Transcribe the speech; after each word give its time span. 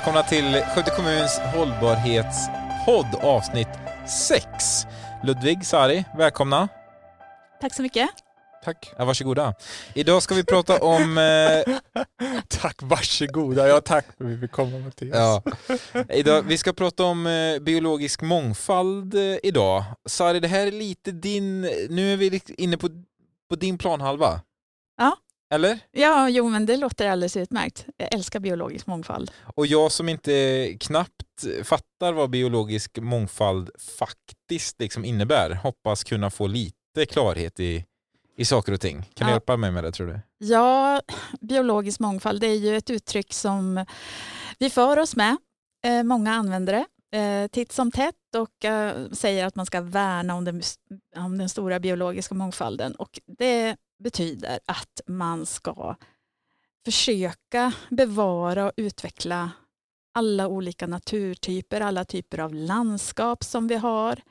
Välkomna 0.00 0.22
till 0.22 0.62
Skövde 0.74 0.90
kommuns 0.90 1.38
hållbarhetspodd 1.38 3.14
avsnitt 3.22 3.68
6. 4.28 4.44
Ludvig, 5.24 5.66
Sari, 5.66 6.04
välkomna. 6.16 6.68
Tack 7.60 7.74
så 7.74 7.82
mycket. 7.82 8.08
Tack. 8.64 8.92
Ja, 8.98 9.04
varsågoda. 9.04 9.54
Idag 9.94 10.22
ska 10.22 10.34
vi 10.34 10.44
prata 10.44 10.82
om... 10.82 11.18
Eh, 11.18 11.76
tack, 12.48 12.76
varsågoda. 12.82 13.68
Ja, 13.68 13.80
tack 13.80 14.06
för 14.16 14.24
att 14.24 14.30
vi 14.30 14.38
fick 14.38 14.50
komma 14.50 14.78
Mattias. 14.78 15.16
ja, 15.16 15.42
idag, 16.08 16.42
vi 16.42 16.58
ska 16.58 16.72
prata 16.72 17.04
om 17.04 17.26
eh, 17.26 17.58
biologisk 17.58 18.22
mångfald 18.22 19.14
eh, 19.14 19.36
idag. 19.42 19.84
Sari, 20.08 20.40
det 20.40 20.48
här 20.48 20.66
är 20.66 20.72
lite 20.72 21.10
din... 21.10 21.60
Nu 21.90 22.12
är 22.12 22.16
vi 22.16 22.40
inne 22.48 22.76
på, 22.76 22.88
på 23.50 23.56
din 23.56 23.78
planhalva. 23.78 24.40
Ja. 24.98 25.16
Eller? 25.50 25.78
Ja, 25.90 26.28
jo 26.28 26.48
men 26.48 26.66
det 26.66 26.76
låter 26.76 27.08
alldeles 27.08 27.36
utmärkt. 27.36 27.86
Jag 27.96 28.14
älskar 28.14 28.40
biologisk 28.40 28.86
mångfald. 28.86 29.30
Och 29.54 29.66
jag 29.66 29.92
som 29.92 30.08
inte 30.08 30.76
knappt 30.80 31.24
fattar 31.64 32.12
vad 32.12 32.30
biologisk 32.30 32.98
mångfald 32.98 33.70
faktiskt 33.98 34.80
liksom 34.80 35.04
innebär 35.04 35.50
hoppas 35.54 36.04
kunna 36.04 36.30
få 36.30 36.46
lite 36.46 37.06
klarhet 37.10 37.60
i, 37.60 37.84
i 38.36 38.44
saker 38.44 38.72
och 38.72 38.80
ting. 38.80 38.96
Kan 39.14 39.26
du 39.26 39.30
Ja. 39.30 39.34
hjälpa 39.34 39.56
mig 39.56 39.70
med 39.70 39.84
det 39.84 39.92
tror 39.92 40.06
du? 40.06 40.20
Ja, 40.38 41.00
biologisk 41.40 42.00
mångfald 42.00 42.40
det 42.40 42.46
är 42.46 42.54
ju 42.58 42.76
ett 42.76 42.90
uttryck 42.90 43.32
som 43.32 43.84
vi 44.58 44.70
för 44.70 44.98
oss 44.98 45.16
med. 45.16 45.36
Eh, 45.86 46.02
många 46.02 46.34
använder 46.34 46.72
det 47.10 47.18
eh, 47.18 47.46
titt 47.48 47.72
som 47.72 47.90
tätt 47.90 48.14
och 48.36 48.64
eh, 48.64 49.10
säger 49.12 49.46
att 49.46 49.56
man 49.56 49.66
ska 49.66 49.80
värna 49.80 50.34
om 50.34 50.44
den, 50.44 50.62
om 51.16 51.38
den 51.38 51.48
stora 51.48 51.80
biologiska 51.80 52.34
mångfalden. 52.34 52.94
Och 52.94 53.20
det 53.38 53.76
betyder 54.00 54.60
att 54.66 55.00
man 55.06 55.46
ska 55.46 55.96
försöka 56.84 57.72
bevara 57.90 58.66
och 58.66 58.72
utveckla 58.76 59.50
alla 60.12 60.48
olika 60.48 60.86
naturtyper, 60.86 61.80
alla 61.80 62.04
typer 62.04 62.38
av 62.38 62.54
landskap 62.54 63.44
som 63.44 63.68
vi 63.68 63.74
har, 63.74 64.22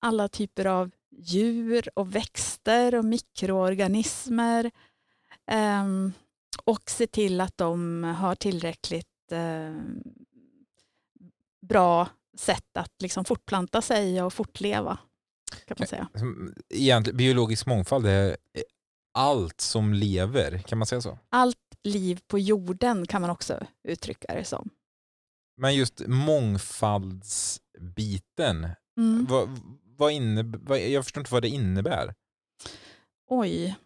alla 0.00 0.28
typer 0.28 0.64
av 0.64 0.90
djur 1.10 1.88
och 1.94 2.14
växter 2.14 2.94
och 2.94 3.04
mikroorganismer 3.04 4.70
ehm, 5.46 6.12
och 6.64 6.90
se 6.90 7.06
till 7.06 7.40
att 7.40 7.58
de 7.58 8.04
har 8.04 8.34
tillräckligt 8.34 9.32
ehm, 9.32 10.02
bra 11.60 12.08
sätt 12.36 12.76
att 12.76 12.92
liksom 13.02 13.24
fortplanta 13.24 13.82
sig 13.82 14.22
och 14.22 14.32
fortleva. 14.32 14.98
Kan 15.64 15.76
man 15.78 15.88
säga. 15.88 16.08
Egentligen, 16.68 17.16
biologisk 17.16 17.66
mångfald 17.66 18.06
är 18.06 18.36
allt 19.18 19.60
som 19.60 19.94
lever, 19.94 20.58
kan 20.58 20.78
man 20.78 20.86
säga 20.86 21.00
så? 21.00 21.18
Allt 21.30 21.56
liv 21.84 22.20
på 22.26 22.38
jorden 22.38 23.06
kan 23.06 23.20
man 23.20 23.30
också 23.30 23.66
uttrycka 23.88 24.34
det 24.34 24.44
som. 24.44 24.70
Men 25.56 25.74
just 25.74 26.02
mångfaldsbiten, 26.06 28.68
Mm. 28.98 29.26
vad, 29.28 29.60
vad 29.96 30.12
innebär, 30.12 30.58
vad, 30.62 30.80
jag 30.80 31.04
förstår 31.04 31.20
inte 31.20 31.32
vad 31.32 31.42
det 31.42 31.48
innebär. 31.48 32.14
Oj, 33.30 33.76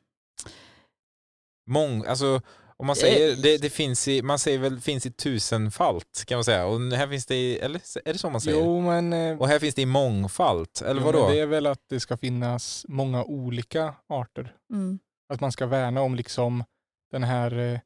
Mång, 1.67 2.05
alltså, 2.07 2.41
om 2.77 2.87
man 2.87 2.97
Eh, 2.97 3.01
säger, 3.01 3.37
det, 3.37 3.59
det 3.59 3.71
finns 3.71 4.09
i, 4.09 4.23
man 4.23 4.39
säger 4.39 4.59
väl 4.59 4.81
finns 4.81 5.07
i 5.07 5.11
tusenfalt 5.13 6.25
kan 6.27 6.37
man 6.37 6.45
säga. 6.45 6.67
Och 6.67 6.81
här 6.81 7.09
finns 7.09 7.27
det 7.27 7.37
i, 7.37 7.59
eller 7.59 7.81
är 8.05 8.13
det 8.13 8.19
så 8.19 8.31
man 8.31 8.41
säger? 8.41 8.59
Jo, 8.59 8.81
men, 8.81 9.13
eh, 9.13 9.39
Och 9.39 9.49
här 9.49 9.59
finns 9.59 9.75
det 9.75 9.83
i 9.83 9.87
mångfalt, 9.87 10.83
eller 10.83 11.01
jo, 11.01 11.07
vadå? 11.07 11.29
det 11.29 11.41
är 11.41 11.47
väl 11.47 11.67
att 11.67 11.85
det 11.89 12.01
ska 12.01 12.17
finnas 12.17 12.85
många 12.89 13.25
olika 13.25 13.95
arter. 14.09 14.57
mm. 14.73 14.99
Att 15.33 15.41
man 15.41 15.53
ska 15.53 15.67
värna 15.67 16.01
om 16.03 16.15
liksom 16.15 16.65
den 17.11 17.23
här 17.23 17.59
eh, 17.59 17.81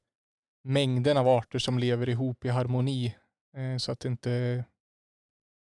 mängden 0.65 1.17
av 1.17 1.29
arter 1.29 1.59
som 1.59 1.79
lever 1.79 2.09
ihop 2.09 2.45
i 2.45 2.49
harmoni. 2.49 3.17
Eh, 3.57 3.79
så, 3.79 3.93
att 3.93 4.01
det 4.01 4.09
inte, 4.09 4.65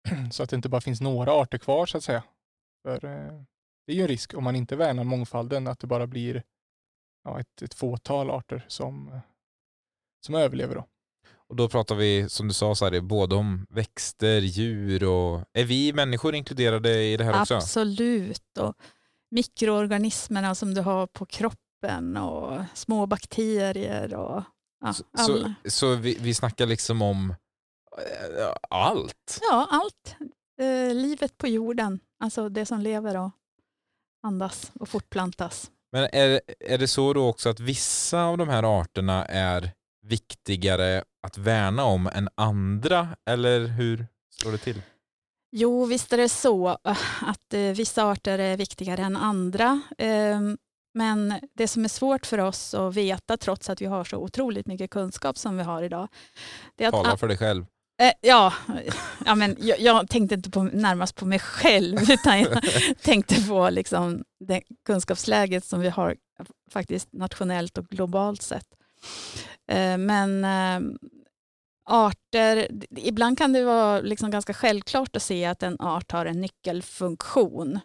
så 0.31 0.43
att 0.43 0.51
det 0.51 0.57
inte 0.57 0.69
bara 0.69 0.81
finns 0.81 1.01
några 1.01 1.33
arter 1.33 1.59
kvar 1.59 1.87
så 1.87 1.97
att 1.97 2.05
säga. 2.05 2.23
För 2.83 3.05
eh, 3.05 3.43
det 3.87 3.93
är 3.93 3.97
ju 3.97 4.03
en 4.03 4.09
risk 4.09 4.35
om 4.35 4.45
man 4.45 4.57
inte 4.57 4.77
värnar 4.77 5.05
mångfalden 5.05 5.67
att 5.67 5.81
det 5.81 5.87
bara 5.87 6.07
blir 6.07 6.43
ja, 7.25 7.41
ett, 7.41 7.63
ett 7.63 7.75
fåtal 7.75 8.31
arter 8.31 8.65
som, 8.69 9.21
som 10.27 10.35
överlever. 10.35 10.75
Då. 10.75 10.87
Och 11.49 11.57
då 11.57 11.69
pratar 11.69 11.95
vi, 11.95 12.29
som 12.29 12.49
du 12.49 12.55
sa, 12.55 12.75
så 12.75 12.85
här, 12.85 13.01
både 13.01 13.35
om 13.35 13.67
växter, 13.71 14.41
djur 14.41 15.05
och... 15.05 15.45
Är 15.53 15.65
vi 15.65 15.93
människor 15.93 16.35
inkluderade 16.35 17.03
i 17.03 17.17
det 17.17 17.25
här 17.25 17.41
också? 17.41 17.55
Absolut. 17.55 18.59
Och 18.59 18.75
mikroorganismerna 19.31 20.55
som 20.55 20.75
du 20.75 20.81
har 20.81 21.07
på 21.07 21.27
kroppen 21.27 21.64
och 22.17 22.61
små 22.75 23.07
bakterier 23.07 24.15
och 24.15 24.43
ja, 24.85 24.93
Så, 24.93 25.05
så, 25.17 25.53
så 25.65 25.95
vi, 25.95 26.19
vi 26.21 26.35
snackar 26.35 26.67
liksom 26.67 27.03
om 27.03 27.31
eh, 27.99 28.55
allt? 28.71 29.39
ja, 29.51 29.69
allt. 29.71 30.17
Eh, 30.61 30.95
livet 30.95 31.39
på 31.39 31.49
jorden, 31.49 32.01
alltså 32.21 32.49
det 32.49 32.67
som 32.67 32.81
lever 32.81 33.17
och 33.17 33.31
andas 34.23 34.73
och 34.81 34.89
fortplantas. 34.89 35.71
Men 35.93 36.09
är, 36.13 36.41
är 36.61 36.79
det 36.79 36.89
så 36.89 37.13
då 37.13 37.29
också 37.29 37.49
att 37.49 37.61
vissa 37.61 38.23
av 38.25 38.39
de 38.39 38.49
här 38.49 38.81
arterna 38.81 39.25
är 39.25 39.73
viktigare 40.07 41.05
att 41.27 41.39
värna 41.39 41.85
om 41.85 42.07
än 42.07 42.29
andra? 42.35 43.09
Eller 43.31 43.67
hur 43.67 44.07
står 44.31 44.53
det 44.53 44.59
till? 44.59 44.83
Jo, 45.57 45.85
visst 45.85 46.13
är 46.13 46.17
det 46.17 46.29
så 46.29 46.69
eh, 46.69 46.99
att 47.23 47.55
eh, 47.55 47.61
vissa 47.61 48.05
arter 48.05 48.39
är 48.39 48.57
viktigare 48.57 49.03
än 49.03 49.17
andra. 49.17 49.81
Men 50.95 51.35
det 51.55 51.69
som 51.69 51.85
är 51.85 51.89
svårt 51.89 52.27
för 52.27 52.39
oss 52.39 52.75
att 52.75 52.95
veta, 52.95 53.37
trots 53.37 53.71
att 53.71 53.81
vi 53.81 53.87
har 53.87 54.05
så 54.05 54.17
otroligt 54.17 54.67
mycket 54.67 54.91
kunskap 54.91 55.39
som 55.39 55.57
vi 55.57 55.63
har 55.63 55.83
idag, 55.83 56.09
det 56.77 56.85
är 56.85 56.89
att 56.89 56.95
Tala 56.95 57.17
för 57.17 57.29
dig 57.29 57.37
själv. 57.37 57.67
Eh, 58.03 58.13
ja, 58.21 58.53
ja 59.27 59.35
men 59.35 59.57
jag, 59.59 59.81
jag 59.81 60.09
tänkte 60.09 60.35
inte 60.35 60.51
på, 60.51 60.63
närmast 60.63 61.17
på 61.17 61.27
mig 61.27 61.39
själv 61.39 61.99
utan 62.11 62.41
jag 62.41 62.63
tänkte 63.03 63.43
på 63.49 63.71
liksom 63.71 64.25
det 64.41 64.63
kunskapsläget 64.87 65.65
som 65.65 65.81
vi 65.81 65.89
har 65.89 66.17
faktiskt 66.71 67.13
nationellt 67.13 67.79
och 67.79 67.87
globalt 67.89 68.43
sett. 68.43 68.67
Eh, 69.69 69.99
men 69.99 70.45
eh, 70.45 70.97
arter, 71.91 72.69
ibland 72.97 73.39
kan 73.39 73.53
det 73.53 73.65
vara 73.65 74.01
liksom 74.01 74.31
ganska 74.31 74.55
självklart 74.55 75.17
att 75.17 75.23
se 75.23 75.45
att 75.45 75.63
en 75.63 75.81
art 75.81 76.13
har 76.13 76.27
en 76.27 76.41
nyckelfunktion 76.41 77.81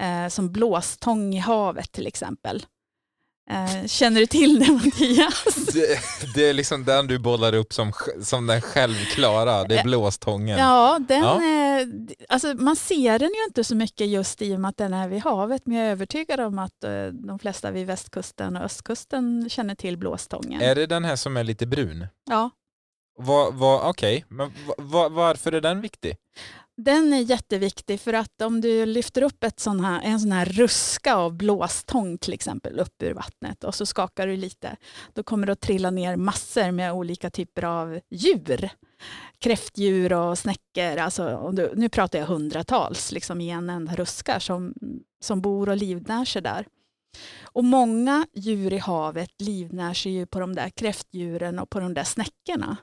eh, 0.00 0.28
som 0.28 0.52
blåstång 0.52 1.34
i 1.34 1.38
havet 1.38 1.92
till 1.92 2.06
exempel. 2.06 2.66
Eh, 3.50 3.86
känner 3.86 4.20
du 4.20 4.26
till 4.26 4.58
det 4.60 4.72
Mattias? 4.84 5.54
Det, 5.54 5.98
det 6.34 6.48
är 6.48 6.52
liksom 6.54 6.84
den 6.84 7.06
du 7.06 7.18
bollar 7.18 7.54
upp 7.54 7.72
som, 7.72 7.92
som 8.22 8.46
den 8.46 8.60
självklara, 8.60 9.64
det 9.64 9.78
är 9.78 9.84
blåstången. 9.84 10.58
Ja, 10.58 10.98
den, 11.08 11.22
Ja. 11.22 11.34
eh, 11.36 11.86
Alltså 12.28 12.54
man 12.54 12.76
ser 12.76 13.18
den 13.18 13.28
ju 13.28 13.44
inte 13.48 13.64
så 13.64 13.74
mycket 13.74 14.06
just 14.08 14.42
i 14.42 14.56
och 14.56 14.60
med 14.60 14.68
att 14.68 14.76
den 14.76 14.94
är 14.94 15.08
vid 15.08 15.22
havet, 15.22 15.62
men 15.66 15.76
jag 15.76 15.86
är 15.86 15.90
övertygad 15.90 16.40
om 16.40 16.58
att 16.58 16.84
eh, 16.84 17.06
de 17.06 17.38
flesta 17.38 17.70
vid 17.70 17.86
västkusten 17.86 18.56
och 18.56 18.62
östkusten 18.62 19.50
känner 19.50 19.74
till 19.74 19.96
blåstången. 19.98 20.62
Är 20.62 20.74
det 20.74 20.86
den 20.86 21.04
här 21.04 21.16
som 21.16 21.36
är 21.36 21.44
lite 21.44 21.66
brun? 21.66 22.06
Ja, 22.30 22.50
Vad, 23.18 23.54
vad, 23.54 23.88
Okej, 23.90 24.24
men 24.28 24.52
va, 24.66 24.74
va, 24.78 25.08
varför 25.08 25.52
är 25.52 25.60
den 25.60 25.80
viktig? 25.80 26.16
Den 26.76 27.12
är 27.12 27.20
jätteviktig 27.20 28.00
för 28.00 28.12
att 28.12 28.42
om 28.42 28.60
du 28.60 28.86
lyfter 28.86 29.22
upp 29.22 29.44
ett 29.44 29.60
sån 29.60 29.84
här, 29.84 30.00
en 30.04 30.20
sån 30.20 30.32
här 30.32 30.44
ruska 30.44 31.14
av 31.14 31.34
blåstång 31.34 32.18
till 32.18 32.32
exempel 32.32 32.80
upp 32.80 33.02
ur 33.02 33.14
vattnet 33.14 33.64
och 33.64 33.74
så 33.74 33.86
skakar 33.86 34.26
du 34.26 34.36
lite, 34.36 34.76
då 35.12 35.22
kommer 35.22 35.46
det 35.46 35.52
att 35.52 35.60
trilla 35.60 35.90
ner 35.90 36.16
massor 36.16 36.70
med 36.70 36.92
olika 36.92 37.30
typer 37.30 37.64
av 37.64 38.00
djur. 38.10 38.68
Kräftdjur 39.38 40.12
och 40.12 40.38
snäckor, 40.38 40.98
alltså, 40.98 41.50
du, 41.52 41.72
nu 41.74 41.88
pratar 41.88 42.18
jag 42.18 42.26
hundratals 42.26 43.12
liksom, 43.12 43.40
i 43.40 43.50
en 43.50 43.70
enda 43.70 43.94
ruska 43.94 44.40
som, 44.40 44.74
som 45.20 45.40
bor 45.40 45.68
och 45.68 45.76
livnär 45.76 46.24
sig 46.24 46.42
där. 46.42 46.66
Och 47.42 47.64
många 47.64 48.26
djur 48.34 48.72
i 48.72 48.78
havet 48.78 49.30
livnär 49.40 49.94
sig 49.94 50.12
ju 50.12 50.26
på 50.26 50.40
de 50.40 50.54
där 50.54 50.70
kräftdjuren 50.70 51.58
och 51.58 51.70
på 51.70 51.80
de 51.80 51.94
där 51.94 52.04
snäckorna. 52.04 52.76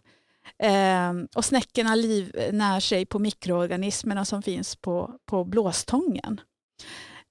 Ehm, 0.60 1.28
och 1.36 1.46
snäckorna 1.46 1.96
livnär 1.96 2.80
sig 2.80 3.06
på 3.06 3.20
mikroorganismerna 3.20 4.26
som 4.26 4.42
finns 4.42 4.76
på, 4.76 5.16
på 5.26 5.44
blåstången. 5.44 6.42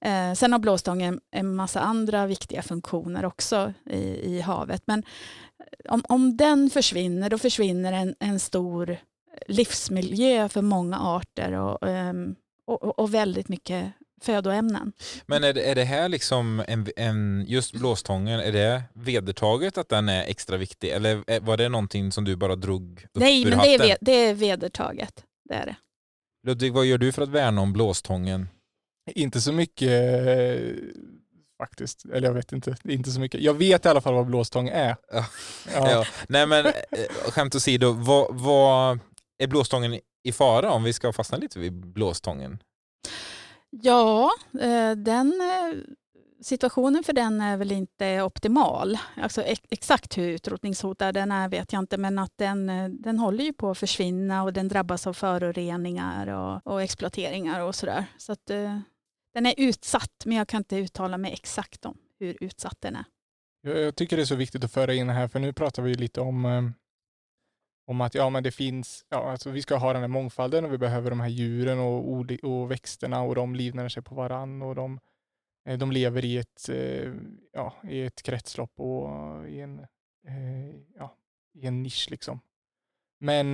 Eh, 0.05 0.33
sen 0.33 0.51
har 0.51 0.59
blåstången 0.59 1.19
en 1.31 1.55
massa 1.55 1.79
andra 1.79 2.25
viktiga 2.27 2.61
funktioner 2.61 3.25
också 3.25 3.73
i, 3.89 3.99
i 4.35 4.41
havet. 4.41 4.83
Men 4.85 4.99
eh, 5.59 5.93
om, 5.93 6.03
om 6.09 6.37
den 6.37 6.69
försvinner, 6.69 7.29
då 7.29 7.37
försvinner 7.37 7.93
en, 7.93 8.15
en 8.19 8.39
stor 8.39 8.97
livsmiljö 9.47 10.49
för 10.49 10.61
många 10.61 10.99
arter 10.99 11.51
och, 11.53 11.87
ehm, 11.87 12.35
och- 12.65 12.99
och 12.99 13.13
väldigt 13.13 13.49
mycket 13.49 13.91
födoämnen. 14.21 14.93
Men 15.25 15.43
är 15.43 15.53
det, 15.53 15.63
är 15.63 15.75
det 15.75 15.83
här 15.83 16.09
liksom 16.09 16.63
en, 16.67 16.87
en, 16.95 17.45
just 17.47 17.73
blåstången, 17.73 18.39
är 18.39 18.51
det 18.51 18.83
vedertaget 18.93 19.77
att 19.77 19.89
den 19.89 20.09
är 20.09 20.23
extra 20.23 20.57
viktig? 20.57 20.89
Eller 20.89 21.39
var 21.39 21.57
det 21.57 21.69
någonting 21.69 22.11
som 22.11 22.23
du 22.23 22.35
bara 22.35 22.55
drog 22.55 23.05
upp 23.13 23.21
Nej, 23.21 23.41
ur 23.41 23.49
men 23.49 23.59
det 23.59 23.75
är, 23.75 23.79
hatten? 23.79 23.97
det 24.01 24.11
är 24.11 24.33
vedertaget. 24.33 25.23
Det 25.49 25.55
är 25.55 25.65
det. 25.65 25.75
Ludvig, 26.47 26.73
vad 26.73 26.85
gör 26.85 26.97
du 26.97 27.11
för 27.11 27.21
att 27.21 27.29
värna 27.29 27.61
om 27.61 27.73
blåstången? 27.73 28.49
Inte 29.15 29.41
så 29.41 29.51
mycket 29.51 29.91
faktiskt. 31.61 32.05
Eller 32.05 32.27
jag 32.27 32.33
vet 32.33 32.51
inte, 32.51 32.75
inte 32.83 33.11
så 33.11 33.19
mycket. 33.19 33.41
Jag 33.41 33.53
vet 33.53 33.85
i 33.85 33.89
alla 33.89 34.01
fall 34.01 34.13
vad 34.13 34.25
blåstång 34.25 34.69
är. 34.69 34.95
Ja. 35.11 35.25
Ja. 35.73 35.91
Ja. 35.91 36.05
Nej 36.27 36.47
men 36.47 36.65
eh, 36.65 36.73
skämt 37.29 37.55
åsido, 37.55 37.91
vad, 37.91 38.39
vad 38.39 38.99
är 39.43 39.47
blåstången 39.47 39.99
i 40.23 40.31
fara 40.31 40.71
om 40.71 40.83
vi 40.83 40.93
ska 40.93 41.13
fastna 41.13 41.37
lite 41.37 41.59
vid 41.59 41.73
blåstången? 41.73 42.59
Ja, 43.71 44.31
eh, 44.59 44.91
den 44.91 45.27
eh, 45.41 45.79
situationen 46.41 47.03
för 47.03 47.13
den 47.13 47.41
är 47.41 47.57
väl 47.57 47.71
inte 47.71 48.21
optimal. 48.21 48.97
Alltså 49.17 49.43
exakt 49.69 50.17
hur 50.17 50.29
utrotningshotad 50.29 51.13
den 51.13 51.31
är 51.31 51.49
vet 51.49 51.73
jag 51.73 51.79
inte, 51.79 51.97
men 51.97 52.19
att 52.19 52.37
den, 52.37 52.69
eh, 52.69 52.89
den 52.89 53.19
håller 53.19 53.43
ju 53.43 53.53
på 53.53 53.71
att 53.71 53.77
försvinna 53.77 54.43
och 54.43 54.53
den 54.53 54.67
drabbas 54.67 55.07
av 55.07 55.13
föroreningar 55.13 56.27
och, 56.27 56.73
och 56.73 56.81
exploateringar 56.81 57.61
och 57.61 57.75
sådär. 57.75 58.05
Så 58.17 58.31
att 58.31 58.49
eh, 58.49 58.79
den 59.33 59.45
är 59.45 59.53
utsatt, 59.57 60.23
men 60.25 60.37
jag 60.37 60.47
kan 60.47 60.57
inte 60.57 60.75
uttala 60.75 61.17
mig 61.17 61.33
exakt 61.33 61.85
om 61.85 61.97
hur 62.19 62.37
utsatt 62.41 62.77
den 62.79 62.95
är. 62.95 63.05
Jag, 63.61 63.79
jag 63.79 63.95
tycker 63.95 64.17
det 64.17 64.23
är 64.23 64.25
så 64.25 64.35
viktigt 64.35 64.63
att 64.63 64.71
föra 64.71 64.93
in 64.93 65.09
här, 65.09 65.27
för 65.27 65.39
nu 65.39 65.53
pratar 65.53 65.83
vi 65.83 65.93
lite 65.95 66.21
om, 66.21 66.73
om 67.85 68.01
att 68.01 68.15
ja, 68.15 68.29
men 68.29 68.43
det 68.43 68.51
finns, 68.51 69.05
ja, 69.09 69.31
alltså 69.31 69.49
vi 69.49 69.61
ska 69.61 69.75
ha 69.75 69.93
den 69.93 70.01
här 70.01 70.07
mångfalden 70.07 70.65
och 70.65 70.73
vi 70.73 70.77
behöver 70.77 71.09
de 71.09 71.19
här 71.19 71.29
djuren 71.29 71.79
och, 71.79 72.21
och 72.43 72.71
växterna 72.71 73.21
och 73.21 73.35
de 73.35 73.55
livnär 73.55 73.89
sig 73.89 74.03
på 74.03 74.15
varann 74.15 74.61
och 74.61 74.75
de, 74.75 74.99
eh, 75.65 75.77
de 75.77 75.91
lever 75.91 76.25
i 76.25 76.37
ett, 76.37 76.69
eh, 76.69 77.13
ja, 77.53 77.73
i 77.83 78.01
ett 78.01 78.23
kretslopp 78.23 78.79
och 78.79 79.09
i 79.49 79.59
en, 79.59 79.79
eh, 80.27 80.75
ja, 80.95 81.15
i 81.53 81.67
en 81.67 81.83
nisch. 81.83 82.07
Liksom. 82.11 82.39
Men, 83.19 83.53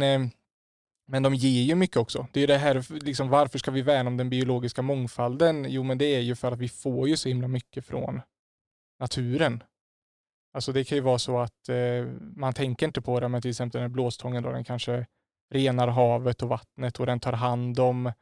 men 1.08 1.24
de 1.24 1.36
ger 1.36 1.64
ju 1.64 1.76
mycket 1.76 1.98
också. 1.98 2.28
Det 2.34 2.42
är 2.42 2.48
det 2.48 2.58
här, 2.58 3.04
liksom, 3.04 3.30
varför 3.30 3.60
ska 3.60 3.72
vi 3.72 3.82
värna 3.82 4.08
om 4.08 4.18
den 4.18 4.30
biologiska 4.30 4.82
mångfalden? 4.82 5.66
Jo, 5.70 5.84
men 5.84 5.98
det 5.98 6.06
är 6.06 6.20
ju 6.20 6.36
för 6.36 6.52
att 6.52 6.60
vi 6.60 6.70
får 6.70 7.10
ju 7.10 7.18
så 7.18 7.30
himla 7.30 7.48
mycket 7.48 7.86
från 7.86 8.22
naturen. 9.00 9.64
Alltså 10.58 10.72
det 10.72 10.84
kan 10.84 10.96
ju 10.96 11.02
vara 11.02 11.20
så 11.20 11.40
att 11.40 11.70
eh, 11.70 12.06
man 12.36 12.54
tänker 12.54 12.86
inte 12.86 13.02
på 13.02 13.20
det, 13.20 13.28
men 13.28 13.42
till 13.42 13.50
exempel 13.52 13.80
den 13.80 13.90
här 13.90 13.94
blåstången 13.94 14.44
då, 14.44 14.52
den 14.52 14.64
kanske 14.64 15.06
renar 15.54 15.88
havet 15.88 16.44
och 16.44 16.50
vattnet 16.50 17.00
och 17.00 17.06
den 17.06 17.20
tar 17.20 17.34
hand 17.34 17.80
om 17.80 18.08
eh, 18.08 18.14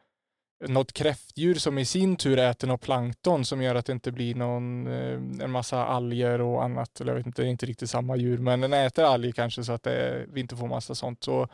något 0.67 0.93
kräftdjur 0.93 1.55
som 1.55 1.77
i 1.77 1.85
sin 1.85 2.15
tur 2.15 2.39
äter 2.39 2.67
något 2.67 2.81
plankton 2.81 3.45
som 3.45 3.61
gör 3.61 3.75
att 3.75 3.85
det 3.85 3.93
inte 3.93 4.11
blir 4.11 4.35
någon, 4.35 4.87
eh, 4.87 5.43
en 5.43 5.51
massa 5.51 5.85
alger 5.85 6.41
och 6.41 6.63
annat. 6.63 7.01
Eller 7.01 7.11
jag 7.11 7.17
vet 7.17 7.25
inte, 7.25 7.41
det 7.41 7.47
är 7.47 7.51
inte 7.51 7.65
riktigt 7.65 7.89
samma 7.89 8.15
djur, 8.15 8.37
men 8.37 8.61
den 8.61 8.73
äter 8.73 9.03
alger 9.03 9.31
kanske 9.31 9.63
så 9.63 9.73
att 9.73 9.83
det, 9.83 10.25
vi 10.29 10.41
inte 10.41 10.55
får 10.55 10.67
massa 10.67 10.95
sånt. 10.95 11.23
Så, 11.23 11.47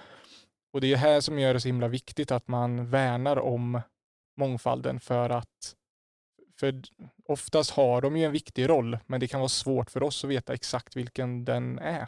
och 0.73 0.81
det 0.81 0.93
är 0.93 0.97
här 0.97 1.21
som 1.21 1.39
gör 1.39 1.53
det 1.53 1.59
så 1.59 1.67
himla 1.67 1.87
viktigt 1.87 2.31
att 2.31 2.47
man 2.47 2.89
värnar 2.89 3.39
om 3.39 3.81
mångfalden 4.37 4.99
för 4.99 5.29
att 5.29 5.75
för 6.61 6.81
oftast 7.27 7.71
har 7.71 8.01
de 8.01 8.17
ju 8.17 8.25
en 8.25 8.31
viktig 8.31 8.69
roll, 8.69 8.97
men 9.05 9.19
det 9.19 9.27
kan 9.27 9.39
vara 9.39 9.49
svårt 9.49 9.91
för 9.91 10.03
oss 10.03 10.23
att 10.23 10.29
veta 10.29 10.53
exakt 10.53 10.95
vilken 10.95 11.45
den 11.45 11.79
är. 11.79 12.07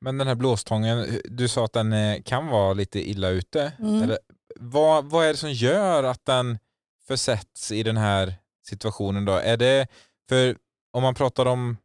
Men 0.00 0.18
den 0.18 0.26
här 0.26 0.34
blåstången, 0.34 1.20
du 1.24 1.48
sa 1.48 1.64
att 1.64 1.72
den 1.72 1.92
eh, 1.92 2.22
kan 2.22 2.46
vara 2.46 2.72
lite 2.72 3.10
illa 3.10 3.28
ute. 3.28 3.72
Mm. 3.78 4.02
Eller, 4.02 4.18
vad, 4.60 5.04
vad 5.04 5.24
är 5.24 5.28
det 5.28 5.36
som 5.36 5.52
gör 5.52 6.04
att 6.04 6.24
den 6.24 6.58
försätts 7.06 7.72
i 7.72 7.82
den 7.82 7.96
här 7.96 8.34
situationen 8.66 9.24
då? 9.24 9.32
Är 9.32 9.56
det, 9.56 9.86
för 10.28 10.56
om 10.92 11.02
man 11.02 11.14
pratar 11.14 11.46
om 11.46 11.76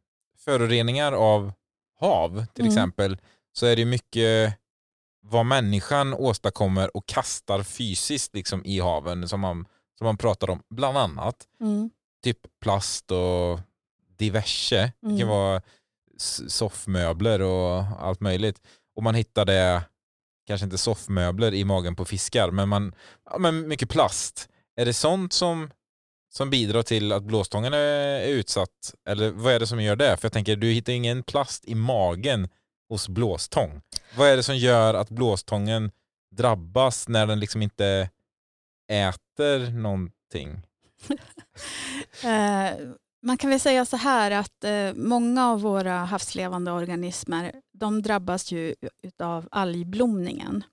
föroreningar 0.44 1.12
av 1.12 1.52
hav 2.00 2.46
till 2.54 2.64
Mm. 2.64 2.72
exempel, 2.72 3.18
så 3.52 3.66
är 3.66 3.76
det 3.76 3.84
mycket 3.84 4.56
vad 5.22 5.46
människan 5.46 6.14
åstadkommer 6.14 6.96
och 6.96 7.06
kastar 7.06 7.62
fysiskt 7.62 8.34
liksom 8.34 8.64
i 8.64 8.80
haven 8.80 9.28
som 9.28 9.40
man, 9.40 9.66
som 10.00 10.04
man 10.04 10.16
pratar 10.16 10.50
om, 10.50 10.62
bland 10.70 10.98
annat. 10.98 11.36
Mm. 11.60 11.90
Typ 12.24 12.38
plast 12.62 13.10
och 13.10 13.60
diverse. 14.18 14.92
Det 15.00 15.08
kan 15.08 15.16
Mm. 15.16 15.28
vara 15.28 15.62
soffmöbler 16.48 17.42
och 17.42 17.82
allt 18.00 18.20
möjligt. 18.20 18.60
Och 18.96 19.02
man 19.02 19.14
hittar 19.14 19.44
det, 19.44 19.82
kanske 20.46 20.64
inte 20.64 20.78
soffmöbler 20.78 21.54
i 21.54 21.64
magen 21.64 21.96
på 21.96 22.04
fiskar, 22.04 22.50
men, 22.50 22.68
man, 22.68 22.94
ja, 23.30 23.38
men 23.38 23.68
mycket 23.68 23.88
plast. 23.90 24.48
Är 24.76 24.84
det 24.86 24.92
sånt 24.92 25.32
som, 25.32 25.70
som 26.34 26.50
bidrar 26.50 26.82
till 26.82 27.12
att 27.12 27.22
blåstången 27.22 27.72
är, 27.74 27.78
är 28.20 28.28
utsatt? 28.28 28.94
Eller 29.08 29.30
vad 29.30 29.52
är 29.52 29.60
det 29.60 29.66
som 29.66 29.82
gör 29.82 29.96
det? 29.96 30.16
För 30.16 30.24
jag 30.26 30.32
tänker, 30.32 30.56
du 30.56 30.66
hittar 30.66 30.92
ingen 30.92 31.22
plast 31.22 31.64
i 31.64 31.74
magen 31.74 32.48
hos 32.88 33.08
blåstång. 33.08 33.80
Vad 34.16 34.28
är 34.28 34.36
det 34.36 34.42
som 34.42 34.56
gör 34.56 34.94
att 34.94 35.10
blåstången 35.10 35.90
drabbas 36.36 37.08
när 37.08 37.26
den 37.26 37.40
liksom 37.40 37.62
inte 37.62 38.10
äter 38.90 39.70
någonting? 39.70 40.66
Eh, 42.24 42.72
man 43.22 43.38
kan 43.38 43.50
väl 43.50 43.60
säga 43.60 43.84
så 43.84 43.96
här 43.96 44.30
att 44.30 44.64
eh, 44.64 44.94
många 44.94 45.48
av 45.48 45.60
våra 45.60 45.92
havslevande 45.92 46.72
organismer 46.72 47.52
de 47.72 48.02
drabbas 48.02 48.52
ju 48.52 48.74
av 49.18 49.48
algblomningen. 49.50 50.64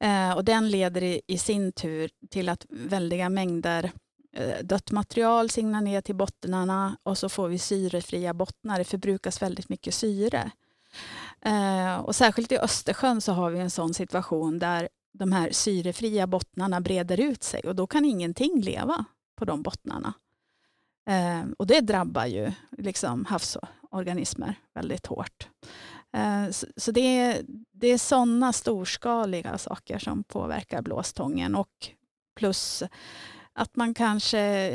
Eh, 0.00 0.32
och 0.32 0.44
den 0.44 0.70
leder 0.70 1.02
i, 1.02 1.20
i 1.26 1.38
sin 1.38 1.72
tur 1.72 2.10
till 2.30 2.48
att 2.48 2.66
väldiga 2.68 3.28
mängder 3.28 3.92
eh, 4.32 4.64
dött 4.64 4.90
material 4.90 5.50
singlar 5.50 5.80
ner 5.80 6.00
till 6.00 6.14
bottnarna 6.14 6.96
och 7.02 7.18
så 7.18 7.28
får 7.28 7.48
vi 7.48 7.58
syrefria 7.58 8.34
bottnar. 8.34 8.78
Det 8.78 8.84
förbrukas 8.84 9.42
väldigt 9.42 9.68
mycket 9.68 9.94
syre. 9.94 10.50
Eh, 11.40 11.96
och 11.96 12.16
särskilt 12.16 12.52
i 12.52 12.58
Östersjön 12.58 13.20
så 13.20 13.32
har 13.32 13.50
vi 13.50 13.58
en 13.58 13.70
sån 13.70 13.94
situation 13.94 14.58
där 14.58 14.88
de 15.18 15.32
här 15.32 15.50
syrefria 15.50 16.26
bottnarna 16.26 16.80
breder 16.80 17.20
ut 17.20 17.42
sig 17.42 17.60
och 17.60 17.76
då 17.76 17.86
kan 17.86 18.04
ingenting 18.04 18.60
leva 18.60 19.04
på 19.38 19.44
de 19.44 19.62
bottnarna. 19.62 20.14
Eh, 21.10 21.50
och 21.58 21.66
det 21.66 21.80
drabbar 21.80 22.26
ju 22.26 22.52
liksom 22.78 23.24
havsorganismer 23.24 24.54
väldigt 24.74 25.06
hårt. 25.06 25.48
Eh, 26.16 26.50
så 26.50 26.66
så 26.76 26.92
det, 26.92 27.00
är, 27.00 27.44
det 27.72 27.88
är 27.88 27.98
sådana 27.98 28.52
storskaliga 28.52 29.58
saker 29.58 29.98
som 29.98 30.24
påverkar 30.24 30.82
blåstången 30.82 31.54
och 31.54 31.90
plus 32.36 32.82
att 33.52 33.76
man 33.76 33.94
kanske 33.94 34.70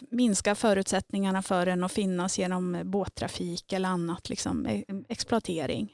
minska 0.00 0.10
minskar 0.10 0.54
förutsättningarna 0.54 1.42
för 1.42 1.66
den 1.66 1.84
att 1.84 1.92
finnas 1.92 2.38
genom 2.38 2.80
båttrafik 2.84 3.72
eller 3.72 3.88
annat, 3.88 4.28
liksom 4.28 4.66
e, 4.66 4.84
exploatering, 5.08 5.92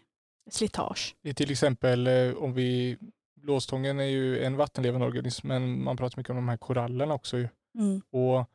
slitage. 0.50 1.16
Det 1.22 1.30
är 1.30 1.34
till 1.34 1.50
exempel 1.50 2.06
eh, 2.06 2.34
om 2.34 2.52
vi, 2.52 2.96
blåstången 3.42 4.00
är 4.00 4.04
ju 4.04 4.44
en 4.44 4.56
vattenlevande 4.56 5.06
organism, 5.06 5.48
men 5.48 5.84
man 5.84 5.96
pratar 5.96 6.18
mycket 6.18 6.30
om 6.30 6.36
de 6.36 6.48
här 6.48 6.56
korallerna 6.56 7.14
också. 7.14 7.36
Mm. 7.78 8.02
Och 8.10 8.50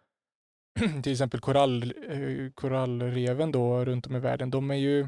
till 1.04 1.12
exempel 1.12 1.40
korall, 1.40 1.84
eh, 1.84 2.52
korallreven 2.54 3.52
då 3.52 3.86
runt 3.86 4.08
om 4.08 4.16
i 4.16 4.20
världen, 4.20 4.50
de 4.50 4.72
är 4.72 4.76
ju 4.76 5.08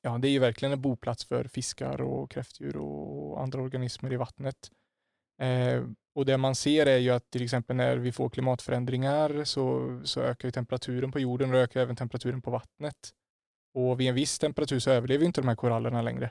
Ja, 0.00 0.18
det 0.18 0.28
är 0.28 0.30
ju 0.30 0.38
verkligen 0.38 0.72
en 0.72 0.82
boplats 0.82 1.24
för 1.24 1.44
fiskar 1.44 2.00
och 2.00 2.30
kräftdjur 2.30 2.76
och 2.76 3.42
andra 3.42 3.60
organismer 3.62 4.12
i 4.12 4.16
vattnet. 4.16 4.70
Eh, 5.42 5.82
och 6.14 6.26
det 6.26 6.36
man 6.36 6.54
ser 6.54 6.86
är 6.86 6.98
ju 6.98 7.10
att 7.10 7.30
till 7.30 7.42
exempel 7.42 7.76
när 7.76 7.96
vi 7.96 8.12
får 8.12 8.28
klimatförändringar 8.28 9.44
så, 9.44 10.00
så 10.04 10.20
ökar 10.20 10.48
ju 10.48 10.52
temperaturen 10.52 11.12
på 11.12 11.20
jorden 11.20 11.54
och 11.54 11.60
ökar 11.60 11.80
även 11.80 11.96
temperaturen 11.96 12.42
på 12.42 12.50
vattnet. 12.50 13.14
Och 13.74 14.00
vid 14.00 14.08
en 14.08 14.14
viss 14.14 14.38
temperatur 14.38 14.78
så 14.78 14.90
överlever 14.90 15.24
inte 15.24 15.40
de 15.40 15.48
här 15.48 15.56
korallerna 15.56 16.02
längre. 16.02 16.30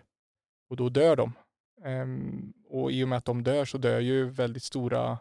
Och 0.70 0.76
då 0.76 0.90
dör 0.90 1.16
de. 1.16 1.34
Ehm, 1.84 2.54
och 2.70 2.92
i 2.92 3.04
och 3.04 3.08
med 3.08 3.18
att 3.18 3.26
de 3.26 3.44
dör 3.44 3.66
så 3.66 3.78
dör 3.78 4.00
ju 4.00 4.30
väldigt 4.30 4.64
stora 4.64 5.18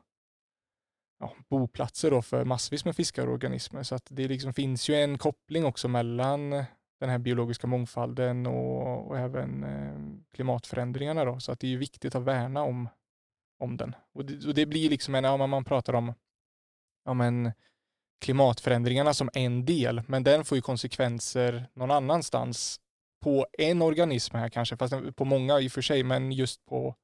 ja, 1.20 1.32
boplatser 1.48 2.10
då 2.10 2.22
för 2.22 2.44
massvis 2.44 2.84
med 2.84 2.96
fiskar 2.96 3.26
och 3.26 3.32
organismer. 3.32 3.82
Så 3.82 3.94
att 3.94 4.06
det 4.10 4.28
liksom 4.28 4.54
finns 4.54 4.88
ju 4.88 4.94
en 4.94 5.18
koppling 5.18 5.64
också 5.64 5.88
mellan 5.88 6.50
den 7.00 7.10
här 7.10 7.18
biologiska 7.18 7.66
mångfalden 7.66 8.46
och, 8.46 9.06
och 9.06 9.18
även 9.18 9.64
ehm, 9.64 10.24
klimatförändringarna. 10.34 11.24
Då. 11.24 11.40
Så 11.40 11.52
att 11.52 11.60
det 11.60 11.66
är 11.66 11.70
ju 11.70 11.78
viktigt 11.78 12.14
att 12.14 12.22
värna 12.22 12.62
om, 12.62 12.88
om 13.58 13.76
den. 13.76 13.96
Och 14.12 14.24
det, 14.24 14.48
och 14.48 14.54
det 14.54 14.66
blir 14.66 14.90
liksom 14.90 15.14
en, 15.14 15.24
ja, 15.24 15.46
man 15.46 15.64
pratar 15.64 15.94
om 15.94 16.14
ja, 17.04 17.14
men 17.14 17.52
klimatförändringarna 18.20 19.14
som 19.14 19.30
en 19.34 19.64
del, 19.64 20.02
men 20.06 20.24
den 20.24 20.44
får 20.44 20.56
ju 20.58 20.62
konsekvenser 20.62 21.66
någon 21.74 21.90
annanstans 21.90 22.80
på 23.22 23.46
en 23.52 23.82
organism 23.82 24.36
här 24.36 24.48
kanske, 24.48 24.76
fast 24.76 24.94
på 25.16 25.24
många 25.24 25.60
i 25.60 25.68
och 25.68 25.72
för 25.72 25.82
sig, 25.82 26.02
men 26.02 26.32
just 26.32 26.64
på, 26.66 26.94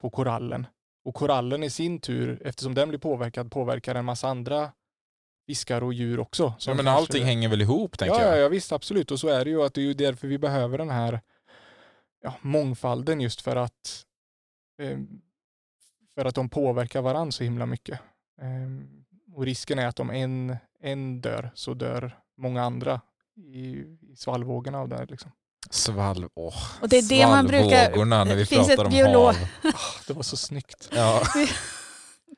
på 0.00 0.10
korallen. 0.10 0.66
Och 1.04 1.14
korallen 1.14 1.62
i 1.62 1.70
sin 1.70 2.00
tur, 2.00 2.42
eftersom 2.44 2.74
den 2.74 2.88
blir 2.88 2.98
påverkad, 2.98 3.50
påverkar 3.50 3.94
en 3.94 4.04
massa 4.04 4.28
andra 4.28 4.72
fiskar 5.46 5.82
och 5.82 5.92
djur 5.92 6.20
också. 6.20 6.42
Ja, 6.42 6.74
men 6.74 6.76
kanske- 6.76 6.90
allting 6.90 7.24
hänger 7.24 7.48
väl 7.48 7.62
ihop 7.62 7.98
tänker 7.98 8.14
ja, 8.14 8.22
jag. 8.22 8.36
ja, 8.36 8.40
ja, 8.40 8.48
visst 8.48 8.72
absolut. 8.72 9.10
Och 9.10 9.20
så 9.20 9.28
är 9.28 9.44
det 9.44 9.50
ju 9.50 9.62
att 9.62 9.74
det 9.74 9.80
är 9.80 9.84
ju 9.84 9.94
därför 9.94 10.28
vi 10.28 10.38
behöver 10.38 10.78
den 10.78 10.90
här 10.90 11.20
ja, 12.22 12.34
mångfalden 12.40 13.20
just 13.20 13.40
för 13.40 13.56
att 13.56 14.06
eh, 14.78 14.98
för 16.14 16.24
att 16.24 16.34
de 16.34 16.48
påverkar 16.48 17.02
varandra 17.02 17.32
så 17.32 17.44
himla 17.44 17.66
mycket. 17.66 18.00
Eh, 18.40 19.34
och 19.34 19.44
risken 19.44 19.78
är 19.78 19.86
att 19.86 20.00
om 20.00 20.10
en, 20.10 20.56
en 20.80 21.20
dör 21.20 21.50
så 21.54 21.74
dör 21.74 22.18
många 22.36 22.62
andra 22.62 23.00
i, 23.36 23.68
i 24.00 24.16
svallvågorna 24.16 24.78
av 24.78 24.88
det 24.88 24.96
här. 24.96 25.06
Liksom. 25.06 25.30
Svalv, 25.70 26.28
åh. 26.34 26.54
Och 26.80 26.88
det 26.88 26.98
är 26.98 27.02
det 27.02 27.26
man 27.26 27.46
brukar- 27.46 28.04
när 28.04 28.34
vi 28.34 28.46
finns 28.46 28.68
pratar 28.68 28.72
ett 28.84 28.86
om 28.86 28.92
biolog- 28.92 29.24
hav. 29.26 29.36
Ah, 29.74 30.00
det 30.06 30.12
var 30.12 30.22
så 30.22 30.36
snyggt. 30.36 30.88
Ja. 30.94 31.22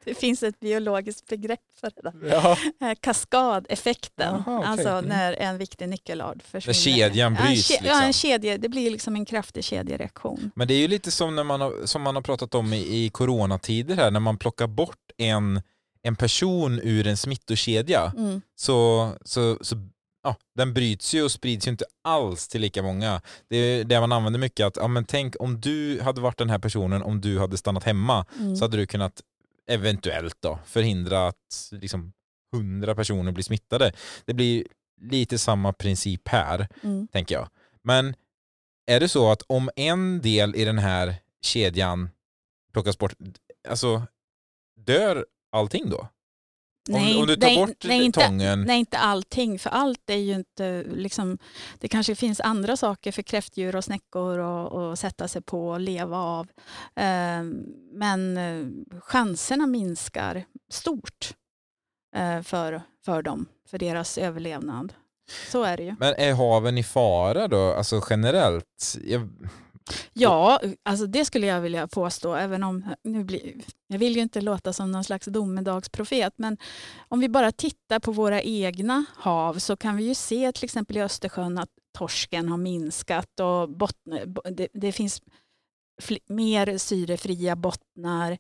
Det 0.07 0.15
finns 0.15 0.43
ett 0.43 0.61
biologiskt 0.61 1.29
begrepp 1.29 1.61
för 1.81 1.91
det 1.97 2.03
där. 2.11 2.29
Ja. 2.31 2.57
Eh, 2.89 2.95
Kaskadeffekten, 3.01 4.43
Jaha, 4.47 4.59
okej. 4.59 4.69
alltså 4.71 4.89
Mm. 4.89 5.05
när 5.05 5.33
en 5.33 5.59
viktig 5.59 5.89
nyckelart 5.89 6.43
försvinner. 6.43 6.75
kedjan 6.75 7.35
Ja, 7.35 7.41
en 7.41 7.47
bryts, 7.47 7.71
ke- 7.71 7.75
Ja, 7.75 7.81
liksom. 7.83 8.03
en 8.03 8.13
kedja, 8.13 8.59
det 8.59 8.69
blir 8.69 8.91
liksom 8.91 9.17
en 9.17 9.25
kraftig 9.25 9.65
kedjereaktion. 9.65 10.51
Men 10.57 10.69
det 10.69 10.75
är 10.75 10.79
ju 10.79 10.89
lite 10.89 11.11
som, 11.11 11.37
när 11.37 11.45
man 11.45 11.61
har, 11.61 11.87
som 11.87 12.03
man 12.03 12.15
har 12.15 12.23
pratat 12.23 12.55
om 12.55 12.73
i, 12.73 13.05
i 13.05 13.11
coronatider 13.11 13.97
här, 13.97 14.11
när 14.11 14.21
man 14.21 14.39
plockar 14.39 14.67
bort 14.67 14.99
en, 15.17 15.63
en 16.03 16.17
person 16.17 16.81
ur 16.83 17.07
en 17.07 17.17
smittokedja 17.17 18.13
Mm. 18.17 18.43
så, 18.57 19.11
så, 19.25 19.59
så 19.61 19.77
ja, 20.25 20.37
den 20.55 20.75
bryts 20.75 21.15
ju 21.15 21.23
och 21.23 21.31
sprids 21.33 21.67
ju 21.67 21.71
inte 21.71 21.85
alls 22.05 22.49
till 22.49 22.61
lika 22.61 22.83
många. 22.83 23.21
Det 23.49 23.57
är 23.57 23.85
det 23.85 24.01
man 24.01 24.13
använder 24.13 24.41
mycket, 24.41 24.67
att 24.67 24.77
ja, 24.77 24.89
men 24.89 25.05
tänk 25.05 25.35
om 25.41 25.61
du 25.61 26.01
hade 26.01 26.21
varit 26.21 26.39
den 26.39 26.51
här 26.51 26.59
personen 26.59 27.03
om 27.03 27.21
du 27.21 27.39
hade 27.39 27.57
stannat 27.57 27.85
hemma 27.85 28.27
Mm. 28.39 28.57
så 28.57 28.65
hade 28.65 28.77
du 28.77 28.87
kunnat 28.87 29.23
eventuellt 29.71 30.37
då 30.41 30.59
förhindra 30.67 31.29
att 31.29 31.69
liksom, 31.71 32.13
hundra 32.53 32.95
personer 32.95 33.33
blir 33.33 33.45
smittade. 33.45 33.93
Det 34.25 34.35
blir 34.35 34.65
lite 35.01 35.39
samma 35.39 35.73
princip 35.73 36.29
här, 36.29 36.69
Mm. 36.83 37.09
tänker 37.09 37.35
jag. 37.35 37.49
Men 37.83 38.15
är 38.87 39.01
det 39.01 39.09
så 39.09 39.31
att 39.31 39.43
om 39.47 39.71
en 39.77 40.21
del 40.21 40.57
i 40.57 40.65
den 40.65 40.79
här 40.79 41.15
kedjan 41.43 42.11
plockas 42.73 42.99
bort, 42.99 43.13
alltså 43.69 44.03
dör 44.87 45.27
allting 45.53 45.91
då? 45.91 46.09
Om, 46.89 47.21
om 47.21 47.27
du 47.27 47.37
tar 47.37 47.47
nej, 47.47 47.57
bort 47.57 47.85
nej, 47.85 48.05
inte, 48.05 48.21
tången, 48.21 48.63
nej, 48.63 48.79
inte 48.79 48.99
allting, 48.99 49.59
för 49.59 49.71
allt 49.71 50.11
är 50.11 50.17
ju 50.17 50.35
inte 50.35 50.85
liksom, 50.95 51.39
det 51.79 51.89
kanske 51.89 52.15
finns 52.15 52.41
andra 52.41 52.77
saker 52.77 53.13
för 53.13 53.23
kräftdjur 53.23 53.77
och 53.77 53.85
snäckor 53.85 54.39
att 54.93 54.99
sätta 54.99 55.29
sig 55.29 55.43
på 55.43 55.69
och 55.69 55.81
leva 55.81 56.19
av. 56.19 56.49
Eh, 56.97 57.43
Men 57.93 58.39
chanserna 59.01 59.67
minskar 59.67 60.45
stort 60.71 61.35
eh, 62.17 62.43
för, 62.43 62.83
för 63.05 63.23
dem, 63.23 63.47
för 63.69 63.79
deras 63.79 64.19
överlevnad. 64.19 64.93
Så 65.51 65.63
är 65.63 65.77
det 65.77 65.83
ju. 65.83 65.95
men 65.99 66.15
är 66.15 66.33
haven 66.35 66.79
i 66.79 66.83
fara 66.83 67.49
då, 67.49 67.73
alltså 67.75 68.03
generellt? 68.11 68.97
Jag, 69.05 69.29
Ja, 70.13 70.61
alltså 70.83 71.07
det 71.07 71.25
skulle 71.25 71.47
jag 71.47 71.61
vilja 71.61 71.87
påstå, 71.87 72.35
även 72.35 72.63
om 72.63 72.95
nu 73.03 73.25
blir, 73.25 73.55
jag 73.87 73.99
vill 73.99 74.17
ju 74.17 74.23
inte 74.23 74.41
låta 74.41 74.73
som 74.73 74.93
någon 74.93 75.05
slags 75.05 75.27
domedagsprofet, 75.27 76.33
men 76.37 76.57
om 77.09 77.21
vi 77.21 77.29
bara 77.29 77.53
tittar 77.53 77.99
på 77.99 78.13
våra 78.13 78.43
egna 78.43 79.05
hav 79.17 79.59
så 79.59 79.77
kan 79.77 79.97
vi 79.97 80.05
ju 80.05 80.15
se 80.15 80.53
till 80.53 80.65
exempel 80.65 80.97
i 80.97 81.03
Östersjön 81.03 81.59
att 81.59 81.71
torsken 81.99 82.49
har 82.49 82.57
minskat 82.57 83.41
och 83.41 83.71
botten, 83.71 84.37
det, 84.51 84.69
det 84.73 84.93
finns 84.93 85.23
mer 86.27 86.79
syrefria 86.79 87.57
bottnar. 87.57 88.39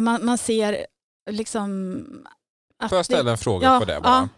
Man, 0.00 0.24
man 0.24 0.38
ser 0.38 0.86
liksom 1.30 2.04
får 2.88 2.98
jag 2.98 3.04
ställa 3.04 3.22
det, 3.22 3.30
en 3.30 3.38
fråga 3.38 3.66
ja, 3.66 3.78
på 3.78 3.84
det 3.84 4.00
bara? 4.00 4.12
ja. 4.12 4.28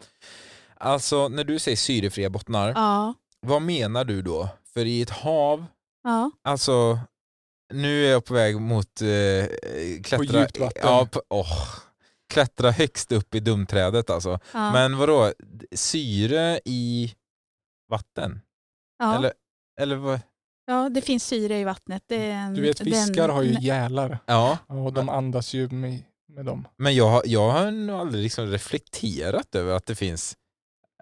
Alltså 0.76 1.28
när 1.28 1.44
du 1.44 1.58
säger 1.58 1.76
syrefria 1.76 2.30
bottnar, 2.30 2.68
Ja, 2.68 3.14
vad 3.40 3.62
menar 3.62 4.04
du 4.04 4.22
då? 4.22 4.48
För 4.75 4.85
i 4.87 5.02
ett 5.02 5.11
hav, 5.11 5.64
ja, 6.05 6.31
alltså 6.43 6.99
nu 7.73 8.07
är 8.07 8.11
jag 8.11 8.25
på 8.25 8.35
väg 8.35 8.61
mot 8.61 9.02
eh, 9.02 9.47
klättra, 10.05 10.41
djupt 10.41 10.59
vatten. 10.59 10.83
Ja, 10.85 11.09
på, 11.12 11.23
åh, 11.29 11.59
klättra 12.33 12.71
högst 12.71 13.12
upp 13.12 13.35
i 13.35 13.41
dumträdet 13.41 14.11
alltså. 14.11 14.38
ja, 14.52 14.73
Men 14.73 14.97
vadå, 14.99 15.33
syre 15.75 16.61
i 16.64 17.14
vatten? 17.88 18.41
ja, 18.99 19.17
Eller, 19.17 19.33
eller 19.81 19.97
vad? 19.97 20.21
ja, 20.67 20.88
det 20.88 21.00
finns 21.02 21.25
syre 21.26 21.59
i 21.61 21.64
vattnet. 21.64 22.02
Det 22.07 22.17
är 22.26 22.31
en, 22.33 22.55
Du 22.55 22.61
vet 22.62 22.79
fiskar 22.79 23.25
en- 23.29 23.35
har 23.35 23.43
ju 23.43 23.57
gälar 23.61 24.19
Ja, 24.26 24.59
och 24.67 24.93
de 24.93 25.09
andas 25.09 25.55
ju 25.55 25.69
med, 25.69 26.02
med 26.29 26.45
dem. 26.45 26.69
men 26.76 26.95
jag, 26.95 27.09
har- 27.09 27.23
jag 27.26 27.50
har 27.50 27.71
nog 27.71 27.97
aldrig 28.00 28.23
liksom 28.23 28.47
reflekterat 28.47 29.55
över 29.55 29.75
att 29.75 29.87
det 29.87 29.95
finns 29.95 30.37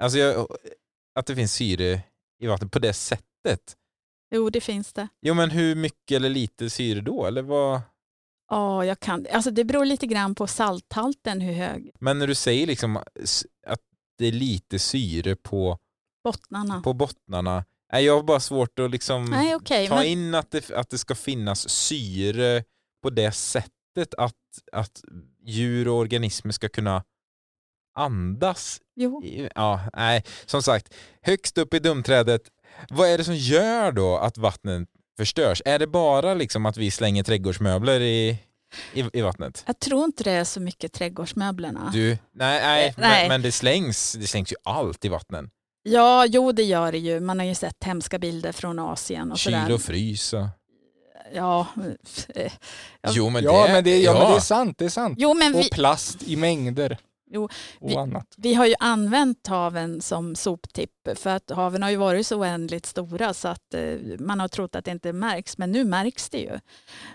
alltså 0.00 0.18
jag, 0.18 0.46
att 1.14 1.26
det 1.26 1.34
finns 1.36 1.52
syre 1.54 2.00
i 2.40 2.46
vattnet 2.46 2.72
på 2.72 2.78
det 2.78 2.92
sättet. 2.92 3.76
Jo, 4.34 4.50
det 4.50 4.60
finns 4.60 4.92
det. 4.92 5.08
Jo 5.22 5.34
men 5.34 5.50
hur 5.50 5.74
mycket 5.74 6.16
eller 6.16 6.28
lite 6.28 6.70
syre 6.70 7.00
då? 7.00 7.26
Eller 7.26 7.42
vad? 7.42 7.80
Ja, 8.50 8.84
jag 8.84 9.00
kan. 9.00 9.26
Alltså 9.32 9.50
det 9.50 9.64
beror 9.64 9.84
lite 9.84 10.06
grann 10.06 10.34
på 10.34 10.46
salthalten 10.46 11.40
hur 11.40 11.52
hög 11.52 11.90
Men 12.00 12.18
när 12.18 12.26
du 12.26 12.34
säger 12.34 12.66
liksom 12.66 12.96
att 13.66 13.80
det 14.18 14.26
är 14.26 14.32
lite 14.32 14.78
syre 14.78 15.36
på, 15.36 15.78
bottnarna. 16.24 16.80
på 16.80 16.92
bottnarna, 16.92 17.64
nej, 17.92 18.04
jag 18.04 18.16
har 18.16 18.22
bara 18.22 18.40
svårt 18.40 18.78
att 18.78 18.90
liksom 18.90 19.24
Nej, 19.24 19.54
okej. 19.54 19.88
ta 19.88 19.94
men, 19.94 20.04
in 20.06 20.34
att 20.34 20.50
det, 20.50 20.70
att 20.70 20.90
det 20.90 20.98
ska 20.98 21.14
finnas 21.14 21.68
syre 21.68 22.64
på 23.02 23.10
det 23.10 23.32
sättet 23.32 24.14
att, 24.18 24.34
att 24.72 25.02
djur 25.44 25.88
och 25.88 25.94
organismer 25.96 26.52
ska 26.52 26.68
kunna 26.68 27.04
andas. 28.00 28.80
jo, 28.96 29.22
Ja, 29.54 29.80
nej, 29.96 30.24
som 30.46 30.62
sagt, 30.62 30.94
högst 31.22 31.58
upp 31.58 31.74
i 31.74 31.78
dumträdet, 31.78 32.42
vad 32.90 33.08
är 33.08 33.18
det 33.18 33.24
som 33.24 33.34
gör 33.36 33.92
då 33.92 34.16
att 34.16 34.38
vattnet 34.38 34.88
förstörs? 35.18 35.62
Är 35.64 35.78
det 35.78 35.86
bara 35.86 36.34
liksom 36.34 36.66
att 36.66 36.76
vi 36.76 36.90
slänger 36.90 37.22
trädgårdsmöbler 37.22 38.00
i, 38.00 38.38
i, 38.94 39.04
i 39.12 39.20
vattnet? 39.20 39.62
jag 39.66 39.78
tror 39.78 40.04
inte 40.04 40.24
det 40.24 40.30
är 40.30 40.44
så 40.44 40.60
mycket 40.60 40.92
trädgårdsmöblerna. 40.92 41.90
Du, 41.94 42.08
nej, 42.08 42.18
nej, 42.32 42.86
Eh, 42.88 42.94
nej. 42.98 43.20
Men, 43.22 43.28
men 43.28 43.42
det 43.42 43.52
slängs, 43.52 44.12
det 44.12 44.26
slängs 44.26 44.52
ju 44.52 44.56
allt 44.64 45.04
i 45.04 45.08
vattnen. 45.08 45.50
Ja, 45.82 46.26
jo 46.26 46.52
det 46.52 46.62
gör 46.62 46.92
det 46.92 46.98
ju. 46.98 47.20
Man 47.20 47.38
har 47.38 47.46
ju 47.46 47.54
sett 47.54 47.84
hemska 47.84 48.18
bilder 48.18 48.52
från 48.52 48.78
Asien 48.78 49.32
och 49.32 49.38
Kyl 49.38 49.52
sådär. 49.52 49.74
och 49.74 49.82
frys. 49.82 50.34
Ja, 51.34 51.66
eh, 52.34 52.52
Ja. 53.02 53.10
Jo 53.12 53.30
men 53.30 53.44
ja, 53.44 53.66
det, 53.66 53.72
men 53.72 53.84
det, 53.84 53.98
ja, 54.00 54.12
men 54.12 54.30
det 54.30 54.36
är 54.36 54.40
sant. 54.40 54.78
Det 54.78 54.84
är 54.84 54.88
sant. 54.88 55.14
jo, 55.20 55.34
men 55.34 55.52
vi, 55.52 55.60
Och 55.60 55.70
plast 55.70 56.22
i 56.22 56.36
mängder. 56.36 56.98
Jo, 57.32 57.48
vi- 57.80 57.94
vi 58.36 58.54
har 58.54 58.66
ju 58.66 58.74
använt 58.80 59.46
haven 59.46 60.00
som 60.00 60.34
soptipp 60.34 61.08
för 61.14 61.30
att 61.30 61.50
haven 61.50 61.82
har 61.82 61.90
ju 61.90 61.96
varit 61.96 62.26
så 62.26 62.36
oändligt 62.38 62.86
stora 62.86 63.34
så 63.34 63.48
att 63.48 63.74
eh, 63.74 63.94
man 64.18 64.40
har 64.40 64.48
trott 64.48 64.74
att 64.74 64.84
det 64.84 64.90
inte 64.90 65.12
märks 65.12 65.58
men 65.58 65.72
nu 65.72 65.84
märks 65.84 66.30
det 66.30 66.38
ju. 66.38 66.58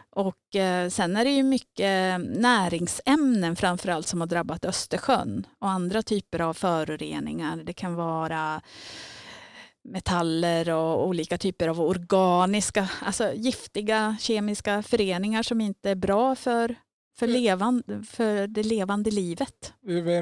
Och 0.10 0.56
eh, 0.56 0.90
sen 0.90 1.16
är 1.18 1.26
det 1.26 1.32
ju 1.32 1.44
mycket 1.44 2.22
näringsämnen 2.22 3.56
framförallt 3.56 4.08
som 4.08 4.20
har 4.20 4.28
drabbat 4.28 4.66
Östersjön 4.66 5.48
och 5.60 5.70
andra 5.70 6.02
typer 6.02 6.40
av 6.42 6.54
föroreningar. 6.54 7.58
Det 7.66 7.74
kan 7.74 7.96
vara 7.96 8.62
metaller 9.84 10.70
och 10.70 11.08
olika 11.08 11.38
typer 11.38 11.68
av 11.68 11.82
organiska, 11.82 12.90
alltså 13.02 13.34
giftiga 13.34 14.16
kemiska 14.20 14.84
föreningar 14.84 15.44
som 15.44 15.62
inte 15.62 15.90
är 15.90 15.96
bra 15.96 16.36
för, 16.36 16.76
för, 17.16 17.28
levande, 17.28 18.04
för 18.04 18.48
det 18.48 18.64
levande 18.64 19.12
livet. 19.12 19.74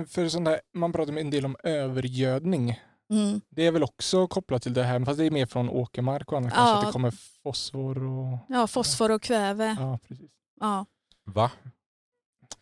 För 0.07 0.27
sån 0.27 0.43
där, 0.43 0.61
man 0.73 0.93
pratar 0.93 1.17
en 1.17 1.29
del 1.29 1.45
om 1.45 1.55
övergödning. 1.63 2.79
Mm. 3.11 3.41
Det 3.49 3.65
är 3.67 3.71
väl 3.71 3.83
också 3.83 4.27
kopplat 4.27 4.61
till 4.63 4.73
det 4.73 4.83
här, 4.83 5.05
fast 5.05 5.17
det 5.17 5.25
är 5.25 5.31
mer 5.31 5.45
från 5.45 5.69
åkermark 5.69 6.31
och 6.31 6.37
annat. 6.37 6.53
Ja. 6.55 6.57
Kanske 6.57 6.77
att 6.77 6.85
det 6.85 6.91
kommer 6.91 7.13
fosfor 7.43 8.03
och... 8.03 8.37
Ja, 8.49 8.67
fosfor 8.67 9.11
och 9.11 9.21
kväve. 9.21 9.75
Ja, 9.79 9.99
precis. 10.07 10.31
Ja. 10.59 10.85
Va? 11.25 11.51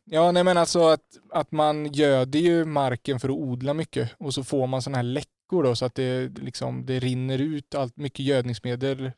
Ja, 0.03 0.31
nej 0.31 0.43
men 0.43 0.57
alltså 0.57 0.87
att, 0.87 1.05
att 1.31 1.51
man 1.51 1.93
göder 1.93 2.39
ju 2.39 2.65
marken 2.65 3.19
för 3.19 3.29
att 3.29 3.35
odla 3.35 3.73
mycket 3.73 4.11
och 4.17 4.33
så 4.33 4.43
får 4.43 4.67
man 4.67 4.81
sådana 4.81 4.97
här 4.97 5.03
läckor 5.03 5.63
då 5.63 5.75
så 5.75 5.85
att 5.85 5.95
det, 5.95 6.37
liksom, 6.37 6.85
det 6.85 6.99
rinner 6.99 7.39
ut 7.39 7.75
allt 7.75 7.97
mycket 7.97 8.25
gödningsmedel 8.25 9.11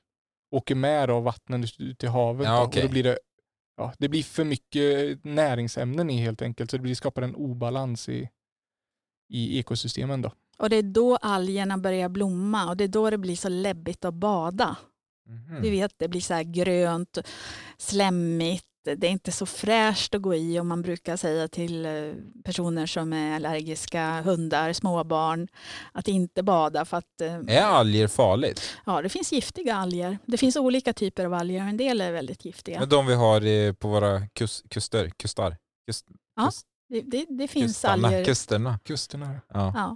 åker 0.52 0.76
med 0.76 1.10
av 1.10 1.24
vattnet 1.24 1.80
ut- 1.80 2.04
i 2.04 2.08
havet. 2.08 2.48
Ja, 2.48 2.64
okej. 2.64 2.82
Och 2.82 2.88
då 2.88 2.92
blir 2.92 3.04
det, 3.04 3.20
ja, 3.78 3.94
det 3.98 4.10
blir 4.10 4.24
för 4.24 4.44
mycket 4.44 5.24
näringsämnen 5.24 6.10
i 6.10 6.18
helt 6.18 6.42
enkelt 6.42 6.72
så 6.72 6.78
det 6.78 6.84
blir, 6.84 6.96
skapar 6.96 7.22
en 7.22 7.36
obalans 7.36 8.10
i, 8.10 8.30
i 9.30 9.60
ekosystemen 9.60 10.22
då. 10.22 10.32
Och 10.58 10.70
det 10.70 10.76
är 10.76 10.84
då 10.84 11.16
algerna 11.16 11.78
börjar 11.78 12.10
blomma 12.10 12.70
och 12.70 12.78
det 12.78 12.84
är 12.84 12.88
då 12.88 13.10
det 13.10 13.18
blir 13.18 13.36
så 13.36 13.50
läbbigt 13.50 14.06
att 14.06 14.14
bada. 14.14 14.78
Mhm. 15.30 15.62
Du 15.62 15.70
vet, 15.70 15.94
det 15.98 16.08
blir 16.08 16.22
så 16.22 16.34
här 16.34 16.44
grönt, 16.44 17.18
slemmigt. 17.78 18.66
Det 18.86 19.08
är 19.08 19.12
inte 19.12 19.32
så 19.32 19.46
fräscht 19.46 20.16
att 20.16 20.22
gå 20.22 20.36
i 20.36 20.60
och 20.60 20.66
man 20.66 20.82
brukar 20.82 21.18
säga 21.18 21.48
till 21.48 21.86
eh, 21.86 21.92
personer 22.44 22.86
som 22.86 23.14
är 23.14 23.36
allergiska, 23.36 24.22
hundar, 24.22 24.74
småbarn, 24.74 25.48
att 25.92 26.08
inte 26.08 26.44
bada 26.44 26.86
för 26.86 26.98
att 26.98 27.22
eh, 27.22 27.34
Är 27.58 27.62
alger 27.62 28.08
farligt? 28.08 28.62
ja, 28.86 29.02
det 29.02 29.10
finns 29.10 29.32
giftiga 29.32 29.76
alger. 29.76 30.18
Det 30.26 30.38
finns 30.38 30.56
olika 30.56 30.94
typer 30.94 31.26
av 31.26 31.34
alger, 31.34 31.60
en 31.62 31.78
del 31.78 32.02
är 32.02 32.12
väldigt 32.12 32.46
giftiga. 32.46 32.80
Men 32.80 32.90
de 32.90 33.06
vi 33.08 33.14
har 33.14 33.74
på 33.74 33.88
våra 33.88 34.28
kus, 34.28 34.64
kuster, 34.70 35.10
kustar, 35.10 35.58
kust, 35.88 36.06
Ja, 36.36 36.46
kust, 36.46 36.66
Det, 36.90 37.02
det, 37.02 37.26
det 37.30 37.48
finns 37.48 37.72
kustarna, 37.74 38.08
alger. 38.08 38.26
kusterna. 38.26 38.80
Kusterna. 38.84 39.30
Ja. 39.54 39.72
Ja, 39.76 39.96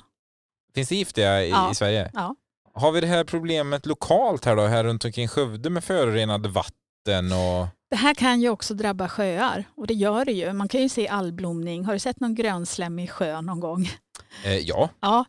Finns 0.76 0.90
det 0.90 0.96
giftiga 0.96 1.44
i, 1.46 1.50
Ja. 1.50 1.72
i 1.72 1.76
Sverige? 1.76 2.12
ja. 2.14 2.36
Har 2.78 2.92
vi 2.92 3.02
det 3.02 3.08
här 3.08 3.24
problemet 3.24 3.86
lokalt 3.86 4.46
här 4.46 4.56
då, 4.56 4.62
här 4.62 4.84
runt 4.84 5.06
omkring 5.06 5.28
Skövde 5.28 5.70
med 5.70 5.84
förorenade 5.84 6.50
vatten 6.50 7.32
och 7.32 7.68
Det 7.90 7.96
här 7.96 8.14
kan 8.14 8.42
ju 8.42 8.50
också 8.50 8.74
drabba 8.74 9.10
sjöar 9.10 9.64
och 9.76 9.88
det 9.88 9.94
gör 9.94 10.26
det 10.26 10.32
ju. 10.32 10.54
Man 10.54 10.68
kan 10.68 10.82
ju 10.82 10.90
se 10.90 11.08
algblomning. 11.08 11.86
Har 11.86 11.94
du 11.94 12.00
sett 12.00 12.20
någon 12.20 12.36
grönslemmig 12.36 13.12
sjö 13.12 13.42
någon 13.42 13.60
gång? 13.60 13.90
eh, 14.46 14.58
ja, 14.58 14.90
Ja, 15.00 15.26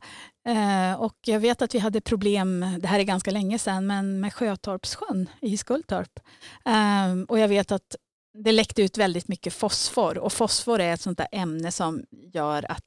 eh, 0.49 1.00
och 1.00 1.14
jag 1.26 1.40
vet 1.40 1.62
att 1.62 1.75
vi 1.75 1.78
hade 1.78 2.00
problem, 2.00 2.64
det 2.78 2.88
här 2.88 2.99
är 2.99 3.05
ganska 3.05 3.31
länge 3.31 3.59
sedan, 3.59 3.87
men 3.87 4.21
med 4.21 4.35
Sjötorpssjön 4.35 5.28
i 5.40 5.57
Skultorp. 5.57 6.21
Eh, 6.64 7.23
och 7.28 7.38
jag 7.38 7.49
vet 7.49 7.73
att 7.73 7.97
det 8.45 8.52
läckte 8.52 8.83
ut 8.83 8.99
väldigt 8.99 9.28
mycket 9.28 9.55
fosfor 9.55 10.19
och 10.19 10.33
fosfor 10.33 10.81
är 10.81 10.95
ett 10.95 11.00
sånt 11.00 11.19
där 11.19 11.28
ämne 11.33 11.73
som 11.73 12.05
gör 12.33 12.71
att 12.71 12.85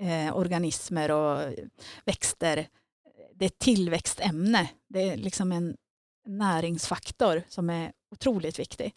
eh, 0.00 0.36
organismer 0.36 1.10
och 1.10 1.42
växter, 2.04 2.66
det 3.40 3.44
är 3.44 3.46
ett 3.46 3.58
tillväxtämne. 3.58 4.68
Det 4.88 5.10
är 5.10 5.16
liksom 5.16 5.52
en 5.52 5.76
näringsfaktor 6.26 7.42
som 7.48 7.70
är 7.70 7.92
otroligt 8.10 8.58
viktig. 8.58 8.94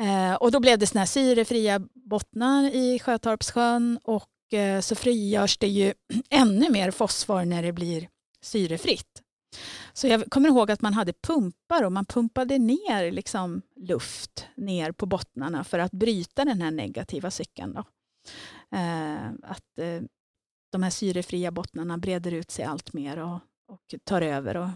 Eh, 0.00 0.34
och 0.34 0.52
då 0.52 0.60
blev 0.60 0.78
det 0.78 0.86
såna 0.86 1.00
här 1.00 1.06
syrefria 1.06 1.80
bottnar 1.94 2.64
i 2.64 2.98
Sjötorpssjön 2.98 3.98
och 4.04 4.52
eh, 4.52 4.80
så 4.80 4.94
frigörs 4.94 5.58
det 5.58 5.68
ju 5.68 5.94
ännu 6.30 6.70
mer 6.70 6.90
fosfor 6.90 7.44
när 7.44 7.62
det 7.62 7.72
blir 7.72 8.08
syrefritt. 8.42 9.22
Så 9.92 10.06
jag 10.06 10.30
kommer 10.30 10.48
ihåg 10.48 10.70
att 10.70 10.82
man 10.82 10.94
hade 10.94 11.12
pumpar 11.12 11.82
och 11.82 11.92
man 11.92 12.06
pumpade 12.06 12.58
ner 12.58 13.10
liksom 13.10 13.62
luft 13.76 14.46
ner 14.56 14.92
på 14.92 15.06
bottnarna 15.06 15.64
för 15.64 15.78
att 15.78 15.92
bryta 15.92 16.44
den 16.44 16.60
här 16.60 16.70
negativa 16.70 17.30
cykeln. 17.30 17.74
Då. 17.74 17.84
Eh, 18.78 19.26
att 19.42 19.78
eh, 19.78 20.02
de 20.74 20.82
här 20.82 20.90
syrefria 20.90 21.50
bottnarna 21.50 21.98
breder 21.98 22.32
ut 22.32 22.50
sig 22.50 22.64
allt 22.64 22.92
mer 22.92 23.16
och, 23.18 23.40
och 23.68 23.94
tar 24.04 24.22
över. 24.22 24.56
Och... 24.56 24.68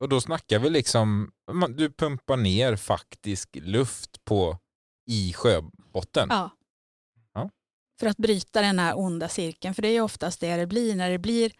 Och 0.00 0.08
då 0.08 0.20
snackar 0.20 0.58
vi 0.58 0.70
liksom, 0.70 1.32
du 1.76 1.92
pumpar 1.92 2.36
ner 2.36 2.76
faktisk 2.76 3.56
luft 3.56 4.24
på 4.24 4.58
i 5.06 5.32
sjöbotten. 5.32 6.26
Ja. 6.30 6.50
Ja. 7.34 7.50
För 8.00 8.06
att 8.06 8.16
bryta 8.16 8.60
den 8.60 8.78
här 8.78 8.98
onda 8.98 9.28
cirkeln. 9.28 9.74
För 9.74 9.82
det 9.82 9.88
är 9.88 9.92
ju 9.92 10.00
oftast 10.00 10.40
det 10.40 10.56
det 10.56 10.66
blir 10.66 10.94
när 10.94 11.10
det 11.10 11.18
blir, 11.18 11.52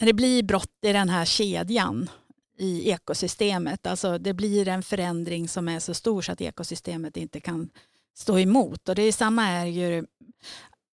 när 0.00 0.06
det 0.06 0.12
blir 0.12 0.42
brott 0.42 0.78
i 0.82 0.92
den 0.92 1.08
här 1.08 1.24
kedjan 1.24 2.10
i 2.58 2.90
ekosystemet. 2.90 3.86
Alltså 3.86 4.18
det 4.18 4.34
blir 4.34 4.68
en 4.68 4.82
förändring 4.82 5.48
som 5.48 5.68
är 5.68 5.78
så 5.78 5.94
stor 5.94 6.22
så 6.22 6.32
att 6.32 6.40
ekosystemet 6.40 7.16
inte 7.16 7.40
kan 7.40 7.70
stå 8.14 8.38
emot. 8.38 8.88
Och 8.88 8.94
det 8.94 9.02
är 9.02 9.12
samma 9.12 9.46
är 9.48 9.66
ju 9.66 10.06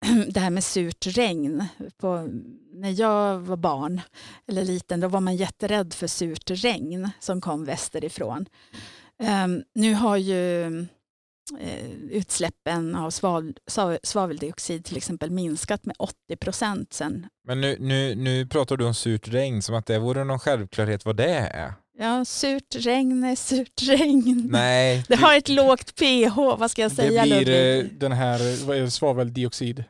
det 0.29 0.41
här 0.41 0.51
med 0.51 0.65
surt 0.65 1.07
regn. 1.07 1.65
På, 1.97 2.29
när 2.73 3.01
jag 3.01 3.39
var 3.39 3.57
barn 3.57 4.01
eller 4.47 4.65
liten 4.65 5.01
då 5.01 5.09
var 5.09 5.21
man 5.21 5.37
jätterädd 5.37 5.95
för 5.95 6.07
surt 6.07 6.51
regn 6.51 7.11
som 7.21 7.41
kom 7.41 7.65
västerifrån. 7.65 8.47
Um, 9.45 9.63
nu 9.75 9.95
har 9.95 10.17
ju 10.17 10.65
uh, 11.61 11.91
utsläppen 12.11 12.95
av 12.95 13.11
sval, 13.11 13.55
svaveldioxid 14.03 14.85
till 14.85 14.97
exempel 14.97 15.31
minskat 15.31 15.87
med 15.87 15.97
80 15.99 16.37
procent 16.41 16.93
sen. 16.93 17.27
Men 17.45 17.61
nu, 17.61 17.77
nu, 17.81 18.15
nu 18.15 18.47
pratar 18.47 18.77
du 18.77 18.85
om 18.87 18.95
surt 18.95 19.29
regn 19.29 19.63
som 19.63 19.75
att 19.75 19.87
det 19.87 19.99
vore 19.99 20.25
någon 20.25 20.39
självklarhet 20.39 21.05
vad 21.05 21.17
det 21.17 21.35
är. 21.35 21.75
Ja, 22.01 22.25
surt 22.25 22.75
regn 22.75 23.25
är 23.25 23.37
surt 23.37 23.83
regn. 23.83 24.49
Nej, 24.51 25.05
Det 25.09 25.17
har 25.17 25.37
ett 25.37 25.49
lågt 25.49 25.95
pH, 25.97 26.37
vad 26.37 26.71
ska 26.71 26.83
jag 26.83 26.91
Det 26.91 26.95
säga 26.95 27.23
blir 27.23 27.33
eh, 27.49 27.79
Ludvig? 27.79 27.99
den 28.01 28.13
här 28.13 28.67
vad 28.67 28.77
är 28.77 28.81
det, 28.83 28.91
svaveldioxid. 28.91 29.85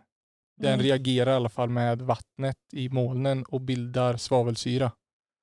Den 0.61 0.73
Mm. 0.75 0.83
reagerar 0.87 1.33
i 1.33 1.35
alla 1.35 1.49
fall 1.49 1.69
med 1.69 2.03
vattnet 2.03 2.57
i 2.73 2.89
molnen 2.89 3.45
och 3.45 3.61
bildar 3.61 4.17
svavelsyra. 4.17 4.93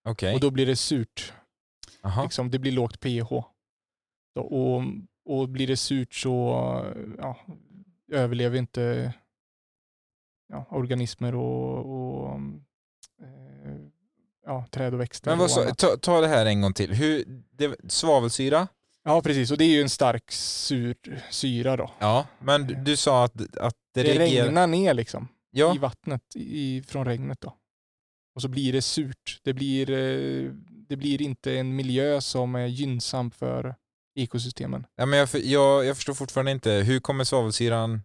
okej. 0.09 0.33
Och 0.33 0.39
då 0.39 0.51
blir 0.51 0.65
det 0.65 0.75
surt. 0.75 1.33
Aha. 2.03 2.23
Liksom, 2.23 2.51
det 2.51 2.59
blir 2.59 2.71
lågt 2.71 2.99
pH. 2.99 3.31
Och, 4.39 4.81
och 5.25 5.49
blir 5.49 5.67
det 5.67 5.77
surt 5.77 6.13
så 6.13 6.31
ja, 7.17 7.37
överlever 8.11 8.57
inte 8.57 9.13
ja, 10.49 10.65
organismer 10.69 11.35
och, 11.35 11.77
och 11.85 12.29
eh, 12.35 12.39
ja, 14.45 14.65
träd 14.71 14.93
och 14.93 14.99
växter. 14.99 15.31
Men 15.31 15.39
vad 15.39 15.51
så, 15.51 15.75
ta, 15.75 15.97
ta 15.97 16.21
det 16.21 16.27
här 16.27 16.45
en 16.45 16.61
gång 16.61 16.73
till. 16.73 16.93
Hur, 16.93 17.23
det, 17.51 17.75
svavelsyra? 17.91 18.67
Ja, 19.03 19.21
precis. 19.21 19.51
Och 19.51 19.57
det 19.57 19.63
är 19.65 19.69
ju 19.69 19.81
en 19.81 19.89
stark 19.89 20.31
sur, 20.31 20.95
syra 21.31 21.77
då. 21.77 21.91
Ja, 21.99 22.27
men 22.39 22.67
du, 22.67 22.75
du 22.75 22.95
sa 22.95 23.23
att, 23.23 23.57
att 23.57 23.75
det, 23.93 24.03
Det, 24.03 24.13
reagerar... 24.13 24.45
regnar 24.45 24.67
ner 24.67 24.93
liksom 24.93 25.27
Ja, 25.51 25.75
i 25.75 25.77
vattnet 25.77 26.21
i, 26.35 26.83
från 26.87 27.05
regnet 27.05 27.41
då. 27.41 27.53
Och 28.35 28.41
så 28.41 28.47
blir 28.47 28.73
det 28.73 28.81
surt. 28.81 29.39
Det 29.43 29.53
blir, 29.53 29.89
eh, 29.91 30.51
det 30.89 30.95
blir 30.95 31.21
inte 31.21 31.57
en 31.57 31.75
miljö 31.75 32.21
som 32.21 32.55
är 32.55 32.65
gynnsam 32.65 33.31
för 33.31 33.75
ekosystemen. 34.15 34.85
ja, 34.95 35.05
men 35.05 35.19
jag, 35.19 35.29
jag, 35.33 35.85
jag 35.85 35.95
förstår 35.95 36.13
fortfarande 36.13 36.51
inte. 36.51 36.71
Hur 36.71 36.99
kommer 36.99 37.23
svavelsyran... 37.23 38.01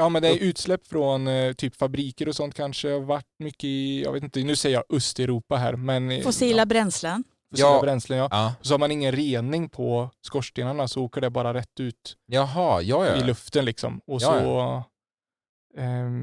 Ja 0.00 0.08
men 0.08 0.22
det 0.22 0.28
är 0.28 0.38
utsläpp 0.38 0.86
från 0.86 1.28
eh, 1.28 1.52
typ 1.52 1.76
fabriker 1.76 2.28
och 2.28 2.36
sånt 2.36 2.54
kanske. 2.54 2.92
Har 2.92 3.00
varit 3.00 3.26
mycket 3.38 3.64
i, 3.64 4.02
jag 4.02 4.12
vet 4.12 4.22
inte, 4.22 4.40
nu 4.42 4.56
säger 4.56 4.76
jag 4.76 4.96
Östeuropa 4.96 5.56
här 5.56 5.76
men 5.76 6.10
eh, 6.10 6.22
Fossila 6.22 6.58
ja, 6.62 6.66
bränslen. 6.66 7.24
fossila 7.50 7.68
Ja. 7.68 7.80
bränslen 7.82 8.18
ja. 8.18 8.28
Ja. 8.30 8.54
Så 8.60 8.74
har 8.74 8.78
man 8.78 8.90
ingen 8.90 9.12
rening 9.12 9.68
på 9.68 10.10
skorstenarna 10.20 10.88
så 10.88 11.04
åker 11.04 11.20
det 11.20 11.30
bara 11.30 11.54
rätt 11.54 11.80
ut 11.80 12.16
Jaha, 12.26 12.82
ja, 12.82 13.06
i 13.06 13.18
ja. 13.20 13.24
luften 13.26 13.64
liksom. 13.64 14.00
Och 14.06 14.22
Ja, 14.22 14.28
så, 14.40 14.82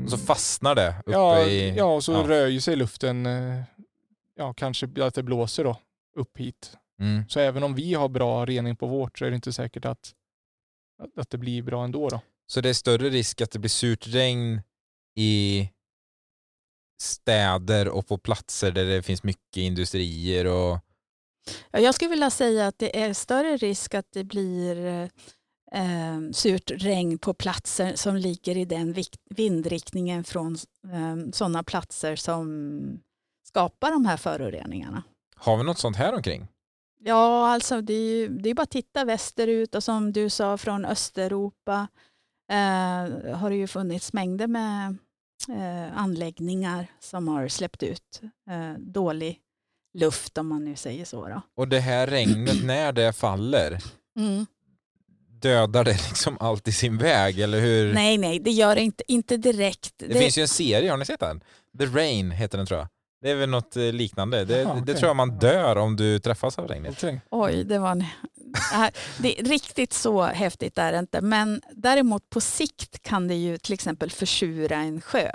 Och 0.04 0.10
så 0.10 0.18
fastnar 0.18 0.76
det 0.76 0.96
uppe 1.00 1.12
ja, 1.12 1.42
i... 1.46 1.76
ja, 1.78 1.86
och 1.86 2.04
så 2.04 2.12
ja. 2.12 2.24
rör 2.28 2.48
ju 2.48 2.62
sig 2.62 2.76
luften, 2.76 3.26
eh, 3.26 3.62
ja 4.36 4.54
kanske 4.54 4.88
att 5.02 5.14
det 5.14 5.24
blåser 5.24 5.64
då 5.64 5.78
upp 6.16 6.38
hit. 6.38 6.78
Mm. 7.00 7.24
Så 7.30 7.40
även 7.40 7.64
om 7.64 7.76
vi 7.76 7.94
har 7.94 8.10
bra 8.10 8.46
rening 8.46 8.76
på 8.76 8.88
vårt 8.88 9.20
så 9.20 9.26
är 9.26 9.30
det 9.30 9.36
inte 9.36 9.54
säkert 9.54 9.86
att, 9.86 10.14
att, 11.04 11.18
att 11.18 11.30
det 11.30 11.38
blir 11.38 11.62
bra 11.62 11.84
ändå 11.84 12.10
då. 12.10 12.22
Så 12.48 12.62
det 12.62 12.70
är 12.70 12.74
större 12.74 13.10
risk 13.10 13.42
att 13.42 13.52
det 13.52 13.60
blir 13.60 13.70
surt 13.70 14.08
regn 14.08 14.62
i 15.16 15.70
städer 17.02 17.88
och 17.88 18.08
på 18.08 18.18
platser 18.18 18.72
där 18.72 18.86
det 18.86 19.04
finns 19.04 19.24
mycket 19.24 19.58
industrier 19.58 20.46
och... 20.46 20.80
Ja, 21.72 21.80
jag 21.80 21.96
skulle 21.96 22.10
vilja 22.10 22.30
säga 22.30 22.68
att 22.68 22.80
det 22.80 23.00
är 23.00 23.14
större 23.14 23.58
risk 23.58 23.94
att 23.94 24.12
det 24.12 24.24
blir 24.24 25.10
eh, 25.72 26.32
surt 26.32 26.72
regn 26.72 27.18
på 27.18 27.34
platser 27.34 27.96
som 27.96 28.16
ligger 28.16 28.58
i 28.58 28.66
den 28.66 28.96
vindriktningen 29.30 30.24
från 30.24 30.54
eh, 30.84 31.32
sådana 31.32 31.64
platser 31.64 32.16
som 32.16 33.00
skapar 33.44 33.92
de 33.92 34.06
här 34.06 34.18
föroreningarna. 34.18 35.04
Har 35.36 35.58
vi 35.58 35.64
något 35.64 35.80
sånt 35.80 35.98
här 35.98 36.14
omkring? 36.14 36.48
Ja, 37.00 37.48
alltså 37.48 37.82
det 37.82 37.94
är, 37.94 38.16
ju, 38.16 38.28
det 38.28 38.50
är 38.50 38.54
bara 38.54 38.64
att 38.64 38.70
titta 38.70 39.06
västerut 39.06 39.76
och 39.76 39.84
som 39.84 40.14
du 40.14 40.30
sa 40.30 40.58
från 40.58 40.86
Östeuropa 40.86 41.88
eh, 42.52 43.36
har 43.38 43.50
det 43.50 43.56
ju 43.56 43.68
funnits 43.68 44.14
mängder 44.14 44.48
med 44.48 44.98
eh, 45.50 45.98
anläggningar 45.98 46.88
som 47.00 47.28
har 47.28 47.48
släppt 47.48 47.84
ut 47.84 48.22
eh, 48.50 48.74
dålig 48.80 49.40
luft 49.94 50.38
om 50.38 50.48
man 50.48 50.66
nu 50.66 50.76
säger 50.76 51.06
så. 51.06 51.28
Då. 51.28 51.42
Och 51.56 51.68
det 51.68 51.80
här 51.80 52.08
regnet, 52.08 52.64
när 52.64 52.92
det 52.92 53.14
faller, 53.14 53.80
Mm. 54.18 54.46
dödar 55.42 55.84
det 55.84 55.92
liksom 55.92 56.38
allt 56.40 56.68
i 56.68 56.72
sin 56.72 56.98
väg, 56.98 57.40
eller 57.40 57.60
hur? 57.62 57.94
Nej, 57.94 58.18
nej, 58.18 58.40
det 58.40 58.52
gör 58.52 58.76
det 58.76 58.82
inte, 58.82 59.04
inte 59.08 59.38
direkt. 59.38 59.94
Det, 59.98 60.14
finns 60.20 60.38
ju 60.38 60.42
en 60.42 60.48
serie, 60.48 60.90
har 60.90 60.98
ni 60.98 61.06
sett 61.06 61.20
den? 61.20 61.42
The 61.80 61.86
Rain 61.86 62.32
heter 62.32 62.58
den 62.58 62.68
tror 62.68 62.80
jag. 62.80 62.88
Det 63.26 63.32
är 63.32 63.36
väl 63.36 63.50
något 63.50 63.76
eh, 63.78 63.84
liknande. 63.84 64.46
Det, 64.46 64.62
Jaha, 64.62 64.84
det 64.86 64.94
tror 64.94 65.08
jag 65.10 65.16
man 65.16 65.40
dör 65.40 65.76
om 65.76 65.96
du 65.96 66.20
träffas 66.20 66.60
av 66.60 66.68
regnet. 66.68 67.04
Oj, 67.32 67.64
det 67.64 67.80
var 67.80 67.92
en... 67.92 68.00
det 68.00 68.60
här- 68.76 68.92
det 69.20 69.40
är 69.40 69.44
riktigt 69.44 69.94
så 69.94 70.22
häftigt 70.24 70.78
är 70.78 70.92
det 70.92 71.00
inte. 71.00 71.22
Men 71.22 71.62
däremot 71.72 72.30
på 72.30 72.42
sikt 72.42 73.02
kan 73.04 73.28
det 73.28 73.36
ju 73.36 73.58
till 73.58 73.74
exempel 73.74 74.12
försura 74.12 74.76
en 74.76 75.02
sjö. 75.02 75.32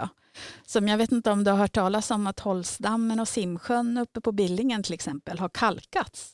Som 0.66 0.88
jag 0.88 0.98
vet 0.98 1.12
inte 1.12 1.30
om 1.30 1.44
du 1.44 1.50
har 1.50 1.58
hört 1.58 1.72
talas 1.74 2.10
om 2.10 2.26
att 2.26 2.40
Holsdammen 2.40 3.20
och 3.20 3.28
Simsjön 3.28 3.98
uppe 3.98 4.20
på 4.20 4.32
Billingen 4.32 4.82
till 4.82 4.94
exempel 4.94 5.38
har 5.38 5.48
kalkats. 5.48 6.32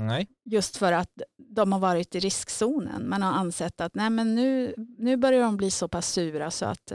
Nej. 0.00 0.26
Just 0.44 0.76
för 0.76 0.92
att 0.92 1.10
de 1.36 1.72
har 1.72 1.78
varit 1.80 2.14
i 2.14 2.20
riskzonen. 2.20 3.08
Man 3.08 3.22
har 3.22 3.32
ansett 3.32 3.80
att 3.80 3.94
nej, 3.94 4.10
men 4.10 4.34
nu, 4.34 4.74
nu 4.98 5.16
börjar 5.16 5.42
de 5.42 5.56
bli 5.56 5.70
så 5.70 5.88
pass 5.88 6.08
sura 6.12 6.50
så 6.50 6.66
att 6.66 6.92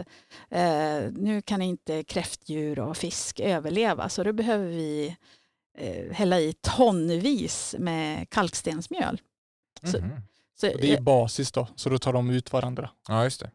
eh, 0.50 1.02
nu 1.12 1.42
kan 1.46 1.62
inte 1.62 2.04
kräftdjur 2.04 2.80
och 2.80 2.98
fisk 2.98 3.40
överleva. 3.40 4.10
Så 4.10 4.24
då 4.24 4.34
behöver 4.34 4.68
vi 4.68 5.16
eh, 5.78 6.12
hälla 6.14 6.40
i 6.40 6.54
tonvis 6.62 7.76
med 7.80 8.30
kalkstensmjöl. 8.30 9.22
Så- 9.84 9.98
Mhm. 10.02 10.10
Så, 10.56 10.74
Och 10.74 10.82
det 10.82 10.94
är 10.94 11.02
basis 11.02 11.52
då, 11.52 11.68
så 11.76 11.90
då 11.90 11.98
tar 12.00 12.14
de 12.14 12.30
ut 12.30 12.54
varandra. 12.54 12.90
Ja, 13.08 13.24
just 13.24 13.40
det. 13.40 13.52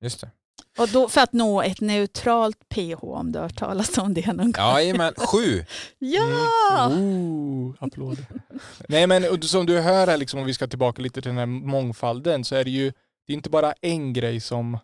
Just 0.00 0.20
det. 0.20 0.30
Och 0.78 0.88
då, 0.88 1.08
för 1.08 1.20
att 1.20 1.32
nå 1.32 1.62
ett 1.62 1.80
neutralt 1.80 2.68
pH 2.68 3.04
om 3.04 3.32
du 3.32 3.38
har 3.38 3.44
hört 3.44 3.58
talas 3.58 3.98
om 3.98 4.14
det 4.14 4.26
någon 4.26 4.52
gång. 4.52 4.64
Jajamän, 4.64 5.14
sju! 5.16 5.64
Ja! 5.98 6.86
Mm. 6.86 7.02
Ooh, 7.02 7.74
applåder. 7.78 8.24
Nej 8.88 9.06
men 9.06 9.24
och 9.24 9.44
som 9.44 9.66
du 9.66 9.80
hör 9.80 10.06
här, 10.06 10.16
liksom, 10.16 10.40
om 10.40 10.46
vi 10.46 10.54
ska 10.54 10.66
tillbaka 10.66 11.02
lite 11.02 11.22
till 11.22 11.28
den 11.28 11.38
här 11.38 11.46
mångfalden, 11.46 12.44
så 12.44 12.54
är 12.54 12.64
det 12.64 12.70
ju 12.70 12.92
det 13.28 13.32
är 13.32 13.36
inte 13.36 13.50
bara 13.50 13.72
en 13.80 14.12
grej 14.12 14.40
som, 14.40 14.78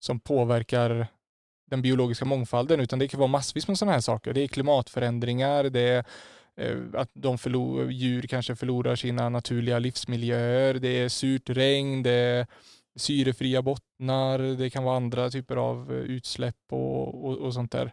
som 0.00 0.20
påverkar 0.20 1.06
den 1.70 1.82
biologiska 1.82 2.24
mångfalden, 2.24 2.80
utan 2.80 2.98
det 2.98 3.08
kan 3.08 3.20
vara 3.20 3.28
massvis 3.28 3.68
med 3.68 3.78
sådana 3.78 3.92
här 3.92 4.00
saker. 4.00 4.32
Det 4.32 4.40
är 4.40 4.48
klimatförändringar, 4.48 5.64
det 5.64 5.80
är 5.80 6.04
eh, 6.56 6.76
att 6.94 7.10
de 7.12 7.38
förlor, 7.38 7.90
djur 7.90 8.22
kanske 8.22 8.56
förlorar 8.56 8.96
sina 8.96 9.28
naturliga 9.28 9.78
livsmiljöer, 9.78 10.74
det 10.74 10.88
är 10.88 11.08
surt 11.08 11.50
regn, 11.50 12.02
det 12.02 12.10
är 12.10 12.46
syrefria 12.96 13.62
bottnar, 13.62 14.38
det 14.38 14.70
kan 14.70 14.84
vara 14.84 14.96
andra 14.96 15.30
typer 15.30 15.56
av 15.56 15.92
eh, 15.92 15.98
utsläpp 15.98 16.56
och, 16.72 17.24
och, 17.24 17.38
och 17.38 17.54
sånt 17.54 17.72
där. 17.72 17.92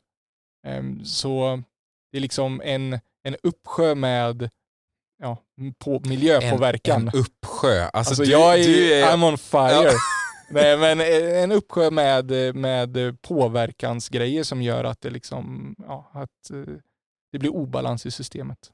Ehm, 0.67 1.05
Så 1.05 1.63
det 2.11 2.17
är 2.17 2.21
liksom 2.21 2.61
en, 2.63 2.99
en 3.23 3.35
uppsjö 3.43 3.95
med 3.95 4.49
ja, 5.21 5.37
på 5.77 6.01
miljöpåverkan. 6.05 7.01
En, 7.01 7.07
en 7.07 7.19
uppsjö. 7.19 7.81
Alltså, 7.81 8.11
Alltså 8.11 8.23
du, 8.23 8.31
jag 8.31 8.59
är, 8.59 8.63
du 8.63 8.93
är... 8.93 9.11
I'm 9.17 9.27
on 9.27 9.37
fire. 9.37 9.83
Ja. 9.83 9.91
Nej, 10.49 10.77
men 10.77 11.01
en 11.43 11.51
uppsjö 11.51 11.91
med, 11.91 12.55
med 12.55 13.21
påverkansgrejer 13.21 14.43
som 14.43 14.61
gör 14.61 14.83
att 14.83 15.01
det 15.01 15.09
liksom, 15.09 15.75
ja, 15.77 16.11
att 16.13 16.51
eh, 16.51 16.73
det 17.31 17.39
blir 17.39 17.55
obalans 17.55 18.05
i 18.05 18.11
systemet. 18.11 18.71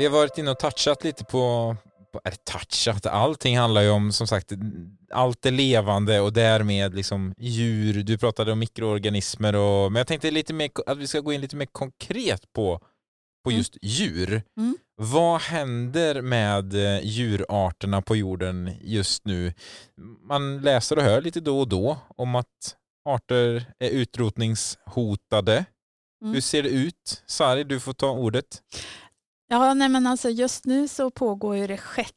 Vi 0.00 0.06
har 0.06 0.12
varit 0.12 0.38
inne 0.38 0.50
och 0.50 0.58
touchat 0.58 1.04
lite 1.04 1.24
på, 1.24 1.76
på 2.12 2.20
är 2.24 2.30
det 2.30 2.44
touchat, 2.44 3.06
allting 3.06 3.58
handlar 3.58 3.82
ju 3.82 3.90
om 3.90 4.12
som 4.12 4.26
sagt 4.26 4.52
allt 5.12 5.46
är 5.46 5.50
levande 5.50 6.20
och 6.20 6.32
därmed 6.32 6.94
liksom 6.94 7.34
djur, 7.38 8.02
du 8.02 8.18
pratade 8.18 8.52
om 8.52 8.58
mikroorganismer 8.58 9.56
och, 9.56 9.92
men 9.92 10.00
jag 10.00 10.06
tänkte 10.06 10.30
lite 10.30 10.52
mer, 10.52 10.70
att 10.86 10.98
vi 10.98 11.06
ska 11.06 11.20
gå 11.20 11.32
in 11.32 11.40
lite 11.40 11.56
mer 11.56 11.66
konkret 11.66 12.52
på, 12.52 12.78
på 13.44 13.50
Mm. 13.50 13.58
just 13.58 13.76
djur. 13.82 14.42
Mm. 14.56 14.76
Vad 14.96 15.40
händer 15.40 16.22
med 16.22 16.74
eh, 16.74 17.00
djurarterna 17.02 18.02
på 18.02 18.16
jorden 18.16 18.70
just 18.80 19.24
nu? 19.24 19.52
Man 20.22 20.60
läser 20.60 20.96
och 20.96 21.02
hör 21.02 21.20
lite 21.22 21.40
då 21.40 21.60
och 21.60 21.68
då 21.68 21.98
om 22.16 22.34
att 22.34 22.76
arter 23.08 23.72
är 23.78 23.90
utrotningshotade. 23.90 25.64
Mm. 26.22 26.34
Hur 26.34 26.40
ser 26.40 26.62
det 26.62 26.68
ut? 26.68 27.22
Sari, 27.26 27.64
du 27.64 27.80
får 27.80 27.92
ta 27.92 28.10
ordet. 28.10 28.62
Ja, 29.52 29.74
nej 29.74 29.88
men 29.88 30.06
alltså 30.06 30.28
just 30.30 30.64
nu 30.64 30.88
så 30.88 31.10
pågår 31.10 31.56
ju 31.56 31.66
det 31.66 31.76
sjätte 31.76 32.14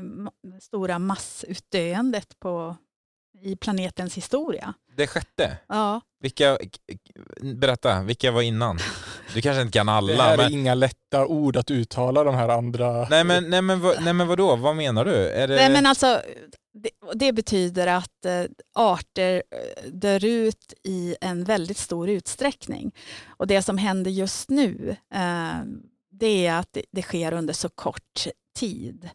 ma- 0.00 0.60
stora 0.60 0.98
massutdöendet 0.98 2.38
på, 2.40 2.76
i 3.40 3.56
planetens 3.56 4.14
historia. 4.16 4.74
Det 4.96 5.06
sjätte. 5.06 5.56
Ja, 5.68 6.00
Vilka, 6.20 6.58
berätta, 7.42 8.02
vilka 8.02 8.30
var 8.30 8.42
innan? 8.42 8.78
Du 9.34 9.40
kanske 9.42 9.62
inte 9.62 9.72
kan 9.78 9.86
Det 9.86 9.92
alla, 9.92 10.22
här 10.22 10.32
är 10.32 10.36
men... 10.36 10.52
inga 10.52 10.74
lätta 10.74 11.26
ord 11.26 11.56
att 11.56 11.70
uttala 11.70 12.24
de 12.24 12.34
här 12.34 12.48
andra. 12.48 13.08
Nej 13.08 13.24
men, 13.24 13.50
nej, 13.50 13.62
men, 13.62 13.80
vad- 13.80 14.02
nej 14.04 14.12
men 14.12 14.26
vadå, 14.28 14.56
vad 14.56 14.76
menar 14.76 15.04
du? 15.04 15.14
Är 15.28 15.48
det... 15.48 15.54
nej, 15.56 15.70
men 15.72 15.86
alltså, 15.86 16.22
det, 16.74 16.90
det 17.14 17.32
betyder 17.32 17.86
att 17.86 18.24
eh, 18.24 18.44
arter 18.74 19.42
eh, 19.50 19.90
dör 19.90 20.24
ut 20.24 20.72
i 20.84 21.16
en 21.20 21.44
väldigt 21.44 21.78
stor 21.78 22.08
utsträckning. 22.08 22.94
Och 23.26 23.46
det 23.46 23.62
som 23.62 23.78
händer 23.78 24.10
just 24.10 24.50
nu, 24.50 24.96
eh, 25.14 25.58
det 26.18 26.46
är 26.46 26.58
att 26.58 26.76
det, 26.92 27.02
sker 27.02 27.32
under 27.32 27.54
så 27.54 27.68
kort 27.68 28.26
tid. 28.56 29.10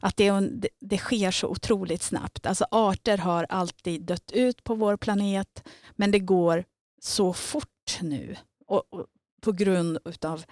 Att 0.00 0.16
det, 0.16 0.32
det, 0.80 0.98
sker 0.98 1.30
så 1.30 1.48
otroligt 1.48 2.02
snabbt. 2.02 2.46
Alltså 2.46 2.66
arter 2.70 3.18
har 3.18 3.46
alltid 3.48 4.02
dött 4.02 4.32
ut 4.32 4.64
på 4.64 4.74
vår 4.74 4.96
planet, 4.96 5.68
men 5.96 6.10
det 6.10 6.18
går 6.18 6.64
så 7.00 7.32
fort 7.32 7.98
nu. 8.00 8.36
Och, 8.66 8.84
och 8.94 9.06
på 9.40 9.52
grund 9.52 9.98
av 10.24 10.44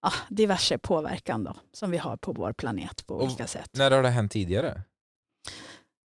ah, 0.00 0.12
diverse 0.28 0.78
påverkan 0.78 1.44
då, 1.44 1.56
som 1.72 1.90
vi 1.90 1.98
har 1.98 2.16
på 2.16 2.32
vår 2.32 2.52
planet 2.52 3.06
på 3.06 3.14
Och- 3.14 3.24
olika 3.24 3.46
sätt. 3.46 3.70
När 3.72 3.90
har 3.90 4.02
det 4.02 4.08
hänt 4.08 4.32
tidigare? 4.32 4.82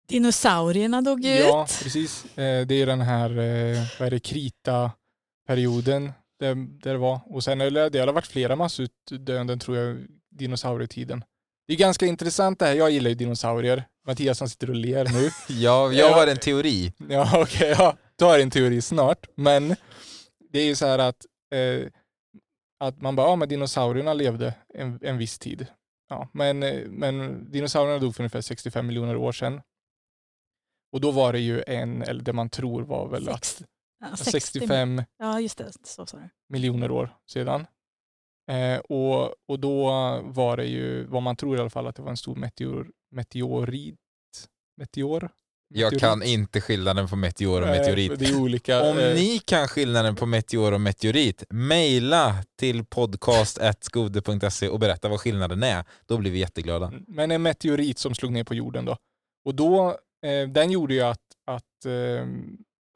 Dinosaurierna 0.08 1.02
dog 1.02 1.26
ut. 1.26 1.40
Ja, 1.40 1.68
precis. 1.84 2.26
Eh, 2.38 2.68
Det 2.68 2.76
är 2.82 2.86
den 2.86 3.02
här, 3.02 3.30
eh, 3.30 3.78
vad 4.00 4.08
är 4.08 4.12
det, 4.12 4.20
krita-perioden 4.20 6.12
där, 6.39 6.56
där 6.56 6.91
det 6.91 6.97
var. 6.97 7.19
Och 7.26 7.43
sen 7.43 7.58
det 7.58 8.00
har 8.00 8.13
varit 8.13 8.28
flera 8.28 8.56
massutdöenden 8.56 9.60
tror 9.60 9.78
jag, 9.78 9.97
dinosaurietiden. 10.32 11.23
Det 11.67 11.73
är 11.73 11.78
ganska 11.78 12.06
intressant 12.06 12.60
det 12.60 12.65
här. 12.65 12.73
Jag 12.73 12.91
gillar 12.91 13.10
ju 13.10 13.15
dinosaurier. 13.15 13.84
Mattias 14.08 14.39
han 14.39 14.50
sitter 14.50 14.69
och 14.69 14.76
ler 14.76 15.06
nu. 15.06 15.30
Ja, 15.62 15.91
jag 15.91 16.12
har 16.12 16.28
en 16.28 16.38
teori. 16.38 16.93
Ja, 17.10 17.41
okej. 17.41 17.76
ja. 17.78 17.97
Du 18.15 18.26
har 18.26 18.39
en 18.39 18.50
teori 18.52 18.82
snart. 18.82 19.28
Men 19.36 19.76
det 20.52 20.60
är 20.60 20.65
ju 20.65 20.76
så 20.76 20.86
här 20.86 21.00
att, 21.00 21.26
eh, 21.56 21.88
att 22.80 23.02
man 23.02 23.15
bara, 23.15 23.28
ja 23.28 23.36
men 23.36 23.50
dinosaurierna 23.50 24.13
levde 24.13 24.54
en, 24.73 25.00
en 25.02 25.17
viss 25.17 25.39
tid. 25.39 25.67
Ja, 26.10 26.30
men, 26.34 26.63
eh, 26.63 26.86
men 26.88 27.45
dinosaurierna 27.52 28.00
dog 28.00 28.15
för 28.15 28.23
ungefär 28.23 28.41
65 28.41 28.88
miljoner 28.88 29.15
år 29.15 29.32
sedan. 29.32 29.62
Och 30.91 31.02
då 31.02 31.12
var 31.12 31.34
det 31.34 31.39
ju 31.39 31.63
en, 31.67 32.02
eller 32.02 32.23
det 32.23 32.34
man 32.34 32.50
tror 32.50 32.82
var 32.84 33.08
väl 33.08 33.30
att 33.30 33.45
Sex- 33.45 33.63
ja, 34.00 34.16
60 34.18 34.32
65 34.32 35.04
Ja, 35.18 35.40
just 35.40 35.58
det. 35.58 35.72
Så 35.84 36.06
du. 36.12 36.30
miljoner 36.50 36.92
år 36.92 37.10
sedan. 37.32 37.68
Eh, 38.52 38.78
och, 38.80 39.36
och 39.48 39.60
då 39.60 39.90
var 40.24 40.58
det 40.58 40.66
ju, 40.66 41.06
vad 41.06 41.24
man 41.24 41.36
tror 41.36 41.58
i 41.58 41.60
alla 41.60 41.70
fall, 41.70 41.88
att 41.88 41.96
det 41.96 42.02
var 42.02 42.10
en 42.10 42.18
stor 42.18 42.36
meteor, 42.36 42.92
meteorit. 43.12 43.96
Meteor? 44.78 45.30
Jag 45.70 45.86
Meteorit. 45.86 46.02
kan 46.02 46.24
inte 46.24 46.62
skillnaden 46.62 47.08
på 47.08 47.16
meteor 47.16 47.62
och 47.62 47.68
meteorit. 47.68 48.20
Det 48.20 48.26
är 48.26 48.40
olika. 48.42 48.82
Om 48.92 48.98
eh, 49.00 49.14
ni 49.14 49.40
kan 49.46 49.68
skillnaden 49.68 50.16
på 50.16 50.26
meteor 50.26 50.72
och 50.74 50.82
meteorit, 50.82 51.44
mejla 51.50 52.36
till 52.60 52.86
podcast.skode.se 52.86 54.70
och 54.70 54.80
berätta 54.80 55.10
vad 55.10 55.20
skillnaden 55.20 55.64
är. 55.64 55.86
Då 56.06 56.18
blir 56.18 56.32
vi 56.32 56.40
jätteglada. 56.40 56.94
Men 57.08 57.32
en 57.32 57.42
meteorit 57.42 57.98
som 58.00 58.16
slog 58.16 58.32
ner 58.32 58.44
på 58.44 58.54
jorden 58.54 58.86
då. 58.86 58.98
Och 59.46 59.56
då, 59.56 59.98
eh, 60.26 60.50
den 60.50 60.72
gjorde 60.72 60.94
ju 60.94 61.02
att, 61.02 61.22
att, 61.48 61.86
eh, 61.86 62.26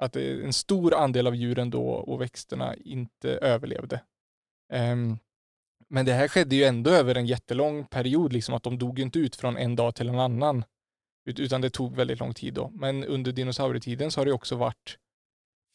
att 0.02 0.16
en 0.16 0.54
stor 0.54 0.94
andel 0.94 1.28
av 1.28 1.36
djuren 1.36 1.70
då 1.70 1.88
och 1.88 2.22
växterna 2.22 2.76
inte 2.76 3.30
överlevde. 3.30 4.02
Um, 4.74 5.20
men 5.90 6.06
det 6.06 6.14
här 6.14 6.28
skedde 6.28 6.56
ju 6.56 6.64
ändå 6.64 6.92
över 6.92 7.16
en 7.16 7.26
jättelång 7.26 7.86
period, 7.86 8.34
liksom 8.34 8.56
att 8.56 8.64
de 8.64 8.78
dog 8.78 9.00
ju 9.00 9.04
inte 9.04 9.20
ut 9.20 9.36
från 9.36 9.58
en 9.58 9.76
dag 9.76 9.96
till 9.96 10.10
en 10.10 10.20
annan. 10.20 10.64
Utan 11.26 11.62
det 11.62 11.70
tog 11.70 11.96
väldigt 11.96 12.20
lång 12.20 12.34
tid 12.34 12.54
då. 12.54 12.72
Men 12.74 13.04
under 13.04 13.32
dinosaurietiden 13.32 14.12
så 14.12 14.22
har 14.22 14.26
det 14.26 14.32
också 14.32 14.56
varit 14.56 14.98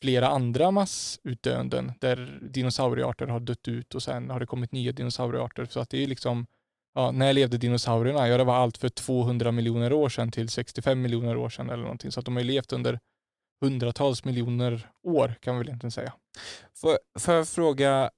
flera 0.03 0.29
andra 0.29 0.71
massutdöenden 0.71 1.93
där 2.01 2.41
dinosauriearter 2.43 3.27
har 3.27 3.41
dött 3.41 3.69
ut 3.69 3.95
och 3.95 4.03
sen 4.03 4.31
har 4.31 4.41
det 4.41 4.47
kommit 4.47 4.73
nya 4.73 4.93
dinosauriearter. 4.93 5.65
Så 5.65 5.81
att 5.81 5.91
det 5.91 6.03
är 6.03 6.07
liksom 6.07 6.47
Ja, 6.97 7.11
när 7.11 7.33
levde 7.33 7.59
dinosaurierna? 7.59 8.29
Ja, 8.29 8.37
det 8.37 8.45
var 8.45 8.55
allt 8.55 8.77
för 8.77 8.89
200 8.89 9.53
miljoner 9.53 9.93
år 9.93 10.09
sedan 10.09 10.31
till 10.31 10.49
65 10.49 11.03
miljoner 11.03 11.37
år 11.37 11.49
sedan 11.49 11.71
eller 11.71 11.83
någonting. 11.83 12.13
Så 12.13 12.21
att 12.21 12.27
de 12.27 12.37
har 12.37 12.43
ju 12.43 12.49
levt 12.49 12.73
under 12.73 12.99
hundratals 13.61 14.25
miljoner 14.25 14.91
år 15.03 15.35
kan 15.41 15.55
vi 15.55 15.59
väl 15.59 15.69
egentligen 15.69 15.91
säga. 15.91 16.13
Får, 16.75 16.99
får 17.19 17.35
jag 17.35 17.49
fråga 17.49 18.11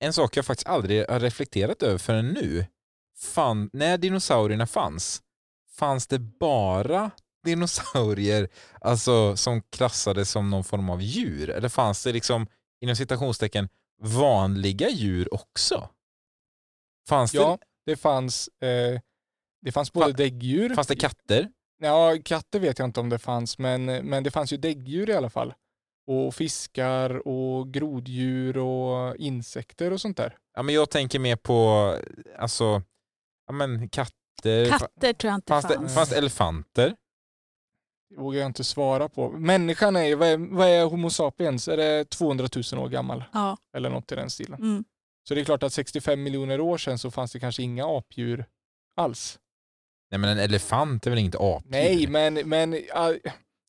en 0.00 0.12
sak 0.12 0.36
jag 0.36 0.44
faktiskt 0.46 0.68
aldrig 0.68 1.06
har 1.10 1.20
reflekterat 1.20 1.82
över 1.82 1.98
förrän 1.98 2.28
nu? 2.28 2.66
Fan, 3.18 3.70
när 3.72 3.98
dinosaurierna 3.98 4.66
fanns, 4.66 5.22
fanns 5.78 6.06
det 6.06 6.18
bara 6.18 7.10
dinosaurier 7.44 8.48
alltså, 8.80 9.36
som 9.36 9.62
klassades 9.62 10.30
som 10.30 10.50
någon 10.50 10.64
form 10.64 10.90
av 10.90 11.02
djur? 11.02 11.50
Eller 11.50 11.68
fanns 11.68 12.04
det 12.04 12.12
liksom, 12.12 12.46
inom 12.80 12.96
citationstecken, 12.96 13.68
vanliga 14.02 14.88
djur 14.88 15.34
också? 15.34 15.88
Fanns, 17.08 17.34
Ja, 17.34 17.58
det 17.86 17.96
fanns, 17.96 18.48
eh, 18.48 19.00
det 19.62 19.72
fanns 19.72 19.92
både 19.92 20.06
Fa- 20.12 20.16
däggdjur. 20.16 20.68
det, 20.68 20.74
fanns 20.74 20.86
det 20.88 20.96
katter? 20.96 21.48
Ja, 21.82 22.16
katter 22.24 22.60
vet 22.60 22.78
jag 22.78 22.88
inte 22.88 23.00
om 23.00 23.08
det 23.08 23.18
fanns, 23.18 23.58
men, 23.58 23.84
men 23.84 24.22
det 24.22 24.30
fanns 24.30 24.52
ju 24.52 24.56
däggdjur 24.56 25.10
i 25.10 25.14
alla 25.14 25.30
fall. 25.30 25.54
Och 26.06 26.34
fiskar 26.34 27.28
och 27.28 27.72
groddjur 27.72 28.58
och 28.58 29.16
insekter 29.16 29.92
och 29.92 30.00
sånt 30.00 30.16
där. 30.16 30.36
Ja, 30.54 30.62
men 30.62 30.74
jag 30.74 30.90
tänker 30.90 31.18
mer 31.18 31.36
på 31.36 31.88
alltså, 32.38 32.82
ja, 33.46 33.52
men 33.52 33.88
katter. 33.88 34.70
Katter 34.78 35.12
tror 35.12 35.30
jag 35.30 35.34
inte 35.34 35.50
fanns, 35.50 35.66
fanns. 35.66 35.80
det, 35.80 35.94
fanns 35.94 36.12
elefanter? 36.12 36.96
Det 38.10 38.20
vågar 38.20 38.40
jag 38.40 38.46
inte 38.46 38.64
svara 38.64 39.08
på. 39.08 39.30
Människan 39.30 39.96
är 39.96 40.04
ju, 40.04 40.14
vad 40.14 40.28
är, 40.28 40.36
vad 40.36 40.68
är 40.68 40.84
Homo 40.84 41.10
sapiens? 41.10 41.68
Är 41.68 41.76
det 41.76 42.04
200 42.04 42.48
000 42.72 42.84
år 42.84 42.88
gammal? 42.88 43.24
Ja. 43.32 43.56
Eller 43.76 43.90
något 43.90 44.12
i 44.12 44.14
den 44.14 44.30
stilen. 44.30 44.60
Mm. 44.60 44.84
Så 45.28 45.34
det 45.34 45.40
är 45.40 45.44
klart 45.44 45.62
att 45.62 45.72
65 45.72 46.22
miljoner 46.22 46.60
år 46.60 46.78
sedan 46.78 46.98
så 46.98 47.10
fanns 47.10 47.32
det 47.32 47.40
kanske 47.40 47.62
inga 47.62 47.86
apdjur 47.86 48.44
alls. 48.96 49.38
Nej 50.12 50.18
men 50.18 50.30
en 50.30 50.38
elefant 50.38 51.06
är 51.06 51.10
väl 51.10 51.18
inget 51.18 51.34
apdjur? 51.40 51.70
Nej, 51.70 52.06
men, 52.06 52.34
men 52.34 52.78
all- 52.94 53.20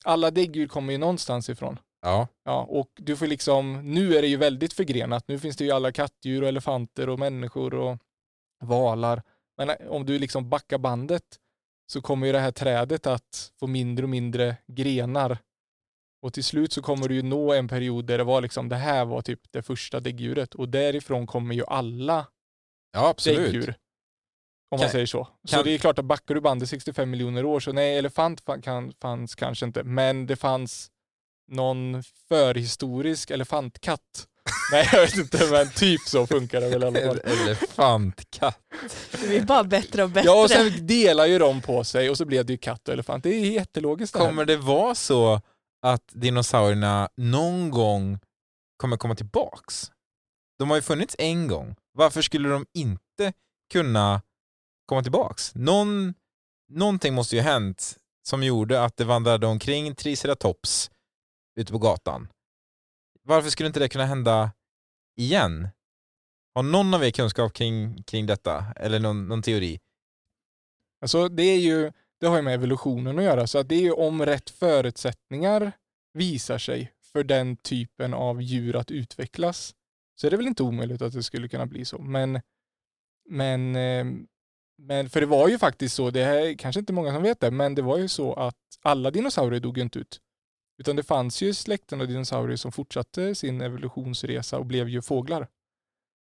alla 0.06 0.32
däggdjur 0.32 0.68
kommer 0.68 0.94
ju 0.94 0.98
någonstans 1.00 1.50
ifrån. 1.50 1.80
Ja. 2.02 2.28
Ja, 2.44 2.66
och 2.70 2.90
du 2.96 3.16
får 3.16 3.28
liksom, 3.28 3.94
nu 3.94 4.16
är 4.18 4.22
det 4.22 4.28
ju 4.28 4.38
väldigt 4.38 4.74
förgrenat. 4.74 5.28
Nu 5.28 5.40
finns 5.40 5.58
det 5.58 5.66
ju 5.66 5.72
alla 5.72 5.92
kattdjur 5.92 6.42
och 6.42 6.48
elefanter 6.48 7.10
och 7.10 7.20
människor 7.20 7.74
och 7.74 7.98
valar. 8.64 9.22
Men 9.58 9.70
eh, 9.70 9.76
om 9.90 10.06
du 10.06 10.20
liksom 10.20 10.50
backar 10.50 10.78
bandet 10.78 11.24
så 11.92 12.02
kommer 12.02 12.28
ju 12.28 12.34
det 12.34 12.40
här 12.40 12.52
trädet 12.52 13.08
att 13.08 13.52
få 13.60 13.68
mindre 13.68 14.04
och 14.06 14.10
mindre 14.10 14.58
grenar. 14.68 15.38
Och 16.22 16.34
till 16.34 16.44
slut 16.44 16.74
så 16.74 16.82
kommer 16.82 17.08
du 17.08 17.16
ju 17.16 17.22
nå 17.22 17.54
en 17.54 17.68
period 17.68 18.06
där 18.06 18.18
det 18.18 18.24
var 18.24 18.42
liksom, 18.42 18.70
det 18.70 18.76
här 18.76 19.06
var 19.06 19.22
typ 19.22 19.40
det 19.52 19.62
första 19.62 20.00
däggdjuret. 20.00 20.56
Och 20.56 20.70
därifrån 20.70 21.28
kommer 21.28 21.56
ju 21.56 21.64
alla 21.68 22.28
ja, 22.94 23.10
absolut. 23.10 23.40
däggdjur. 23.40 23.76
Om 24.74 24.80
man 24.80 24.90
säger 24.90 25.06
så. 25.06 25.28
Så 25.48 25.56
kan- 25.56 25.64
det 25.66 25.72
är 25.72 25.78
klart 25.78 26.00
att 26.00 26.06
backar 26.06 26.36
du 26.36 26.42
bandet 26.42 26.70
65 26.70 27.10
miljoner 27.10 27.46
år 27.46 27.60
så 27.60 27.72
nej, 27.72 27.98
elefant 27.98 28.42
kan, 28.64 28.94
fanns 29.02 29.36
kanske 29.36 29.66
inte. 29.66 29.84
Men 29.84 30.26
det 30.28 30.36
fanns 30.36 30.90
någon 31.52 32.04
förhistorisk 32.30 33.32
elefantkatt. 33.32 34.28
nej, 34.72 34.90
jag 34.92 35.02
vet 35.02 35.18
inte, 35.18 35.52
men 35.52 35.70
typ 35.70 36.02
så 36.02 36.28
funkar 36.28 36.62
det 36.62 36.70
väl 36.70 36.84
i 36.84 36.86
alla 36.86 37.00
fall. 37.00 37.20
elefantkatt. 37.26 38.60
Det 39.12 39.28
blir 39.28 39.42
bara 39.42 39.64
bättre 39.64 40.04
och 40.04 40.10
bättre. 40.10 40.30
Ja, 40.30 40.44
och 40.44 40.50
sen 40.50 40.88
delar 40.88 41.26
ju 41.26 41.40
de 41.40 41.62
på 41.62 41.84
sig 41.84 42.10
och 42.10 42.18
så 42.18 42.26
blev 42.26 42.46
det 42.46 42.54
ju 42.54 42.58
katt 42.58 42.88
och 42.88 42.94
elefant. 42.94 43.24
Det 43.24 43.30
är 43.36 43.52
jättelogiskt 43.52 44.14
det 44.14 44.20
här. 44.20 44.26
Kommer 44.28 44.46
det 44.46 44.58
vara 44.58 44.96
så 44.96 45.42
att 45.86 46.04
dinosaurierna 46.14 47.10
någon 47.18 47.72
gång 47.72 48.20
kommer 48.78 48.98
komma 48.98 49.16
tillbaks? 49.16 49.92
De 50.60 50.70
har 50.70 50.78
ju 50.78 50.82
funnits 50.82 51.16
en 51.20 51.48
gång. 51.48 51.76
Varför 51.94 52.22
skulle 52.22 52.50
de 52.50 52.66
inte 52.74 53.34
kunna 53.74 54.22
komma 54.86 55.04
tillbaks? 55.04 55.56
Någon, 55.56 56.14
någonting 56.70 57.14
måste 57.14 57.36
ju 57.36 57.42
ha 57.42 57.52
hänt 57.52 57.98
som 58.28 58.44
gjorde 58.44 58.84
att 58.84 58.98
det 58.98 59.06
vandrade 59.06 59.48
omkring 59.48 59.96
triceratops 59.96 60.92
ute 61.60 61.72
på 61.72 61.78
gatan. 61.78 62.28
Varför 63.24 63.50
skulle 63.50 63.68
inte 63.68 63.80
det 63.80 63.90
kunna 63.90 64.06
hända 64.06 64.52
igen? 65.18 65.70
Har 66.56 66.64
någon 66.64 66.94
av 66.94 67.04
er 67.04 67.12
kunskap 67.12 67.54
kring, 67.54 68.04
kring 68.04 68.26
detta? 68.26 68.66
Eller 68.76 69.00
någon, 69.00 69.28
någon 69.28 69.42
teori? 69.42 69.80
Alltså 71.02 71.30
det, 71.30 71.44
är 71.44 71.60
ju, 71.60 71.92
det 72.20 72.28
har 72.28 72.36
ju 72.36 72.42
med 72.42 72.54
evolutionen 72.54 73.20
att 73.20 73.24
göra, 73.24 73.48
så 73.48 73.58
att 73.58 73.70
det 73.70 73.76
är 73.76 73.82
ju 73.82 73.92
om 73.92 74.26
rätt 74.26 74.50
förutsättningar 74.50 75.72
visar 76.14 76.58
sig 76.58 76.94
för 77.14 77.24
den 77.24 77.58
typen 77.58 78.14
av 78.14 78.42
djur 78.42 78.76
att 78.76 78.92
utvecklas, 78.92 79.76
så 80.16 80.28
är 80.28 80.32
det 80.32 80.38
väl 80.38 80.48
inte 80.48 80.64
omöjligt 80.64 81.02
att 81.02 81.14
det 81.14 81.24
skulle 81.24 81.48
kunna 81.48 81.66
bli 81.66 81.86
så. 81.86 81.98
Men, 81.98 82.42
men, 83.30 83.76
eh, 83.76 84.06
men 84.78 85.10
för 85.10 85.20
det 85.20 85.26
var 85.26 85.48
ju 85.48 85.58
faktiskt 85.58 85.96
så, 85.96 86.10
det 86.10 86.22
är 86.22 86.58
kanske 86.58 86.80
inte 86.80 86.94
många 86.94 87.14
som 87.14 87.24
vet 87.24 87.40
det, 87.40 87.52
men 87.52 87.76
det 87.76 87.82
var 87.82 87.98
ju 87.98 88.08
så 88.08 88.34
att 88.34 88.56
alla 88.82 89.12
dinosaurier 89.12 89.60
dog 89.60 89.78
ju 89.78 89.84
inte 89.84 90.00
ut. 90.00 90.20
Utan 90.78 90.96
det 90.96 91.04
fanns 91.04 91.42
ju 91.42 91.54
släkten 91.54 92.02
av 92.02 92.08
dinosaurier 92.08 92.58
som 92.58 92.72
fortsatte 92.72 93.36
sin 93.36 93.62
evolutionsresa 93.62 94.58
och 94.58 94.66
blev 94.66 94.90
ju 94.90 95.02
fåglar. 95.02 95.48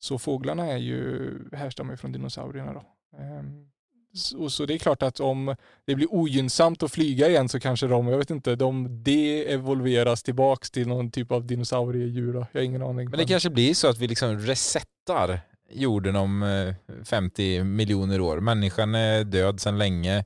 Så 0.00 0.18
fåglarna 0.18 0.66
är 0.66 0.76
ju, 0.76 1.30
härstammar 1.52 1.92
ju 1.92 1.96
från 1.96 2.12
dinosaurierna 2.12 2.72
då. 2.72 2.82
Ehm, 3.18 3.68
så, 4.14 4.50
så 4.50 4.66
det 4.66 4.74
är 4.74 4.78
klart 4.78 5.02
att 5.02 5.20
om 5.20 5.56
det 5.84 5.94
blir 5.94 6.14
ogynnsamt 6.14 6.82
att 6.82 6.92
flyga 6.92 7.28
igen 7.28 7.48
så 7.48 7.60
kanske 7.60 7.86
de, 7.86 8.08
jag 8.08 8.18
vet 8.18 8.30
inte, 8.30 8.56
de 8.56 9.02
de-evolveras 9.02 10.22
tillbaks 10.22 10.70
till 10.70 10.88
någon 10.88 11.10
typ 11.10 11.32
av 11.32 11.46
dinosauriedjur. 11.46 12.34
Jag 12.34 12.60
har 12.60 12.64
ingen 12.64 12.82
aning. 12.82 13.10
Men 13.10 13.18
det 13.18 13.26
kanske 13.26 13.50
blir 13.50 13.74
så 13.74 13.88
att 13.88 13.98
vi 13.98 14.08
liksom 14.08 14.38
resettar 14.38 15.40
jorden 15.72 16.16
om 16.16 16.42
eh, 16.42 16.74
50 17.04 17.64
miljoner 17.64 18.20
år. 18.20 18.40
Människan 18.40 18.94
är 18.94 19.24
död 19.24 19.60
sedan 19.60 19.78
länge 19.78 20.24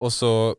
och 0.00 0.12
så 0.12 0.56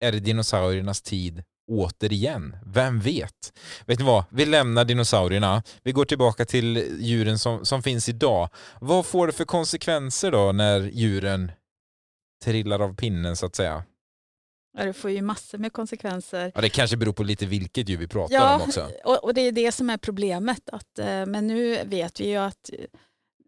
är 0.00 0.12
det 0.12 0.20
dinosauriernas 0.20 1.02
tid 1.02 1.44
återigen. 1.70 2.56
Vem 2.66 3.00
vet? 3.00 3.52
Vet 3.86 3.98
ni 3.98 4.04
vad? 4.04 4.24
Vi 4.30 4.46
lämnar 4.46 4.84
dinosaurierna. 4.84 5.62
Vi 5.82 5.92
går 5.92 6.04
tillbaka 6.04 6.44
till 6.44 6.96
djuren 7.00 7.38
som, 7.38 7.64
som 7.64 7.82
finns 7.82 8.08
idag. 8.08 8.48
Vad 8.80 9.06
får 9.06 9.26
det 9.26 9.32
för 9.32 9.44
konsekvenser 9.44 10.30
då 10.30 10.52
när 10.52 10.80
djuren 10.80 11.52
trillar 12.44 12.80
av 12.80 12.94
pinnen 12.94 13.36
så 13.36 13.46
att 13.46 13.56
säga? 13.56 13.84
Ja, 14.78 14.84
det 14.84 14.92
får 14.92 15.10
ju 15.10 15.22
massor 15.22 15.58
med 15.58 15.72
konsekvenser. 15.72 16.52
Ja, 16.54 16.60
det 16.60 16.68
kanske 16.68 16.96
beror 16.96 17.12
på 17.12 17.22
lite 17.22 17.46
vilket 17.46 17.88
djur 17.88 17.96
vi 17.96 18.08
pratar 18.08 18.34
Ja, 18.34 18.54
om 18.56 18.62
också. 18.62 18.90
och, 19.04 19.24
och 19.24 19.34
det 19.34 19.40
är 19.40 19.52
det 19.52 19.72
som 19.72 19.90
är 19.90 19.96
problemet. 19.96 20.68
Att, 20.72 20.98
eh, 20.98 21.26
men 21.26 21.46
nu 21.46 21.84
vet 21.84 22.20
vi 22.20 22.28
ju 22.28 22.36
att 22.36 22.70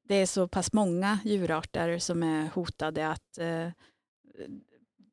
det 0.08 0.14
är 0.14 0.26
så 0.26 0.48
pass 0.48 0.72
många 0.72 1.18
djurarter 1.24 1.98
som 1.98 2.22
är 2.22 2.48
hotade 2.54 3.08
att 3.08 3.38
eh, 3.38 3.68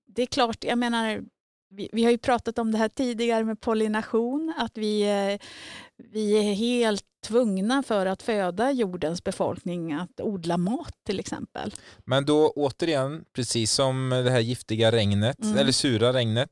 det 0.08 0.21
är 0.21 0.25
klart, 0.25 0.63
jag 0.63 0.78
menar, 0.78 1.21
vi, 1.69 1.89
vi 1.91 2.04
har 2.04 2.12
ju 2.12 2.17
pratat 2.17 2.60
om 2.60 2.71
det 2.71 2.78
här 2.78 2.89
tidigare 2.89 3.43
med 3.43 3.62
pollination, 3.62 4.54
att 4.58 4.78
vi, 4.78 5.02
eh, 5.02 5.47
vi 6.12 6.32
är 6.38 6.54
helt 6.54 7.04
tvungna 7.28 7.84
för 7.84 8.06
att 8.06 8.21
föda 8.23 8.71
jordens 8.71 9.23
befolkning 9.23 9.93
att 9.93 10.21
odla 10.21 10.58
mat 10.58 10.93
till 11.06 11.19
exempel. 11.19 11.73
Men 12.06 12.25
då 12.25 12.49
återigen, 12.56 13.25
precis 13.34 13.71
som 13.71 14.10
det 14.10 14.32
här 14.32 14.39
giftiga 14.39 14.91
regnet, 14.91 15.43
Mm. 15.43 15.58
eller 15.58 15.71
sura 15.71 16.13
regnet, 16.13 16.52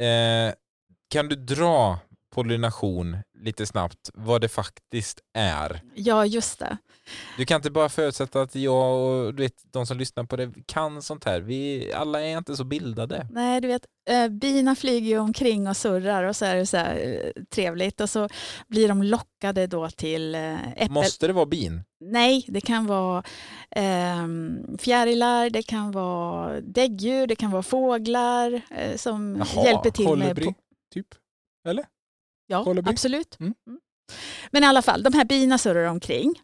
eh, 0.00 0.54
kan 1.10 1.28
du 1.28 1.36
dra 1.36 1.98
pollination 2.30 3.16
lite 3.38 3.66
snabbt, 3.66 4.10
vad 4.14 4.40
det 4.40 4.48
faktiskt 4.48 5.20
är? 5.34 5.80
Ja, 5.94 6.26
just 6.26 6.58
det. 6.58 6.78
Du 7.36 7.44
kan 7.44 7.56
inte 7.56 7.70
bara 7.70 7.88
förutsätta 7.88 8.42
att 8.42 8.54
jag 8.54 9.00
och 9.00 9.34
du 9.34 9.42
vet, 9.42 9.72
de 9.72 9.86
som 9.86 9.98
lyssnar 9.98 10.24
på 10.24 10.36
det 10.36 10.52
kan 10.66 11.02
sånt 11.02 11.24
här. 11.24 11.40
Vi 11.40 11.92
alla 11.92 12.22
är 12.22 12.38
inte 12.38 12.56
så 12.56 12.64
bildade. 12.64 13.26
Nej, 13.30 13.60
du 13.60 13.68
vet, 13.68 13.82
eh, 14.10 14.28
bina 14.28 14.74
flyger 14.74 15.08
ju 15.08 15.18
omkring 15.18 15.68
och 15.68 15.76
surrar 15.76 16.24
och 16.24 16.36
så 16.36 16.44
är 16.44 16.56
det 16.56 16.66
så 16.66 16.76
här 16.76 16.96
eh, 16.96 17.42
trevligt 17.50 18.00
och 18.00 18.10
så 18.10 18.28
blir 18.68 18.88
de 18.88 19.02
lockade 19.02 19.66
då 19.66 19.90
till 19.90 20.34
eh, 20.34 20.68
äppel. 20.68 20.90
Måste 20.90 21.26
det 21.26 21.32
vara 21.32 21.46
bin? 21.46 21.82
Nej, 22.00 22.44
det 22.48 22.60
kan 22.60 22.86
vara 22.86 23.22
eh, 23.70 24.26
fjärilar, 24.78 25.50
det 25.50 25.62
kan 25.62 25.92
vara 25.92 26.60
däggdjur, 26.60 27.26
det 27.26 27.36
kan 27.36 27.50
vara 27.50 27.62
fåglar 27.62 28.60
eh, 28.70 28.96
som 28.96 29.36
Jaha, 29.36 29.64
hjälper 29.64 29.90
till 29.90 30.04
med... 30.04 30.28
Kolibri, 30.28 30.54
typ? 30.94 31.06
Eller? 31.68 31.84
Ja, 32.50 32.64
kolibri. 32.64 32.90
absolut. 32.90 33.40
Mm. 33.40 33.54
Mm. 33.66 33.80
Men 34.50 34.64
i 34.64 34.66
alla 34.66 34.82
fall, 34.82 35.02
de 35.02 35.12
här 35.12 35.24
bina 35.24 35.58
surrar 35.58 35.84
omkring 35.84 36.34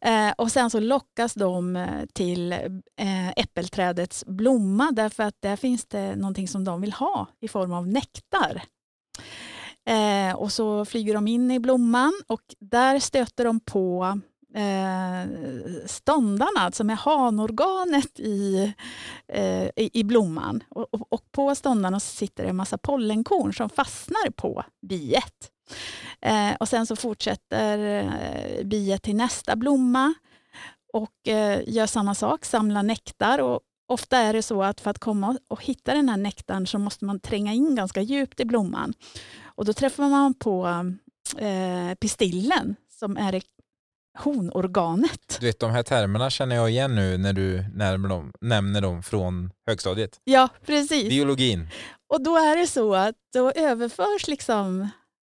eh, 0.00 0.30
och 0.38 0.52
sen 0.52 0.70
så 0.70 0.80
lockas 0.80 1.34
de 1.34 1.76
eh, 1.76 2.04
till 2.12 2.52
eh, 2.52 3.28
äppelträdets 3.36 4.24
blomma 4.26 4.92
därför 4.92 5.22
att 5.22 5.36
där 5.40 5.56
finns 5.56 5.86
det 5.86 6.16
någonting 6.16 6.48
som 6.48 6.64
de 6.64 6.80
vill 6.80 6.92
ha 6.92 7.26
i 7.40 7.48
form 7.48 7.72
av 7.72 7.88
nektar. 7.88 8.62
Eh, 9.86 10.36
och 10.36 10.52
så 10.52 10.84
flyger 10.84 11.14
de 11.14 11.28
in 11.28 11.50
i 11.50 11.60
blomman 11.60 12.12
och 12.26 12.42
där 12.60 12.98
stöter 12.98 13.44
de 13.44 13.60
på 13.60 14.20
eh, 14.54 15.30
ståndarna 15.86 16.72
som 16.72 16.90
är 16.90 16.94
hanorganet 16.94 18.20
i, 18.20 18.72
eh, 19.28 19.64
i, 19.64 19.90
i 19.92 20.04
blomman. 20.04 20.64
Och, 20.68 20.94
och, 20.94 21.12
och 21.12 21.32
på 21.32 21.54
ståndarna 21.54 22.00
sitter 22.00 22.42
det 22.42 22.48
en 22.48 22.56
massa 22.56 22.78
pollenkorn 22.78 23.54
som 23.54 23.70
fastnar 23.70 24.30
på 24.30 24.64
biet. 24.88 25.50
Eh, 26.20 26.54
och 26.60 26.68
sen 26.68 26.86
så 26.86 26.96
fortsätter 26.96 27.78
eh, 27.78 28.64
biet 28.64 29.02
till 29.02 29.16
nästa 29.16 29.56
blomma 29.56 30.14
och 30.92 31.28
eh, 31.28 31.60
gör 31.66 31.86
samma 31.86 32.14
sak, 32.14 32.44
samlar 32.44 32.82
nektar. 32.82 33.38
Och 33.38 33.60
ofta 33.88 34.18
är 34.18 34.32
det 34.32 34.42
så 34.42 34.62
att 34.62 34.80
för 34.80 34.90
att 34.90 34.98
komma 34.98 35.38
och 35.48 35.64
hitta 35.64 35.94
den 35.94 36.08
här 36.08 36.16
nektarn 36.16 36.66
så 36.66 36.78
måste 36.78 37.04
man 37.04 37.20
tränga 37.20 37.52
in 37.52 37.74
ganska 37.74 38.00
djupt 38.00 38.40
i 38.40 38.44
blomman. 38.44 38.94
Och 39.44 39.64
då 39.64 39.72
träffar 39.72 40.08
man 40.08 40.34
på 40.34 40.66
eh, 41.38 41.94
pistillen 42.00 42.76
som 42.98 43.16
är 43.16 43.42
honorganet. 44.18 45.36
Du 45.40 45.46
vet, 45.46 45.60
de 45.60 45.70
här 45.70 45.82
termerna 45.82 46.30
känner 46.30 46.56
jag 46.56 46.70
igen 46.70 46.94
nu 46.94 47.18
när 47.18 47.32
du 47.32 47.64
dem, 48.08 48.32
nämner 48.40 48.80
dem 48.80 49.02
från 49.02 49.50
högstadiet. 49.66 50.20
Ja, 50.24 50.48
precis. 50.66 51.08
Biologin. 51.08 51.68
Och 52.08 52.22
då 52.22 52.36
är 52.36 52.56
det 52.56 52.66
så 52.66 52.94
att 52.94 53.14
då 53.32 53.50
överförs 53.50 54.28
liksom 54.28 54.88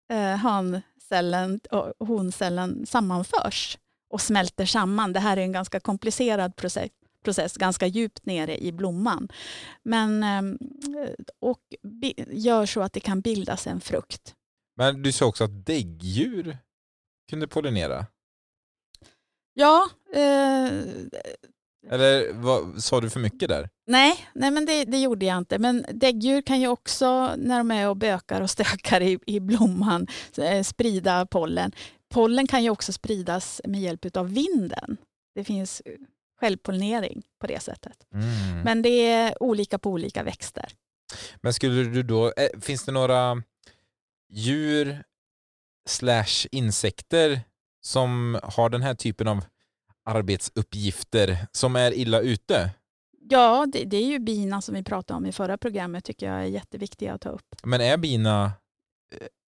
eh, 0.09 0.35
hancellen 0.35 1.59
och 1.71 2.07
honcellen 2.07 2.85
sammanförs 2.85 3.77
och 4.09 4.21
smälter 4.21 4.65
samman. 4.65 5.13
Det 5.13 5.19
här 5.19 5.37
är 5.37 5.41
en 5.41 5.51
ganska 5.51 5.79
komplicerad 5.79 6.55
process, 6.55 6.89
process 7.23 7.57
ganska 7.57 7.87
djupt 7.87 8.25
nere 8.25 8.63
i 8.63 8.71
blomman. 8.71 9.29
Men, 9.83 10.23
eh, 10.23 10.41
och 11.39 11.61
gör 12.27 12.65
så 12.65 12.81
att 12.81 12.93
det 12.93 12.99
kan 12.99 13.21
bildas 13.21 13.67
en 13.67 13.81
frukt. 13.81 14.35
Men 14.75 15.01
du 15.01 15.11
sa 15.11 15.25
också 15.25 15.43
att 15.43 15.65
däggdjur 15.65 16.57
kunde 17.29 17.47
pollinera. 17.47 18.05
Ja, 19.53 19.89
eh, 20.13 20.71
Eller 21.87 22.33
vad, 22.33 22.83
sa 22.83 23.01
du 23.01 23.09
för 23.09 23.19
mycket 23.19 23.49
där? 23.49 23.69
nej, 23.87 24.27
nej 24.33 24.51
men 24.51 24.65
det, 24.65 24.85
det 24.85 24.99
gjorde 24.99 25.25
jag 25.25 25.37
inte. 25.37 25.59
Men 25.59 25.85
däggdjur 25.93 26.41
kan 26.41 26.61
ju 26.61 26.67
också 26.67 27.35
när 27.37 27.57
de 27.57 27.71
är 27.71 27.89
och 27.89 27.97
bökar 27.97 28.41
och 28.41 28.49
stökar 28.49 29.01
i, 29.01 29.19
i 29.25 29.39
blomman 29.39 30.07
eh, 30.37 30.63
sprida 30.63 31.25
pollen. 31.25 31.71
Pollen 32.09 32.47
kan 32.47 32.63
ju 32.63 32.69
också 32.69 32.93
spridas 32.93 33.61
med 33.63 33.81
hjälp 33.81 34.17
av 34.17 34.33
vinden. 34.33 34.97
Det 35.35 35.43
finns 35.43 35.81
självpollinering 36.39 37.23
på 37.39 37.47
det 37.47 37.59
sättet. 37.59 38.07
Mm. 38.13 38.61
Men 38.61 38.81
det 38.81 39.07
är 39.07 39.43
olika 39.43 39.79
på 39.79 39.89
olika 39.89 40.23
växter. 40.23 40.71
Men 41.41 41.53
skulle 41.53 41.83
du 41.83 42.03
då, 42.03 42.25
eh, 42.25 42.59
finns 42.61 42.85
det 42.85 42.91
några 42.91 43.43
djur 44.29 45.03
slash 45.89 46.47
insekter 46.51 47.41
som 47.81 48.39
har 48.43 48.69
den 48.69 48.81
här 48.81 48.93
typen 48.93 49.27
av 49.27 49.45
arbetsuppgifter 50.09 51.37
som 51.51 51.75
är 51.75 51.91
illa 51.93 52.19
ute? 52.19 52.69
Ja, 53.29 53.65
det, 53.73 53.83
det 53.83 53.97
är 53.97 54.05
ju 54.05 54.19
bina 54.19 54.61
som 54.61 54.75
vi 54.75 54.83
pratade 54.83 55.17
om 55.17 55.25
i 55.25 55.31
förra 55.31 55.57
programmet 55.57 56.05
tycker 56.05 56.31
jag 56.31 56.35
är 56.41 56.45
jätteviktiga 56.45 57.13
att 57.13 57.21
ta 57.21 57.29
upp. 57.29 57.55
Men 57.63 57.81
är 57.81 57.97
bina, 57.97 58.51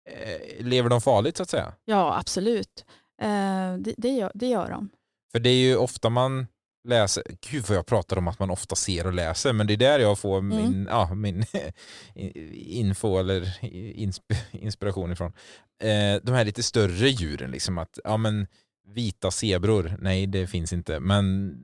eh, 0.08 0.66
lever 0.66 0.90
de 0.90 1.02
farligt 1.02 1.38
så 1.38 1.44
att 1.44 1.50
säga? 1.50 1.74
Ja, 1.86 2.18
absolut. 2.20 2.86
Eh, 3.22 3.76
det, 3.80 3.94
det, 3.98 4.10
gör, 4.10 4.32
det 4.34 4.48
gör 4.48 4.70
de. 4.70 4.90
För 5.32 5.40
det 5.40 5.50
är 5.50 5.56
ju 5.56 5.76
ofta 5.76 6.10
man 6.10 6.48
läser, 6.88 7.24
gud 7.52 7.66
vad 7.68 7.78
jag 7.78 7.86
pratar 7.86 8.18
om 8.18 8.28
att 8.28 8.40
man 8.40 8.50
ofta 8.50 8.76
ser 8.76 9.08
och 9.08 9.14
läser, 9.14 9.54
men 9.54 9.68
det 9.68 9.74
är 9.74 9.78
där 9.78 10.00
jag 10.00 10.20
får 10.20 10.42
min, 10.42 10.88
ja, 10.90 11.14
min 11.14 11.46
info 12.54 13.18
eller 13.20 13.42
insp- 13.62 14.36
inspiration 14.52 15.12
ifrån. 15.12 15.34
Eh, 15.84 16.22
de 16.24 16.32
här 16.32 16.46
lite 16.46 16.64
större 16.64 17.10
djuren, 17.10 17.52
liksom 17.52 17.78
att 17.78 18.00
ja, 18.04 18.18
men 18.18 18.48
vita 18.88 19.32
zebror, 19.32 19.98
nej 20.00 20.28
det 20.28 20.48
finns 20.48 20.74
inte, 20.74 21.00
men 21.00 21.56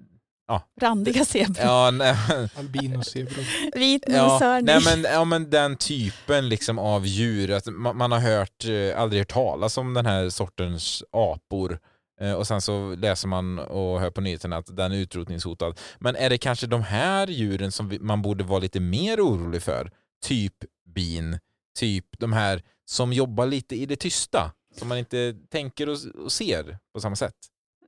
Randiga 0.81 1.25
zebror. 1.25 1.65
ja, 1.65 1.91
nej, 1.91 2.15
Albinozebror. 2.57 3.45
Vit 3.79 4.03
ja, 4.07 4.59
nej, 4.63 4.81
men, 4.85 5.03
ja 5.03 5.25
men 5.25 5.49
den 5.49 5.75
typen 5.75 6.49
liksom 6.49 6.79
av 6.79 7.05
djur, 7.05 7.51
att 7.51 7.65
man, 7.65 7.97
man 7.97 8.11
har 8.11 8.19
hört, 8.19 8.65
eh, 8.65 9.01
aldrig 9.01 9.21
hört 9.21 9.33
talas 9.33 9.77
om 9.77 9.93
den 9.93 10.05
här 10.05 10.29
sortens 10.29 11.03
apor 11.11 11.79
Eh, 12.21 12.33
och 12.33 12.47
sen 12.47 12.61
så 12.61 12.95
läser 12.95 13.27
man 13.27 13.59
och 13.59 13.99
hör 13.99 14.09
på 14.09 14.21
nyheterna 14.21 14.57
att 14.57 14.75
den 14.75 14.91
är 14.91 14.95
utrotningshotad. 14.95 15.79
Men 15.99 16.15
är 16.15 16.29
det 16.29 16.37
kanske 16.37 16.67
de 16.67 16.81
här 16.83 17.27
djuren 17.27 17.71
som 17.71 17.89
vi, 17.89 17.99
man 17.99 18.21
borde 18.21 18.43
vara 18.43 18.59
lite 18.59 18.79
mer 18.79 19.21
orolig 19.21 19.63
för? 19.63 19.91
Typ 20.25 20.53
bin, 20.95 21.39
typ 21.79 22.05
de 22.19 22.33
här 22.33 22.63
som 22.85 23.13
jobbar 23.13 23.45
lite 23.45 23.75
i 23.75 23.85
det 23.85 23.95
tysta, 23.95 24.51
som 24.79 24.87
man 24.87 24.97
inte 24.97 25.35
tänker 25.49 25.89
och, 25.89 25.97
och 26.23 26.31
ser 26.31 26.77
på 26.93 27.01
samma 27.01 27.15
sätt. 27.15 27.35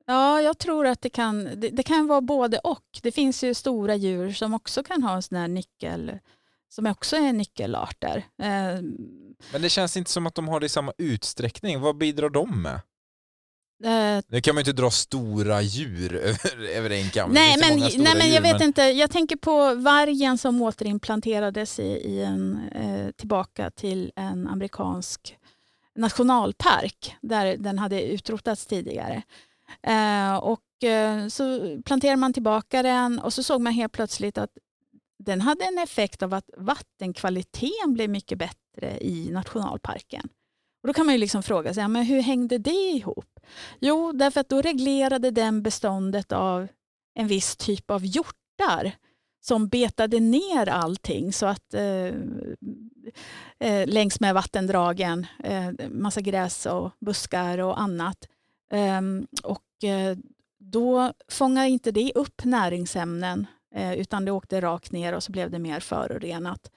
Ja, 0.06 0.42
jag 0.42 0.58
tror 0.58 0.88
att 0.88 1.02
det 1.02 1.10
kan, 1.10 1.44
det, 1.44 1.70
det, 1.70 1.84
kan 1.84 2.08
vara 2.08 2.22
både 2.22 2.58
och. 2.60 2.84
Det 3.02 3.12
finns 3.12 3.44
ju 3.44 3.54
stora 3.54 3.96
djur 3.96 4.32
som 4.32 4.54
också 4.54 4.84
kan 4.84 5.04
ha 5.04 5.16
en 5.16 5.22
sån 5.24 5.38
här 5.38 5.48
nyckel, 5.48 6.20
som 6.70 6.86
också 6.86 7.16
är 7.16 7.34
nyckelarter. 7.34 8.18
Eh, 8.18 8.82
Men 9.52 9.62
det 9.62 9.70
känns 9.70 9.98
inte 9.98 10.12
som 10.12 10.28
att 10.28 10.36
de 10.36 10.48
har 10.48 10.60
det 10.60 10.66
i 10.66 10.70
samma 10.70 10.94
utsträckning. 10.98 11.80
Vad 11.82 11.98
bidrar 11.98 12.30
de 12.30 12.62
med? 12.62 12.82
eh, 13.84 14.24
Nu 14.28 14.42
kan 14.42 14.56
man 14.56 14.64
ju 14.64 14.72
inte 14.72 14.82
dra 14.82 14.92
stora 14.92 15.62
djur 15.62 16.16
över, 16.24 16.68
över 16.70 16.90
en 16.90 17.10
kam. 17.10 17.32
Nej, 17.32 17.58
men, 17.60 17.80
nej, 17.80 17.98
men 17.98 18.18
jag 18.18 18.46
djur, 18.46 18.54
vet 18.54 18.62
inte. 18.62 18.82
Jag 18.82 19.12
tänker 19.12 19.36
på 19.36 19.76
vargen 19.76 20.38
som 20.38 20.62
återimplanterades 20.62 21.80
i, 21.80 21.84
i 21.84 22.22
en, 22.24 22.70
eh, 22.72 23.12
tillbaka 23.12 23.72
till 23.72 24.12
en 24.16 24.48
amerikansk 24.48 25.36
nationalpark 25.96 27.16
där 27.22 27.58
den 27.58 27.80
hade 27.80 28.04
utrotats 28.04 28.66
tidigare. 28.66 29.24
Eh, 29.82 30.36
och 30.36 30.84
eh, 30.84 31.28
så 31.28 31.78
planterade 31.86 32.18
man 32.18 32.34
tillbaka 32.34 32.84
den 32.84 33.20
och 33.20 33.34
så 33.34 33.44
såg 33.44 33.62
man 33.62 33.74
helt 33.74 33.94
plötsligt 33.94 34.38
att 34.38 34.52
den 35.24 35.42
hade 35.42 35.66
en 35.66 35.78
effekt 35.78 36.24
av 36.24 36.34
att 36.34 36.50
vattenkvaliteten 36.58 37.94
blev 37.94 38.10
mycket 38.10 38.38
bättre 38.38 38.98
i 39.02 39.30
nationalparken. 39.32 40.30
Och 40.82 40.88
då 40.88 40.94
kan 40.94 41.06
man 41.06 41.16
ju 41.16 41.20
liksom 41.20 41.44
fråga 41.44 41.74
sig, 41.74 41.82
ja, 41.82 41.88
men 41.88 42.04
hur 42.04 42.22
hängde 42.22 42.58
det 42.58 42.92
ihop? 42.92 43.40
Jo, 43.80 44.12
därför 44.12 44.40
att 44.40 44.50
då 44.50 44.62
reglerade 44.62 45.32
den 45.32 45.64
beståndet 45.64 46.32
av 46.32 46.68
en 47.16 47.28
viss 47.28 47.58
typ 47.58 47.92
av 47.92 48.06
hjortar 48.06 48.96
som 49.42 49.68
betade 49.68 50.20
ner 50.20 50.70
allting 50.70 51.34
så 51.34 51.46
att 51.46 51.74
eh, 51.74 52.14
eh, 53.60 53.88
längs 53.88 54.20
med 54.20 54.34
vattendragen, 54.34 55.28
eh, 55.44 55.70
massa 55.90 56.22
gräs 56.22 56.66
och 56.66 56.92
buskar 57.00 57.58
och 57.58 57.82
annat. 57.82 58.28
Ehm, 58.72 59.28
och 59.44 59.84
eh, 59.84 60.18
då 60.60 61.14
fångade 61.28 61.70
inte 61.70 61.92
det 61.92 62.12
upp 62.16 62.44
näringsämnen 62.44 63.48
eh, 63.76 63.94
utan 63.94 64.26
det 64.26 64.32
åkte 64.32 64.62
rakt 64.62 64.92
ner 64.92 65.14
och 65.14 65.24
så 65.24 65.32
blev 65.32 65.52
det 65.52 65.60
mer 65.60 65.80
förorenat. 65.80 66.72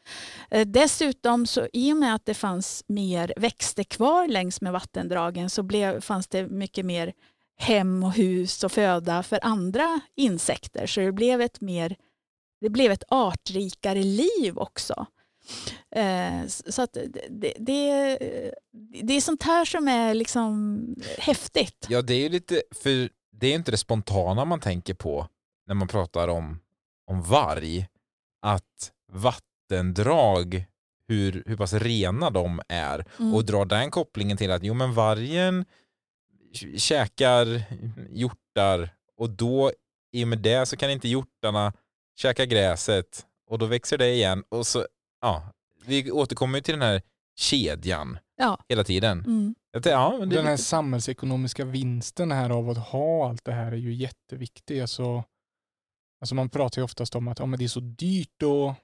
Eh, 0.51 0.67
dessutom, 0.67 1.47
så 1.47 1.69
i 1.73 1.93
och 1.93 1.97
med 1.97 2.15
att 2.15 2.27
det 2.27 2.35
fanns 2.35 2.85
mer 2.87 3.33
växter 3.37 3.85
kvar 3.85 4.29
längs 4.29 4.61
med 4.61 4.73
vattendragen 4.73 5.51
så 5.51 5.63
blev, 5.63 6.01
fanns 6.01 6.29
det 6.29 6.47
mycket 6.47 6.87
mer 6.87 7.13
hem 7.57 8.05
och 8.05 8.13
hus 8.13 8.65
och 8.65 8.73
föda 8.73 9.23
för 9.23 9.39
andra 9.43 10.01
insekter. 10.17 10.87
Så 10.87 11.01
det 11.01 11.13
blev 11.13 11.41
ett, 11.41 11.61
mer, 11.61 11.97
det 12.63 12.71
blev 12.71 12.93
ett 12.93 13.05
artrikare 13.09 14.03
liv 14.03 14.59
också. 14.59 15.07
Eh, 15.91 16.47
så 16.47 16.83
att 16.83 16.93
det, 17.29 17.55
det, 17.59 18.19
det 19.03 19.15
är 19.15 19.21
sånt 19.21 19.43
här 19.43 19.65
som 19.65 19.89
är 19.89 20.15
liksom 20.15 20.81
häftigt. 21.19 21.87
Ja, 21.89 22.03
det 22.03 22.15
är 22.15 22.31
lite, 22.31 22.63
för 22.71 23.09
det 23.33 23.47
är 23.47 23.55
inte 23.55 23.71
det 23.71 23.77
spontana 23.77 24.45
man 24.45 24.61
tänker 24.61 24.95
på 24.95 25.29
när 25.67 25.75
man 25.75 25.89
pratar 25.89 26.29
om, 26.29 26.61
om 27.07 27.23
varg. 27.23 27.89
Att 28.43 28.93
vattendrag, 29.13 30.65
hur, 31.09 31.43
hur 31.47 31.57
pass 31.57 31.73
rena 31.73 32.31
de 32.31 32.61
är 32.69 33.05
Mm. 33.19 33.35
och 33.35 33.45
dra 33.45 33.65
den 33.65 33.91
kopplingen 33.91 34.37
till 34.37 34.51
att 34.51 34.63
jo 34.65 34.75
men 34.75 34.95
vargen 34.95 35.65
käkar 36.77 37.63
hjortar 38.11 38.95
och 39.17 39.31
då 39.31 39.73
i 40.13 40.25
och 40.25 40.29
med 40.29 40.39
det 40.39 40.67
så 40.67 40.77
kan 40.77 40.91
inte 40.91 41.09
hjortarna 41.09 41.73
käka 42.23 42.47
gräset 42.47 43.27
och 43.47 43.59
då 43.59 43.67
växer 43.67 43.99
det 43.99 44.09
igen 44.15 44.45
och 44.49 44.67
så, 44.67 44.87
ja, 45.21 45.43
vi 45.87 46.11
återkommer 46.11 46.59
ju 46.59 46.63
till 46.63 46.75
den 46.75 46.83
här 46.83 47.03
kedjan 47.37 48.19
Ja. 48.37 48.59
hela 48.69 48.85
tiden. 48.85 49.19
Mm. 49.19 49.55
Tänkte, 49.73 49.91
Ja, 49.91 50.17
men 50.19 50.29
det 50.29 50.35
Den 50.37 50.45
här 50.45 50.53
lite- 50.53 50.63
samhällsekonomiska 50.65 51.65
vinsten 51.65 52.33
här 52.33 52.51
av 52.51 52.71
att 52.71 52.79
ha 52.79 53.29
allt 53.29 53.45
det 53.45 53.53
här 53.53 53.73
är 53.73 53.77
ju 53.77 53.95
jätteviktig. 53.95 54.81
Alltså, 54.81 55.25
alltså 56.21 56.35
man 56.35 56.49
pratar 56.49 56.81
ju 56.81 56.85
oftast 56.85 57.15
om 57.15 57.29
att 57.29 57.39
ja, 57.39 57.47
men 57.47 57.59
det 57.59 57.65
är 57.65 57.69
så 57.69 57.81
dyrt 57.81 58.43
och 58.43 58.75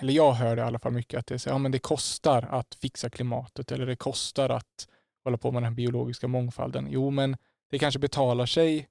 eller 0.00 0.12
jag 0.12 0.32
hör 0.32 0.56
det 0.56 0.62
i 0.62 0.64
alla 0.64 0.78
fall 0.78 0.92
mycket, 0.92 1.18
att 1.18 1.26
det, 1.26 1.34
är 1.34 1.38
så, 1.38 1.48
ja, 1.48 1.58
men 1.58 1.72
det 1.72 1.78
kostar 1.78 2.42
att 2.42 2.74
fixa 2.74 3.10
klimatet 3.10 3.72
eller 3.72 3.86
det 3.86 3.96
kostar 3.96 4.48
att 4.50 4.88
hålla 5.24 5.38
på 5.38 5.50
med 5.52 5.62
den 5.62 5.68
här 5.72 5.76
biologiska 5.76 6.28
mångfalden. 6.28 6.86
Jo, 6.90 7.10
men 7.10 7.36
det 7.70 7.78
kanske 7.78 7.98
betalar 8.00 8.46
sig 8.46 8.88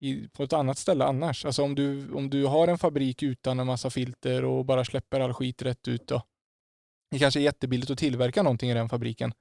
i, 0.00 0.28
på 0.28 0.42
ett 0.42 0.52
annat 0.52 0.78
ställe 0.78 1.04
annars. 1.04 1.44
Alltså 1.44 1.62
om 1.62 1.74
du, 1.74 2.12
om 2.12 2.30
du 2.30 2.44
har 2.44 2.68
en 2.68 2.78
fabrik 2.78 3.22
utan 3.22 3.60
en 3.60 3.66
massa 3.66 3.90
filter 3.90 4.44
och 4.44 4.64
bara 4.64 4.84
släpper 4.84 5.20
all 5.20 5.34
skit 5.34 5.62
rätt 5.62 5.88
ut 5.88 6.06
då. 6.06 6.22
Det 7.10 7.18
kanske 7.18 7.40
är 7.40 7.42
jättebilligt 7.44 7.90
att 7.90 7.98
tillverka 7.98 8.42
någonting 8.42 8.70
i 8.70 8.74
den 8.74 8.88
fabriken. 8.88 9.32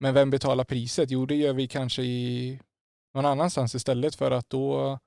Men 0.00 0.14
vem 0.14 0.30
betalar 0.30 0.64
priset? 0.64 1.10
Jo, 1.10 1.26
det 1.26 1.34
gör 1.34 1.52
vi 1.52 1.68
kanske 1.68 2.02
i 2.02 2.60
någon 3.14 3.26
annanstans 3.26 3.74
istället 3.74 4.14
för 4.14 4.30
att 4.30 4.50
då, 4.50 4.98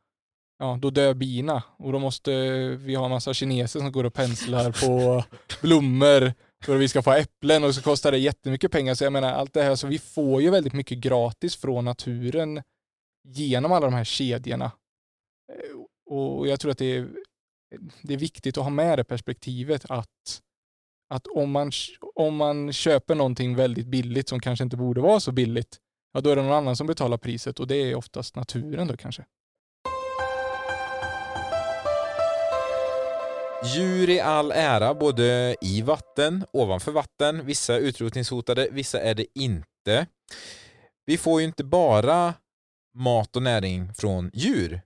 ja, 0.59 0.77
då 0.81 0.89
dör 0.89 1.13
bina 1.13 1.63
och 1.77 1.91
då 1.91 1.99
måste 1.99 2.31
vi 2.69 2.95
ha 2.95 3.05
en 3.05 3.11
massa 3.11 3.33
kineser 3.33 3.79
som 3.79 3.91
går 3.91 4.03
och 4.03 4.13
penslar 4.13 4.71
på 4.71 5.23
blommor 5.61 6.33
för 6.63 6.75
att 6.75 6.81
vi 6.81 6.87
ska 6.87 7.01
få 7.01 7.11
äpplen 7.11 7.63
och 7.63 7.75
så 7.75 7.81
kostar 7.81 8.11
det 8.11 8.17
jättemycket 8.17 8.71
pengar. 8.71 8.95
Så 8.95 9.03
jag 9.03 9.13
menar, 9.13 9.33
allt 9.33 9.53
det 9.53 9.63
här, 9.63 9.75
så 9.75 9.87
vi 9.87 9.99
får 9.99 10.41
ju 10.41 10.49
väldigt 10.49 10.73
mycket 10.73 10.97
gratis 10.97 11.55
från 11.55 11.85
naturen 11.85 12.61
genom 13.27 13.71
alla 13.71 13.85
de 13.85 13.93
här 13.93 14.03
kedjorna. 14.03 14.71
Eh, 15.53 16.13
och 16.15 16.47
jag 16.47 16.59
tror 16.59 16.71
att 16.71 16.77
det 16.77 16.97
är, 16.97 17.09
det 18.01 18.13
är 18.13 18.17
viktigt 18.17 18.57
att 18.57 18.63
ha 18.63 18.69
med 18.69 18.99
det 18.99 19.03
perspektivet 19.03 19.85
att, 19.89 20.41
att 21.09 21.27
om, 21.27 21.51
man, 21.51 21.71
om 22.15 22.35
man 22.35 22.73
köper 22.73 23.15
någonting 23.15 23.55
väldigt 23.55 23.87
billigt 23.87 24.29
som 24.29 24.39
kanske 24.39 24.63
inte 24.63 24.77
borde 24.77 25.01
vara 25.01 25.19
så 25.19 25.31
billigt, 25.31 25.77
ja 26.13 26.21
då 26.21 26.29
är 26.29 26.35
det 26.35 26.41
någon 26.41 26.53
annan 26.53 26.75
som 26.75 26.87
betalar 26.87 27.17
priset 27.17 27.59
och 27.59 27.67
det 27.67 27.75
är 27.75 27.95
oftast 27.95 28.35
naturen 28.35 28.87
då 28.87 28.97
kanske. 28.97 29.25
Djur 33.75 34.09
i 34.09 34.19
all 34.19 34.51
ära, 34.51 34.93
både 34.93 35.55
i 35.61 35.81
vatten, 35.81 36.45
ovanför 36.53 36.91
vatten, 36.91 37.45
vissa 37.45 37.75
är 37.75 37.79
utrotningshotade, 37.79 38.67
vissa 38.71 39.01
är 39.01 39.15
det 39.15 39.25
inte. 39.35 40.07
Vi 41.05 41.17
får 41.17 41.41
ju 41.41 41.47
inte 41.47 41.63
bara 41.63 42.33
mat 42.93 43.35
och 43.35 43.43
näring 43.43 43.93
från 43.93 44.31
djur. 44.33 44.81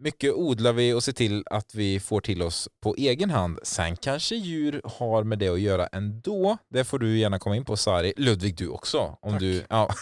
Mycket 0.00 0.34
odlar 0.34 0.72
vi 0.72 0.92
och 0.92 1.04
ser 1.04 1.12
till 1.12 1.44
att 1.50 1.74
vi 1.74 2.00
får 2.00 2.20
till 2.20 2.42
oss 2.42 2.68
på 2.82 2.94
egen 2.94 3.30
hand. 3.30 3.58
Sen 3.62 3.96
kanske 3.96 4.34
djur 4.34 4.80
har 4.84 5.24
med 5.24 5.38
det 5.38 5.48
att 5.48 5.60
göra 5.60 5.86
ändå. 5.86 6.58
Det 6.70 6.84
får 6.84 6.98
du 6.98 7.18
gärna 7.18 7.38
komma 7.38 7.56
in 7.56 7.64
på 7.64 7.76
Sari. 7.76 8.12
Ludvig 8.16 8.56
du 8.56 8.68
också. 8.68 9.18
Om 9.20 9.32
Tack. 9.32 9.40
du, 9.40 9.64
ja. 9.68 9.94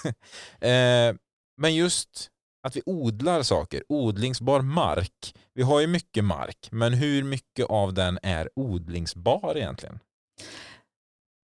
eh, 0.69 1.15
men 1.57 1.75
just 1.75 2.31
att 2.67 2.77
vi 2.77 2.83
odlar 2.87 3.43
saker, 3.43 3.83
odlingsbar 3.89 4.61
mark. 4.61 5.35
Vi 5.55 5.63
har 5.63 5.81
ju 5.81 5.87
mycket 5.87 6.25
mark, 6.25 6.69
men 6.71 6.95
hur 6.95 7.23
mycket 7.25 7.67
av 7.67 7.95
den 7.95 8.19
är 8.23 8.51
odlingsbar 8.57 9.57
egentligen? 9.57 9.99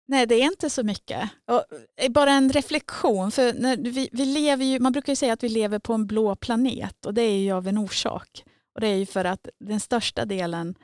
Nej, 0.09 0.25
det 0.25 0.35
är 0.35 0.45
inte 0.45 0.69
så 0.69 0.83
mycket. 0.83 1.29
Och 1.45 1.65
eh, 1.97 2.11
bara 2.11 2.31
en 2.31 2.51
reflektion. 2.51 3.31
För 3.31 3.53
när 3.53 3.77
vi, 3.77 4.09
vi 4.11 4.25
lever 4.25 4.65
ju, 4.65 4.79
man 4.79 4.91
brukar 4.91 5.11
ju 5.11 5.15
säga 5.15 5.33
att 5.33 5.43
vi 5.43 5.49
lever 5.49 5.79
på 5.79 5.93
en 5.93 6.07
blå 6.07 6.35
planet 6.35 7.05
och 7.05 7.13
det 7.13 7.21
är 7.21 7.37
ju 7.37 7.51
av 7.51 7.67
en 7.67 7.77
orsak. 7.77 8.43
Och 8.75 8.81
det 8.81 8.87
är 8.87 8.95
ju 8.95 9.05
för 9.05 9.25
att 9.25 9.49
den 9.59 9.79
största 9.79 10.25
delen 10.25 10.75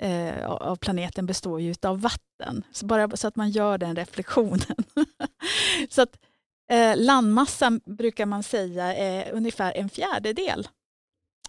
eh, 0.00 0.46
av 0.46 0.76
planeten 0.76 1.26
består 1.26 1.60
ju 1.60 1.74
av 1.82 2.00
vatten. 2.00 2.64
Så 2.72 2.86
bara 2.86 3.16
så 3.16 3.28
att 3.28 3.36
man 3.36 3.50
gör 3.50 3.78
den 3.78 3.96
reflektionen. 3.96 4.76
så 5.88 6.02
att 6.02 6.18
eh, 6.70 6.96
landmassan 6.96 7.80
brukar 7.84 8.26
man 8.26 8.42
säga 8.42 8.94
är 8.94 9.32
ungefär 9.32 9.72
en 9.76 9.88
fjärdedel 9.88 10.68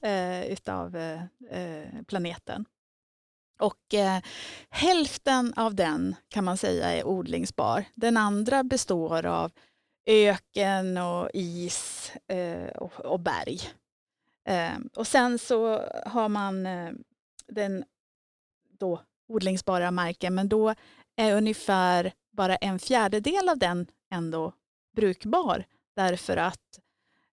eh, 0.02 0.46
utav 0.46 0.96
eh, 0.96 1.22
eh, 1.50 2.04
planeten. 2.08 2.66
Och 3.62 3.94
eh, 3.94 4.22
hälften 4.70 5.54
av 5.56 5.76
den 5.76 6.16
kan 6.30 6.44
man 6.44 6.58
säga 6.58 6.92
är 6.92 7.08
odlingsbar. 7.08 7.86
Den 7.96 8.18
andra 8.18 8.64
består 8.64 9.26
av 9.26 9.52
öken 10.06 10.98
och 10.98 11.30
is 11.34 12.12
eh, 12.28 12.68
och, 12.68 13.00
och 13.00 13.20
berg. 13.20 13.60
Eh, 14.48 14.78
och 14.96 15.08
sen 15.08 15.40
så 15.40 15.86
har 16.06 16.30
man 16.30 16.66
eh, 16.66 16.92
den 17.48 17.84
då 18.80 19.02
odlingsbara 19.28 19.92
marken, 19.92 20.36
men 20.36 20.50
då 20.50 20.76
är 21.16 21.36
ungefär 21.36 22.14
bara 22.32 22.56
en 22.56 22.80
fjärdedel 22.80 23.50
av 23.50 23.58
den 23.58 23.88
ändå 24.12 24.54
brukbar. 24.96 25.66
Därför 25.96 26.38
att 26.38 26.80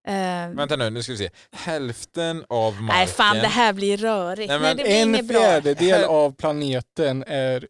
eh, 0.08 0.48
Vänta 0.56 0.76
nu, 0.76 0.90
nu 0.90 1.02
ska 1.02 1.12
vi 1.12 1.18
se. 1.18 1.30
Hälften 1.52 2.44
av 2.48 2.72
marken... 2.72 2.86
Nej, 2.86 3.06
fan 3.06 3.36
det 3.36 3.46
här 3.48 3.72
blir 3.72 3.96
rörigt. 3.96 4.48
Nej, 4.48 4.58
Nej, 4.60 4.68
men 4.68 4.76
det 4.76 4.82
blir 4.82 4.92
En 5.02 5.08
inget 5.08 5.26
bra. 5.28 5.38
fjärdedel 5.40 6.04
av 6.04 6.32
planeten 6.32 7.24
är, 7.26 7.66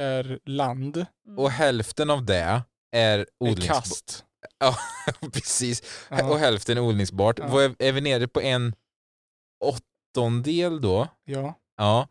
är 0.00 0.38
land, 0.44 1.06
Mm. 1.26 1.38
Och 1.38 1.50
hälften 1.50 2.10
av 2.10 2.24
det 2.24 2.36
är 2.36 2.60
är 2.92 3.26
odlingsbar. 3.40 3.74
kast. 3.74 4.24
Precis, 5.32 5.82
Ja, 6.10 6.24
och 6.30 6.38
hälften 6.38 6.76
är 6.78 6.80
odlingsbart. 6.80 7.38
Ja. 7.38 7.60
Är 7.78 7.92
vi 7.92 8.00
nere 8.00 8.28
på 8.28 8.40
en 8.40 8.74
åttondel 9.64 10.80
då? 10.80 11.08
ja. 11.24 11.54
Ja. 11.76 12.08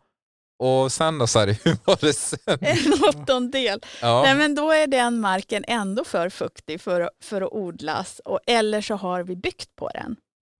Och 0.58 0.92
sen 0.92 1.18
då 1.18 1.26
Sari, 1.26 1.58
hur 1.64 1.76
var 1.84 1.98
det 2.00 2.12
sen? 2.12 2.58
En 2.60 2.92
åttondel. 3.08 3.80
Ja. 4.02 4.22
Nej, 4.22 4.34
men 4.34 4.54
då 4.54 4.70
är 4.70 4.86
den 4.86 5.20
marken 5.20 5.64
ändå 5.68 6.04
för 6.04 6.28
fuktig 6.28 6.80
för, 6.80 7.00
att- 7.00 7.10
för 7.22 7.42
att 7.42 7.52
odlas 7.52 8.20
och, 8.24 8.38
eller 8.46 8.80
så 8.80 8.94
har 8.94 9.22
vi 9.22 9.36
byggt 9.36 9.76
på 9.76 9.88
den. 9.94 10.16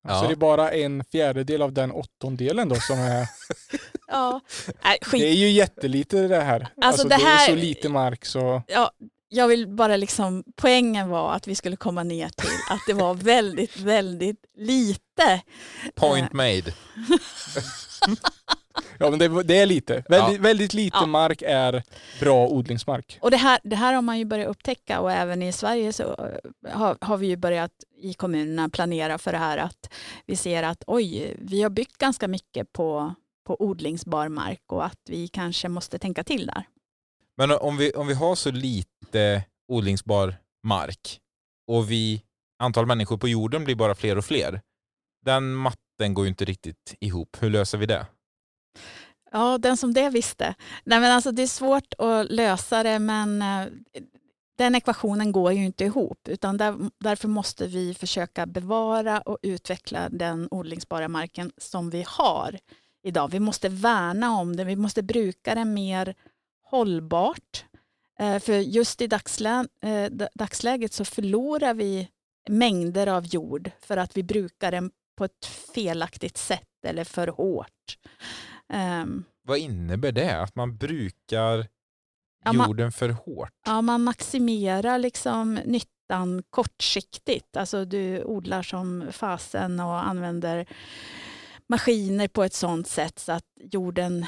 Ja. 0.09 0.20
Så 0.20 0.26
det 0.26 0.32
är 0.32 0.36
bara 0.36 0.70
en 0.72 1.05
fjärdedel 1.12 1.62
av 1.62 1.72
den 1.72 1.90
åttondelen 1.92 2.68
då 2.68 2.74
som 2.76 2.99
är... 2.99 3.26
Ja. 4.07 4.40
Nej, 4.84 4.99
Det 5.01 5.07
skit. 5.07 5.22
är 5.22 5.28
ju 5.32 5.49
jättelite 5.51 6.28
det 6.28 6.40
här. 6.40 6.68
Alltså, 6.82 7.09
det 7.09 7.16
det, 7.16 7.24
här- 7.24 7.45
är 7.45 7.49
så 7.49 7.55
lite 7.57 7.88
mark 7.88 8.24
så... 8.24 8.62
Ja, 8.66 8.90
jag 9.28 9.49
vill 9.49 9.68
bara 9.68 9.97
liksom, 9.97 10.45
poängen 10.57 11.09
var 11.09 11.32
att 11.32 11.47
vi 11.47 11.55
skulle 11.55 11.76
komma 11.76 12.03
ner 12.03 12.28
till 12.28 12.49
att 12.70 12.80
det 12.86 12.92
var 12.92 13.14
väldigt, 13.14 13.76
väldigt 13.76 14.45
lite. 14.57 15.40
Point 15.95 16.32
made. 16.32 16.62
Ja 18.99 19.11
men 19.11 19.18
det, 19.18 19.42
det 19.42 19.59
är 19.59 19.66
lite. 19.66 20.05
Väldigt, 20.09 20.40
väldigt 20.40 20.74
lite 20.74 20.97
Ja. 21.01 21.07
mark 21.07 21.42
är 21.47 21.82
bra 22.20 22.47
odlingsmark. 22.49 23.18
Och 23.20 23.30
det 23.30 23.36
här, 23.36 23.61
det 23.64 23.76
här 23.76 23.95
har 23.95 24.03
man 24.03 24.18
ju 24.18 24.24
börjat 24.24 24.49
upptäcka 24.49 25.01
och 25.01 25.12
även 25.12 25.42
i 25.42 25.53
Sverige 25.53 25.92
så 25.92 26.03
eh, 26.66 26.78
har, 26.78 26.99
har 27.01 27.16
vi 27.16 27.26
ju 27.26 27.36
börjat 27.36 27.72
i 27.97 28.14
kommunerna 28.14 28.68
planera 28.68 29.18
för 29.18 29.32
det 29.32 29.38
här 29.38 29.59
att 29.59 29.92
vi 30.26 30.36
ser 30.36 30.62
att 30.62 30.84
oj, 30.86 31.36
vi 31.38 31.62
har 31.62 31.70
byggt 31.70 31.99
ganska 31.99 32.28
mycket 32.28 32.72
på, 32.72 33.14
på 33.47 33.62
odlingsbar 33.62 34.28
mark 34.28 34.62
och 34.72 34.84
att 34.84 35.01
vi 35.09 35.28
kanske 35.28 35.68
måste 35.68 35.99
tänka 35.99 36.24
till 36.24 36.47
där. 36.47 36.64
Men 37.36 37.51
om 37.51 37.76
vi, 37.76 37.92
om 37.92 38.07
vi 38.07 38.14
har 38.14 38.34
så 38.34 38.51
lite 38.51 39.45
odlingsbar 39.68 40.34
mark 40.62 41.20
och 41.66 41.90
vi, 41.90 42.22
antal 42.59 42.86
människor 42.86 43.16
på 43.16 43.28
jorden 43.28 43.64
blir 43.64 43.74
bara 43.74 43.95
fler 43.95 44.18
och 44.18 44.24
fler. 44.24 44.61
Den 45.24 45.55
matten 45.55 46.14
går 46.14 46.24
ju 46.24 46.28
inte 46.28 46.45
riktigt 46.45 46.95
ihop. 47.01 47.36
Hur 47.40 47.51
löser 47.51 47.78
vi 47.78 47.86
det? 47.86 48.07
Ja, 49.35 49.59
den 49.59 49.76
som 49.76 49.95
det 49.95 50.09
visste. 50.09 50.55
Nej, 50.85 51.01
men 51.01 51.12
alltså, 51.12 51.32
det 51.32 51.43
är 51.43 51.47
svårt 51.47 51.95
att 51.99 52.30
lösa 52.30 52.82
det 52.82 52.99
men 52.99 53.43
eh, 53.43 53.66
den 54.59 54.74
ekvationen 54.74 55.32
går 55.32 55.53
ju 55.53 55.64
inte 55.64 55.85
ihop 55.85 56.28
utan 56.28 56.57
där, 56.57 56.91
därför 57.01 57.28
måste 57.28 57.66
vi 57.66 57.95
försöka 57.95 58.47
bevara 58.47 59.20
och 59.20 59.39
utveckla 59.43 60.09
den 60.09 60.49
odlingsbara 60.51 61.09
marken 61.09 61.53
som 61.57 61.91
vi 61.91 62.05
har 62.09 62.59
idag. 63.05 63.28
Vi 63.28 63.41
måste 63.41 63.68
värna 63.68 64.37
om 64.37 64.57
den, 64.57 64.66
vi 64.66 64.76
måste 64.76 65.03
bruka 65.03 65.55
den 65.55 65.74
mer 65.74 66.14
hållbart. 66.64 67.64
Eh, 68.18 68.39
för 68.39 68.53
just 68.53 69.01
i 69.01 69.07
dagslä, 69.07 69.66
eh, 69.82 70.11
dagsläget 70.35 70.93
så 70.93 71.05
förlorar 71.05 71.74
vi 71.74 72.09
mängder 72.49 73.07
av 73.07 73.26
jord 73.26 73.70
för 73.80 73.97
att 73.97 74.16
vi 74.16 74.22
brukar 74.22 74.70
den 74.70 74.91
på 75.16 75.24
ett 75.24 75.47
felaktigt 75.74 76.37
sätt 76.37 76.85
eller 76.85 77.05
för 77.05 77.28
hårt. 77.28 77.99
Ehm, 78.74 79.24
Vad 79.42 79.58
innebär 79.58 80.12
det? 80.12 80.40
Att 80.42 80.54
man 80.56 80.76
brukar 80.76 81.66
Ja, 82.44 82.52
man- 82.52 82.66
jorden 82.68 82.92
för 82.92 83.08
hårt? 83.08 83.52
Ja, 83.66 83.82
man 83.82 84.02
maximerar 84.04 84.98
liksom 84.98 85.54
nyttan 85.54 86.42
kortsiktigt. 86.50 87.56
Alltså 87.56 87.84
du 87.84 88.24
odlar 88.24 88.62
som 88.62 89.04
fasen 89.10 89.80
och 89.80 90.06
använder 90.06 90.66
maskiner 91.68 92.28
på 92.28 92.42
ett 92.44 92.54
sådant 92.54 92.88
sätt 92.88 93.18
så 93.18 93.32
att 93.32 93.44
jorden 93.56 94.26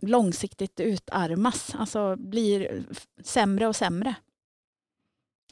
långsiktigt 0.00 0.80
utarmas. 0.80 1.74
Alltså 1.74 2.16
blir 2.16 2.84
sämre 3.22 3.66
och 3.66 3.76
sämre. 3.76 4.14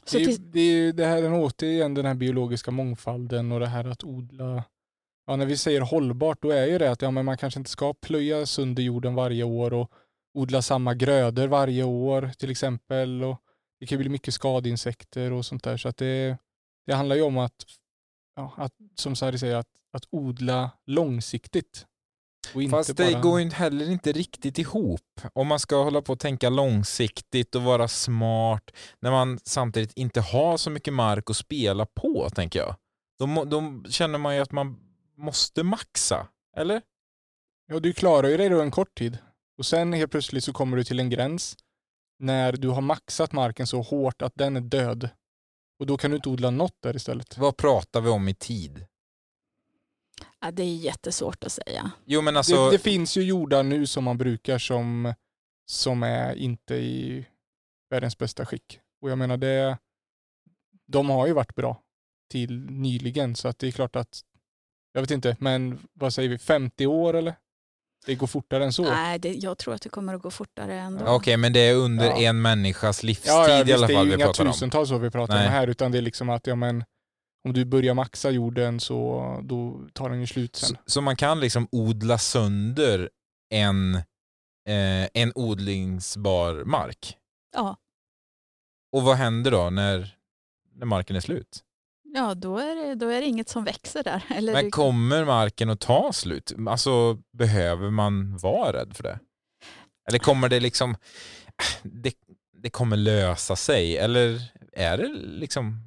Så 0.05 0.17
Det, 0.17 0.23
är, 0.23 0.37
det, 0.37 0.59
är, 0.59 0.93
det 0.93 1.05
här 1.05 1.23
är 1.23 1.33
återigen 1.33 1.93
den 1.93 2.05
här 2.05 2.13
biologiska 2.15 2.71
mångfalden 2.71 3.51
och 3.51 3.59
det 3.59 3.67
här 3.67 3.85
att 3.85 4.03
odla. 4.03 4.63
Ja, 5.27 5.35
när 5.35 5.45
vi 5.45 5.57
säger 5.57 5.81
hållbart 5.81 6.41
då 6.41 6.51
är 6.51 6.65
ju 6.65 6.77
det 6.77 6.91
att 6.91 7.01
ja, 7.01 7.11
men 7.11 7.25
man 7.25 7.37
kanske 7.37 7.59
inte 7.59 7.69
ska 7.69 7.93
plöja 7.93 8.45
sönder 8.45 8.83
jorden 8.83 9.15
varje 9.15 9.43
år 9.43 9.73
och 9.73 9.91
odla 10.33 10.61
samma 10.61 10.93
grödor 10.93 11.47
varje 11.47 11.83
år 11.83 12.31
till 12.37 12.51
exempel. 12.51 13.23
Och 13.23 13.41
det 13.79 13.85
kan 13.85 13.97
bli 13.97 14.09
mycket 14.09 14.33
skadeinsekter 14.33 15.31
och 15.31 15.45
sånt 15.45 15.63
där. 15.63 15.77
Så 15.77 15.89
att 15.89 15.97
det, 15.97 16.37
det 16.85 16.93
handlar 16.93 17.15
ju 17.15 17.21
om 17.21 17.37
att, 17.37 17.55
ja, 18.35 18.53
att 18.57 18.73
som 18.95 19.15
Sari 19.15 19.37
säger, 19.37 19.55
att, 19.55 19.69
att 19.93 20.03
odla 20.09 20.71
långsiktigt. 20.85 21.85
Fast 22.71 22.97
det 22.97 23.11
bara... 23.11 23.21
går 23.21 23.41
ju 23.41 23.49
heller 23.49 23.91
inte 23.91 24.11
riktigt 24.11 24.59
ihop. 24.59 25.21
Om 25.33 25.47
man 25.47 25.59
ska 25.59 25.83
hålla 25.83 26.01
på 26.01 26.13
och 26.13 26.19
tänka 26.19 26.49
långsiktigt 26.49 27.55
och 27.55 27.63
vara 27.63 27.87
smart 27.87 28.71
när 28.99 29.11
man 29.11 29.39
samtidigt 29.43 29.93
inte 29.97 30.21
har 30.21 30.57
så 30.57 30.69
mycket 30.69 30.93
mark 30.93 31.29
att 31.29 31.37
spela 31.37 31.85
på, 31.85 32.29
tänker 32.29 32.59
jag. 32.59 32.75
Då, 33.19 33.45
då 33.45 33.83
känner 33.89 34.17
man 34.17 34.35
ju 34.35 34.41
att 34.41 34.51
man 34.51 34.86
måste 35.17 35.63
maxa, 35.63 36.27
eller? 36.57 36.81
Ja, 37.67 37.79
du 37.79 37.93
klarar 37.93 38.27
ju 38.27 38.37
dig 38.37 38.49
då 38.49 38.61
en 38.61 38.71
kort 38.71 38.97
tid. 38.97 39.17
Och 39.57 39.65
sen 39.65 39.93
helt 39.93 40.11
plötsligt 40.11 40.43
så 40.43 40.53
kommer 40.53 40.77
du 40.77 40.83
till 40.83 40.99
en 40.99 41.09
gräns 41.09 41.57
när 42.19 42.51
du 42.51 42.69
har 42.69 42.81
maxat 42.81 43.31
marken 43.31 43.67
så 43.67 43.81
hårt 43.81 44.21
att 44.21 44.35
den 44.35 44.55
är 44.55 44.61
död. 44.61 45.09
Och 45.79 45.85
då 45.85 45.97
kan 45.97 46.11
du 46.11 46.15
inte 46.17 46.29
odla 46.29 46.49
något 46.49 46.75
där 46.79 46.95
istället. 46.95 47.37
Vad 47.37 47.57
pratar 47.57 48.01
vi 48.01 48.09
om 48.09 48.27
i 48.27 48.33
tid? 48.33 48.85
ja, 50.39 50.51
det 50.51 50.63
är 50.63 50.75
jättesvårt 50.75 51.43
att 51.43 51.51
säga. 51.51 51.91
Jo 52.05 52.21
men 52.21 52.37
alltså, 52.37 52.65
det, 52.65 52.71
det 52.71 52.79
finns 52.79 53.17
ju 53.17 53.21
jordar 53.21 53.63
nu 53.63 53.85
som 53.85 54.03
man 54.03 54.17
brukar 54.17 54.57
som, 54.57 55.13
som 55.65 56.03
är 56.03 56.35
inte 56.35 56.75
i 56.75 57.25
världens 57.89 58.17
bästa 58.17 58.45
skick. 58.45 58.79
Och 59.01 59.11
jag 59.11 59.17
menar 59.17 59.37
det, 59.37 59.77
de 60.87 61.09
har 61.09 61.27
ju 61.27 61.33
varit 61.33 61.55
bra 61.55 61.81
till 62.29 62.65
nyligen 62.65 63.35
så 63.35 63.47
att 63.47 63.59
det 63.59 63.67
är 63.67 63.71
klart 63.71 63.95
att, 63.95 64.21
jag 64.97 65.01
vet 65.01 65.11
inte, 65.11 65.35
men 65.39 65.87
vad 65.93 66.13
säger 66.13 66.29
vi, 66.29 66.37
50 66.37 66.85
år 66.87 67.13
eller? 67.13 67.35
Det 68.05 68.15
går 68.15 68.27
fortare 68.27 68.63
än 68.65 68.73
så. 68.73 68.83
Nej, 68.83 69.19
det, 69.19 69.33
jag 69.33 69.57
tror 69.57 69.73
att 69.73 69.81
det 69.81 69.89
kommer 69.89 70.13
att 70.15 70.21
gå 70.21 70.31
fortare 70.31 70.73
ändå. 70.79 71.05
okej 71.07 71.37
men 71.37 71.53
det 71.53 71.59
är 71.59 71.75
under 71.75 72.05
Ja. 72.05 72.17
en 72.17 72.41
människas 72.41 73.03
livstid 73.03 73.31
Ja, 73.31 73.49
ja 73.49 73.59
i 73.59 73.63
visst, 73.63 73.77
alla 73.77 73.87
det 73.87 73.93
är 73.93 73.97
fall 73.97 74.07
vi 74.07 74.13
inga 74.15 74.25
pratar 74.25 74.45
om. 74.45 74.51
tusentals 74.51 74.91
år 74.91 74.99
vi 74.99 75.09
pratar 75.11 75.35
Nej. 75.35 75.45
om 75.47 75.51
här 75.53 75.67
utan 75.67 75.91
det 75.91 75.97
är 75.97 76.01
liksom 76.01 76.29
att 76.29 76.47
ja, 76.47 76.55
men, 76.55 76.83
om 77.47 77.53
du 77.53 77.65
börjar 77.65 77.93
maxa 77.93 78.29
jorden 78.29 78.79
så 78.79 79.21
då 79.43 79.81
tar 79.93 80.09
den 80.09 80.19
ju 80.19 80.27
slut 80.27 80.55
Så, 80.55 80.65
sen. 80.65 80.77
så 80.85 81.01
man 81.01 81.15
kan 81.15 81.39
liksom 81.39 81.67
odla 81.71 82.17
sönder 82.17 83.09
en, 83.53 83.95
eh, 83.95 85.07
en 85.13 85.31
odlingsbar 85.35 86.63
mark. 86.63 87.17
Ja, 87.55 87.77
Och 88.91 89.03
vad 89.03 89.15
händer 89.17 89.51
då 89.51 89.69
när, 89.69 90.17
när 90.75 90.85
marken 90.85 91.15
är 91.15 91.19
slut? 91.19 91.63
Ja 92.17 92.33
då, 92.35 92.57
är 92.57 92.75
det, 92.75 92.95
då 92.95 93.07
är 93.07 93.21
det 93.21 93.27
inget 93.27 93.49
som 93.49 93.63
växer 93.63 94.03
där. 94.03 94.23
Eller 94.35 94.53
Men 94.53 94.71
kommer 94.71 95.25
marken 95.25 95.69
att 95.69 95.79
ta 95.79 96.13
slut? 96.13 96.53
Alltså 96.67 97.17
behöver 97.37 97.89
man 97.89 98.37
vara 98.37 98.73
rädd 98.73 98.95
för 98.95 99.03
det? 99.03 99.19
Eller 100.09 100.19
kommer 100.19 100.49
det 100.49 100.59
liksom, 100.59 100.95
det, 101.83 102.13
det 102.63 102.69
kommer 102.69 102.97
lösa 102.97 103.55
sig? 103.55 103.97
Eller 103.97 104.41
är 104.73 104.97
det 104.97 105.07
liksom, 105.23 105.81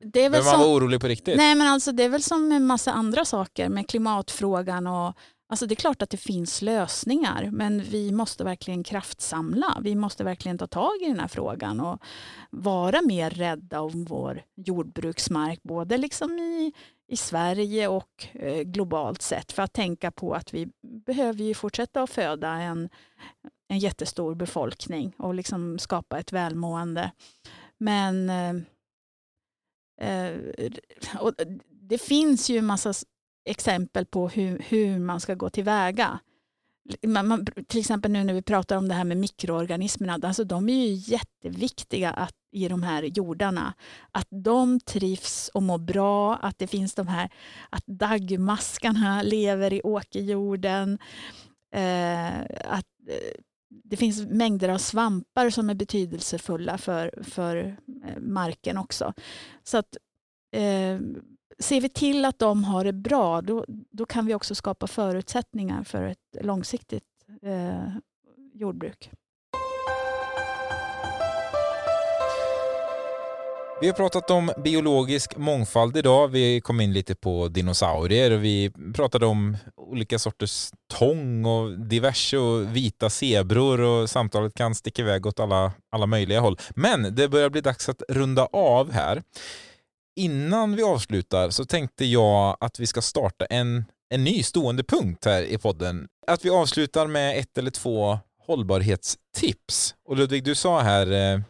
det 0.00 0.20
är 0.20 0.30
väl 0.30 0.30
behöver 0.30 0.50
man 0.50 0.52
som, 0.52 0.60
vara 0.60 0.76
orolig 0.76 1.00
på 1.00 1.08
riktigt? 1.08 1.36
Nej 1.36 1.54
men 1.54 1.66
alltså 1.66 1.92
det 1.92 2.02
är 2.02 2.08
väl 2.08 2.22
som 2.22 2.52
en 2.52 2.66
massa 2.66 2.92
andra 2.92 3.24
saker 3.24 3.68
med 3.68 3.88
klimatfrågan 3.88 4.86
och 4.86 5.14
alltså 5.48 5.66
det 5.66 5.74
är 5.74 5.76
klart 5.76 6.02
att 6.02 6.10
det 6.10 6.16
finns 6.16 6.62
lösningar 6.62 7.48
men 7.52 7.82
vi 7.82 8.12
måste 8.12 8.44
verkligen 8.44 8.84
kraftsamla. 8.84 9.78
Vi 9.82 9.94
måste 9.94 10.24
verkligen 10.24 10.58
ta 10.58 10.66
tag 10.66 11.02
i 11.02 11.06
den 11.06 11.20
här 11.20 11.28
frågan 11.28 11.80
och 11.80 12.02
vara 12.50 13.02
mer 13.02 13.30
rädda 13.30 13.80
om 13.80 14.04
vår 14.04 14.42
jordbruksmark 14.56 15.62
både 15.62 15.98
liksom 15.98 16.38
i, 16.38 16.72
i 17.08 17.16
Sverige 17.16 17.88
och 17.88 18.26
eh, 18.32 18.62
globalt 18.62 19.22
sett 19.22 19.52
för 19.52 19.62
att 19.62 19.72
tänka 19.72 20.10
på 20.10 20.34
att 20.34 20.54
vi 20.54 20.68
behöver 21.06 21.44
ju 21.44 21.54
fortsätta 21.54 22.02
att 22.02 22.10
föda 22.10 22.48
en, 22.48 22.88
en 23.68 23.78
jättestor 23.78 24.34
befolkning 24.34 25.12
och 25.18 25.34
liksom 25.34 25.78
skapa 25.78 26.18
ett 26.18 26.32
välmående. 26.32 27.10
Men 27.78 28.30
eh, 28.30 28.54
Eh, 30.00 30.36
och 31.20 31.32
det 31.68 31.98
finns 31.98 32.50
ju 32.50 32.58
en 32.58 32.66
massa 32.66 32.92
exempel 33.44 34.06
på 34.06 34.28
hur, 34.28 34.58
hur 34.68 34.98
man 34.98 35.20
ska 35.20 35.34
gå 35.34 35.50
tillväga. 35.50 36.18
Man, 37.06 37.28
man, 37.28 37.46
till 37.66 37.80
exempel 37.80 38.10
nu 38.10 38.24
när 38.24 38.34
vi 38.34 38.42
pratar 38.42 38.76
om 38.76 38.88
det 38.88 38.94
här 38.94 39.04
med 39.04 39.16
mikroorganismerna, 39.16 40.18
alltså 40.22 40.44
de 40.44 40.68
är 40.68 40.86
ju 40.86 40.92
jätteviktiga 40.92 42.10
att, 42.10 42.34
i 42.52 42.68
de 42.68 42.82
här 42.82 43.02
jordarna. 43.02 43.74
Att 44.12 44.28
de 44.30 44.80
trivs 44.80 45.50
och 45.54 45.62
mår 45.62 45.78
bra, 45.78 46.36
att 46.36 46.58
det 46.58 46.66
finns 46.66 46.94
de 46.94 47.08
här, 47.08 47.30
att 47.70 47.86
daggmaskarna 47.86 49.22
lever 49.22 49.72
i 49.72 49.82
åkerjorden, 49.82 50.98
eh, 51.74 52.40
att 52.64 52.86
eh, 53.08 53.40
det 53.84 53.96
finns 53.96 54.26
mängder 54.26 54.68
av 54.68 54.78
svampar 54.78 55.50
som 55.50 55.70
är 55.70 55.74
betydelsefulla 55.74 56.78
för, 56.78 57.14
för 57.22 57.56
eh, 57.56 58.20
marken 58.20 58.78
också. 58.78 59.12
Så 59.64 59.78
att 59.78 59.96
eh, 60.52 60.98
ser 61.58 61.80
vi 61.80 61.88
till 61.88 62.24
att 62.24 62.38
de 62.38 62.64
har 62.64 62.84
det 62.84 62.92
bra, 62.92 63.40
då, 63.40 63.64
då 63.90 64.06
kan 64.06 64.26
vi 64.26 64.34
också 64.34 64.54
skapa 64.54 64.86
förutsättningar 64.86 65.84
för 65.84 66.02
ett 66.02 66.36
långsiktigt 66.40 67.04
eh, 67.42 67.88
jordbruk. 68.54 69.10
Vi 73.80 73.86
har 73.86 73.94
pratat 73.94 74.30
om 74.30 74.50
biologisk 74.64 75.36
mångfald 75.36 75.96
idag. 75.96 76.28
Vi 76.28 76.60
kom 76.60 76.80
in 76.80 76.92
lite 76.92 77.14
på 77.14 77.48
dinosaurier 77.48 78.30
och 78.30 78.44
vi 78.44 78.72
pratade 78.94 79.26
om 79.26 79.56
olika 79.76 80.18
sorters 80.18 80.70
tång 80.98 81.44
och 81.44 81.78
diverse 81.78 82.36
och 82.36 82.76
vita 82.76 83.10
zebror 83.10 83.80
och 83.80 84.10
samtalet 84.10 84.54
kan 84.54 84.74
sticka 84.74 85.02
iväg 85.02 85.26
åt 85.26 85.40
alla, 85.40 85.72
alla 85.90 86.06
möjliga 86.06 86.40
håll. 86.40 86.58
Men 86.70 87.14
det 87.14 87.28
börjar 87.28 87.50
bli 87.50 87.60
dags 87.60 87.88
att 87.88 88.02
runda 88.08 88.46
av 88.52 88.92
här. 88.92 89.22
Innan 90.16 90.76
vi 90.76 90.82
avslutar 90.82 91.50
så 91.50 91.64
tänkte 91.64 92.04
jag 92.04 92.56
att 92.60 92.80
vi 92.80 92.86
ska 92.86 93.02
starta 93.02 93.44
en, 93.44 93.84
en 94.10 94.24
ny 94.24 94.42
stående 94.42 94.84
punkt 94.84 95.24
här 95.24 95.42
i 95.42 95.58
podden. 95.58 96.08
Att 96.26 96.44
vi 96.44 96.50
avslutar 96.50 97.06
med 97.06 97.38
ett 97.38 97.58
eller 97.58 97.70
två 97.70 98.18
hållbarhetstips. 98.46 99.94
Och 100.04 100.16
Ludvig, 100.16 100.44
du 100.44 100.54
sa 100.54 100.80
här 100.80 101.12
eh, 101.12 101.40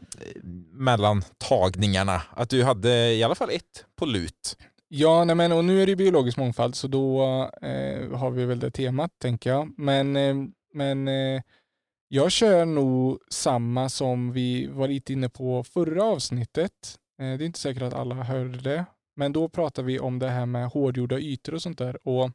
mellan 0.72 1.22
tagningarna 1.38 2.22
att 2.30 2.50
du 2.50 2.64
hade 2.64 3.14
i 3.14 3.22
alla 3.22 3.34
fall 3.34 3.50
ett 3.50 3.84
på 3.96 4.06
lut. 4.06 4.56
Ja, 4.88 5.24
nej 5.24 5.36
men, 5.36 5.52
och 5.52 5.64
nu 5.64 5.82
är 5.82 5.86
det 5.86 5.96
biologisk 5.96 6.36
mångfald 6.36 6.74
så 6.74 6.88
då 6.88 7.22
eh, 7.62 8.10
har 8.18 8.30
vi 8.30 8.44
väl 8.44 8.60
det 8.60 8.70
temat 8.70 9.10
tänker 9.18 9.50
jag. 9.50 9.74
Men, 9.78 10.16
eh, 10.16 10.34
men 10.74 11.08
eh, 11.08 11.42
jag 12.08 12.32
kör 12.32 12.64
nog 12.64 13.18
samma 13.30 13.88
som 13.88 14.32
vi 14.32 14.66
var 14.66 14.88
lite 14.88 15.12
inne 15.12 15.28
på 15.28 15.64
förra 15.64 16.04
avsnittet. 16.04 16.98
Eh, 17.18 17.38
det 17.38 17.44
är 17.44 17.46
inte 17.46 17.58
säkert 17.58 17.82
att 17.82 17.94
alla 17.94 18.14
hörde 18.14 18.58
det, 18.58 18.84
men 19.16 19.32
då 19.32 19.48
pratar 19.48 19.82
vi 19.82 20.00
om 20.00 20.18
det 20.18 20.30
här 20.30 20.46
med 20.46 20.68
hårdgjorda 20.68 21.18
ytor 21.18 21.54
och 21.54 21.62
sånt 21.62 21.78
där. 21.78 22.08
Och 22.08 22.30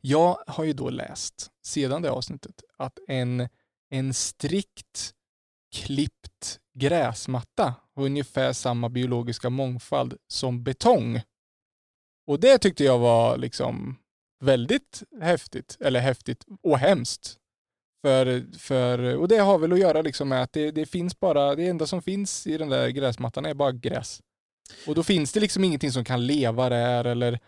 jag 0.00 0.38
har 0.46 0.64
ju 0.64 0.72
då 0.72 0.90
läst 0.90 1.50
sedan 1.62 2.02
det 2.02 2.10
avsnittet 2.10 2.62
att 2.76 2.98
en, 3.08 3.48
en 3.90 4.14
strikt 4.14 5.14
klippt 5.76 6.60
gräsmatta 6.78 7.74
har 7.94 8.04
ungefär 8.04 8.52
samma 8.52 8.88
biologiska 8.88 9.50
mångfald 9.50 10.16
som 10.28 10.64
betong. 10.64 11.20
Och 12.26 12.40
det 12.40 12.58
tyckte 12.58 12.84
jag 12.84 12.98
var 12.98 13.36
liksom 13.36 13.96
väldigt 14.40 15.02
häftigt, 15.20 15.76
eller 15.80 16.00
häftigt 16.00 16.44
och 16.62 16.78
hemskt. 16.78 17.38
För, 18.04 18.44
för, 18.58 19.16
och 19.16 19.28
det 19.28 19.36
har 19.38 19.58
väl 19.58 19.72
att 19.72 19.78
göra 19.78 20.02
liksom 20.02 20.28
med 20.28 20.42
att 20.42 20.52
det, 20.52 20.70
det 20.70 20.86
finns 20.86 21.20
bara, 21.20 21.54
det 21.54 21.66
enda 21.66 21.86
som 21.86 22.02
finns 22.02 22.46
i 22.46 22.58
den 22.58 22.68
där 22.68 22.88
gräsmattan 22.88 23.46
är 23.46 23.54
bara 23.54 23.72
gräs. 23.72 24.20
Och 24.86 24.94
då 24.94 25.02
finns 25.02 25.32
det 25.32 25.40
liksom 25.40 25.64
ingenting 25.64 25.92
som 25.92 26.04
kan 26.04 26.26
leva 26.26 26.68
där 26.68 27.04
eller 27.04 27.40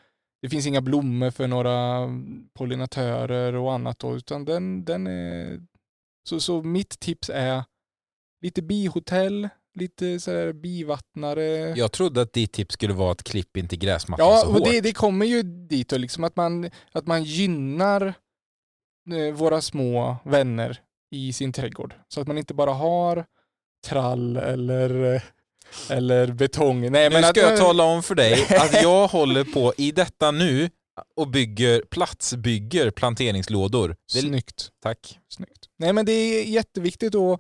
det 0.43 0.49
finns 0.49 0.67
inga 0.67 0.81
blommor 0.81 1.31
för 1.31 1.47
några 1.49 2.09
pollinatörer 2.55 3.55
och 3.55 3.73
annat 3.73 3.99
då, 3.99 4.17
utan 4.17 4.45
den, 4.45 4.85
den 4.85 5.07
är... 5.07 5.61
Så, 6.29 6.41
så 6.41 6.63
mitt 6.63 7.01
tips 7.01 7.31
är 7.35 7.65
lite 8.43 8.63
bihotell, 8.63 9.49
lite 9.75 10.21
sådär 10.21 10.53
bivattnare. 10.53 11.43
Jag 11.79 11.93
trodde 11.93 12.21
att 12.23 12.33
ditt 12.33 12.53
tips 12.53 12.75
skulle 12.75 12.95
vara 12.95 13.13
att 13.13 13.23
klipp 13.23 13.57
inte 13.57 13.77
gräsmattan 13.77 14.27
Ja, 14.27 14.41
så 14.41 14.49
och 14.49 14.55
hårt. 14.55 14.65
det, 14.65 14.81
det 14.81 14.93
kommer 14.93 15.27
ju 15.27 15.43
dit 15.43 15.93
och 15.93 16.01
liksom 16.01 16.25
att 16.25 16.37
man, 16.37 16.71
att 16.93 17.07
man 17.07 17.25
gynnar 17.25 18.15
våra 19.35 19.61
små 19.61 20.17
vänner 20.25 20.81
i 21.11 21.33
sin 21.33 21.53
trädgård. 21.53 21.95
Så 22.09 22.21
att 22.21 22.27
man 22.27 22.39
inte 22.39 22.55
bara 22.55 22.73
har 22.73 23.25
trall 23.87 24.37
eller, 24.37 25.15
eh, 25.15 25.23
eller 25.91 26.33
betong. 26.33 26.81
Nej, 26.91 27.09
Nu 27.09 27.15
men 27.15 27.23
ska 27.23 27.29
att, 27.29 27.51
jag 27.51 27.59
tala 27.59 27.85
om 27.85 28.03
för 28.03 28.15
dig 28.15 28.47
att 28.61 28.83
jag 28.83 29.09
håller 29.09 29.45
på 29.45 29.73
i 29.77 29.93
detta 29.93 30.31
nu 30.31 30.71
och 31.17 31.29
bygger, 31.29 31.83
platsbygger 31.91 32.91
planteringslådor. 32.91 33.89
Det, 33.89 34.19
Snyggt. 34.19 34.71
tack. 34.83 35.19
Snyggt. 35.29 35.69
Nej 35.79 35.93
men 35.93 36.07
det 36.07 36.13
är 36.13 36.45
jätteviktigt 36.45 37.15
och, 37.15 37.33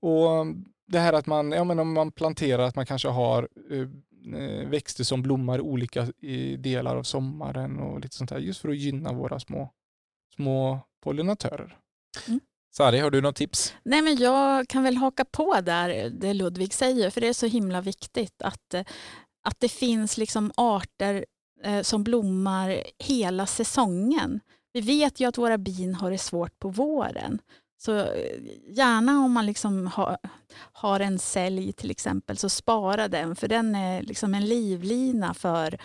och 0.00 0.46
det 0.88 0.98
här 0.98 1.12
att 1.12 1.26
man, 1.26 1.52
ja 1.52 1.64
men 1.64 1.78
om 1.78 1.92
man 1.92 2.12
planterar 2.12 2.62
att 2.62 2.76
man 2.76 2.86
kanske 2.86 3.08
har 3.08 3.48
eh, 3.70 4.68
växter 4.68 5.04
som 5.04 5.22
blommar 5.22 5.60
olika 5.60 6.06
i 6.20 6.56
delar 6.56 6.96
av 6.96 7.02
sommaren 7.02 7.80
och 7.80 8.00
lite 8.00 8.16
sånt 8.16 8.30
här 8.30 8.38
just 8.38 8.60
för 8.60 8.68
att 8.68 8.76
gynna 8.76 9.12
våra 9.12 9.40
små, 9.40 9.70
små 10.36 10.80
pollinatörer. 11.00 11.78
Sari, 12.72 12.98
har 12.98 13.10
du 13.10 13.20
något 13.20 13.36
tips? 13.36 13.74
Nej, 13.82 14.02
men 14.02 14.16
jag 14.16 14.68
kan 14.68 14.82
väl 14.82 14.96
haka 14.96 15.24
på 15.24 15.60
där 15.60 16.10
det 16.10 16.34
Ludvig 16.34 16.74
säger, 16.74 17.10
för 17.10 17.20
det 17.20 17.28
är 17.28 17.32
så 17.32 17.46
himla 17.46 17.80
viktigt 17.80 18.42
att, 18.42 18.74
eh, 18.74 18.84
att 19.44 19.60
det 19.60 19.68
finns 19.68 20.16
liksom 20.16 20.52
arter 20.56 21.24
eh, 21.64 21.82
som 21.82 22.04
blommar 22.04 22.82
hela 22.98 23.46
säsongen. 23.46 24.40
Vi 24.72 24.80
vet 24.80 25.20
ju 25.20 25.28
att 25.28 25.38
våra 25.38 25.58
bin 25.58 25.94
har 25.94 26.10
det 26.10 26.18
svårt 26.18 26.58
på 26.58 26.68
våren. 26.68 27.38
Så 27.82 27.96
eh, 27.98 28.40
gärna 28.66 29.24
om 29.24 29.32
man 29.32 29.46
liksom 29.46 29.86
har, 29.86 30.18
har 30.72 31.00
en 31.00 31.18
sälj 31.18 31.72
till 31.72 31.90
exempel, 31.90 32.36
så 32.36 32.48
spara 32.48 33.08
den, 33.08 33.36
för 33.36 33.48
den 33.48 33.74
är 33.74 34.02
liksom 34.02 34.34
en 34.34 34.44
livlina 34.44 35.34
för, 35.34 35.78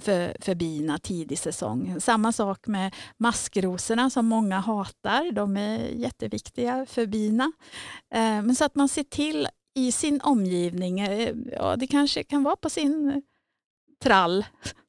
för, 0.00 0.36
för 0.40 0.54
bina 0.54 0.98
tidig 0.98 1.38
säsong. 1.38 2.00
Samma 2.00 2.32
sak 2.32 2.66
med 2.66 2.94
maskrosorna 3.16 4.10
som 4.10 4.26
många 4.26 4.58
hatar. 4.60 5.32
De 5.32 5.56
är 5.56 5.78
jätteviktiga 5.78 6.86
för 6.86 7.06
bina. 7.06 7.52
Eh, 8.14 8.42
men 8.42 8.54
så 8.54 8.64
att 8.64 8.74
man 8.74 8.88
ser 8.88 9.04
till 9.04 9.48
i 9.74 9.92
sin 9.92 10.20
omgivning, 10.20 11.00
eh, 11.00 11.34
ja, 11.52 11.76
det 11.76 11.86
kanske 11.86 12.24
kan 12.24 12.42
vara 12.42 12.56
på 12.56 12.70
sin 12.70 13.22
trall, 14.02 14.44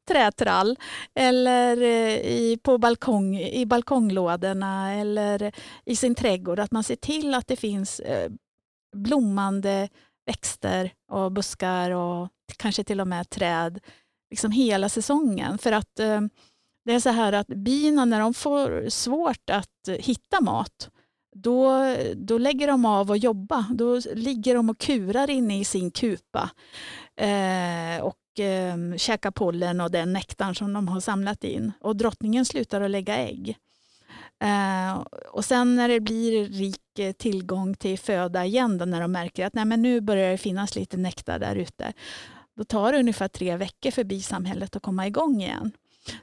trätrall 0.05 0.77
eller 1.15 1.81
eh, 1.81 2.17
i, 2.19 2.59
på 2.63 2.77
balkong, 2.77 3.37
i 3.37 3.65
balkonglådorna 3.65 4.93
eller 4.93 5.51
i 5.85 5.95
sin 5.95 6.15
trädgård, 6.15 6.59
att 6.59 6.71
man 6.71 6.83
ser 6.83 6.95
till 6.95 7.33
att 7.33 7.47
det 7.47 7.55
finns 7.55 7.99
eh, 7.99 8.31
blommande 8.95 9.89
växter 10.25 10.93
och 11.11 11.31
buskar 11.31 11.91
och 11.91 12.29
kanske 12.57 12.83
till 12.83 13.01
och 13.01 13.07
med 13.07 13.29
träd 13.29 13.79
liksom 14.29 14.51
hela 14.51 14.89
säsongen. 14.89 15.57
För 15.57 15.71
att 15.71 15.99
eh, 15.99 16.21
det 16.85 16.93
är 16.93 16.99
så 16.99 17.09
här 17.09 17.33
att 17.33 17.47
bina 17.47 18.05
när 18.05 18.19
de 18.19 18.33
får 18.33 18.89
svårt 18.89 19.49
att 19.49 19.89
hitta 19.99 20.41
mat 20.41 20.89
då, 21.35 21.95
då 22.15 22.37
lägger 22.37 22.67
de 22.67 22.85
av 22.85 23.09
och 23.09 23.17
jobba. 23.17 23.65
Då 23.73 23.99
ligger 24.13 24.55
de 24.55 24.69
och 24.69 24.77
kurar 24.77 25.29
inne 25.29 25.59
i 25.59 25.65
sin 25.65 25.91
kupa 25.91 26.49
eh, 27.15 28.03
och 28.03 28.15
eh, 28.39 28.97
käkar 28.97 29.31
pollen 29.31 29.81
och 29.81 29.91
den 29.91 30.13
nektarn 30.13 30.55
som 30.55 30.73
de 30.73 30.87
har 30.87 30.99
samlat 30.99 31.43
in. 31.43 31.71
Och 31.81 31.95
drottningen 31.95 32.45
slutar 32.45 32.81
att 32.81 32.91
lägga 32.91 33.17
ägg. 33.17 33.57
Eh, 34.43 35.03
och 35.31 35.45
sen 35.45 35.75
när 35.75 35.89
det 35.89 35.99
blir 35.99 36.45
rik 36.45 36.99
eh, 36.99 37.11
tillgång 37.11 37.75
till 37.75 37.99
föda 37.99 38.45
igen, 38.45 38.77
då, 38.77 38.85
när 38.85 39.01
de 39.01 39.11
märker 39.11 39.45
att 39.45 39.53
Nej, 39.53 39.65
men 39.65 39.81
nu 39.81 40.01
börjar 40.01 40.31
det 40.31 40.37
finnas 40.37 40.75
lite 40.75 40.97
nektar 40.97 41.39
där 41.39 41.55
ute, 41.55 41.93
då 42.55 42.63
tar 42.63 42.91
det 42.91 42.99
ungefär 42.99 43.27
tre 43.27 43.57
veckor 43.57 43.91
för 43.91 44.03
bisamhället 44.03 44.75
att 44.75 44.81
komma 44.81 45.07
igång 45.07 45.41
igen. 45.41 45.71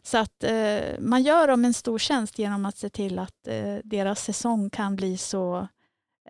Så 0.02 0.18
att 0.18 0.44
eh, 0.44 0.80
man 0.98 1.22
gör 1.22 1.48
dem 1.48 1.64
en 1.64 1.74
stor 1.74 1.98
tjänst 1.98 2.38
genom 2.38 2.66
att 2.66 2.76
se 2.76 2.88
till 2.88 3.18
att 3.18 3.48
eh, 3.48 3.76
deras 3.84 4.24
säsong 4.24 4.70
kan 4.70 4.96
bli 4.96 5.16
så 5.16 5.68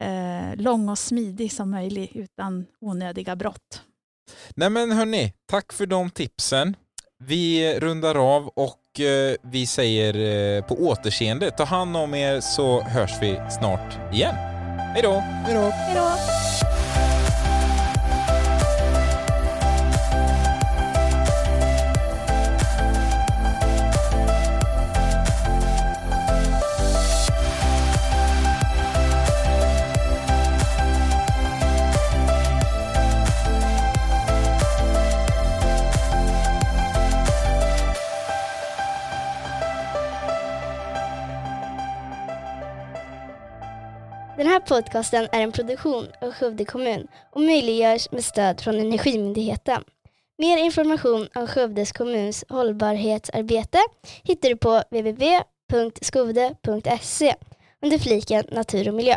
eh, 0.01 0.57
lång 0.57 0.89
och 0.89 0.99
smidig 0.99 1.53
som 1.53 1.71
möjligt 1.71 2.17
utan 2.17 2.67
onödiga 2.81 3.37
brott. 3.37 3.83
Nej 4.57 4.71
men 4.71 4.93
hörni, 4.93 5.33
tack 5.51 5.73
för 5.73 5.87
de 5.87 6.11
tipsen. 6.11 6.77
Vi 7.25 7.75
rundar 7.81 8.35
av 8.35 8.49
och 8.49 9.01
eh, 9.01 9.37
vi 9.43 9.67
säger 9.67 10.15
eh, 10.57 10.65
på 10.65 10.75
återseende. 10.75 11.51
Ta 11.51 11.65
hand 11.65 11.97
om 11.97 12.15
er 12.15 12.41
så 12.41 12.81
hörs 12.81 13.13
vi 13.21 13.41
snart 13.51 14.15
igen. 14.15 14.35
Hej 14.95 15.03
då! 15.03 15.13
Hej 15.13 15.55
då! 15.55 15.61
Hej 15.61 15.95
då! 15.95 16.42
Den 44.43 44.51
här 44.51 44.61
podcasten 44.61 45.29
är 45.33 45.41
en 45.41 45.53
produktion 45.53 46.07
av 46.21 46.33
Skövde 46.33 46.65
kommun 46.65 47.07
och 47.31 47.41
möjliggörs 47.41 48.11
med 48.11 48.25
stöd 48.25 48.61
från 48.61 48.81
Energimyndigheten. 48.81 49.85
Mer 50.39 50.59
information 50.59 51.29
om 51.35 51.47
Skövdes 51.47 51.93
kommuns 51.93 52.45
hållbarhetsarbete 52.49 53.79
hittar 54.23 54.49
du 54.49 54.57
på 54.57 54.83
www.skovde.se 54.91 55.45
under 57.83 57.99
fliken 57.99 58.45
Natur 58.53 58.89
och 58.89 58.95
miljö. 58.95 59.17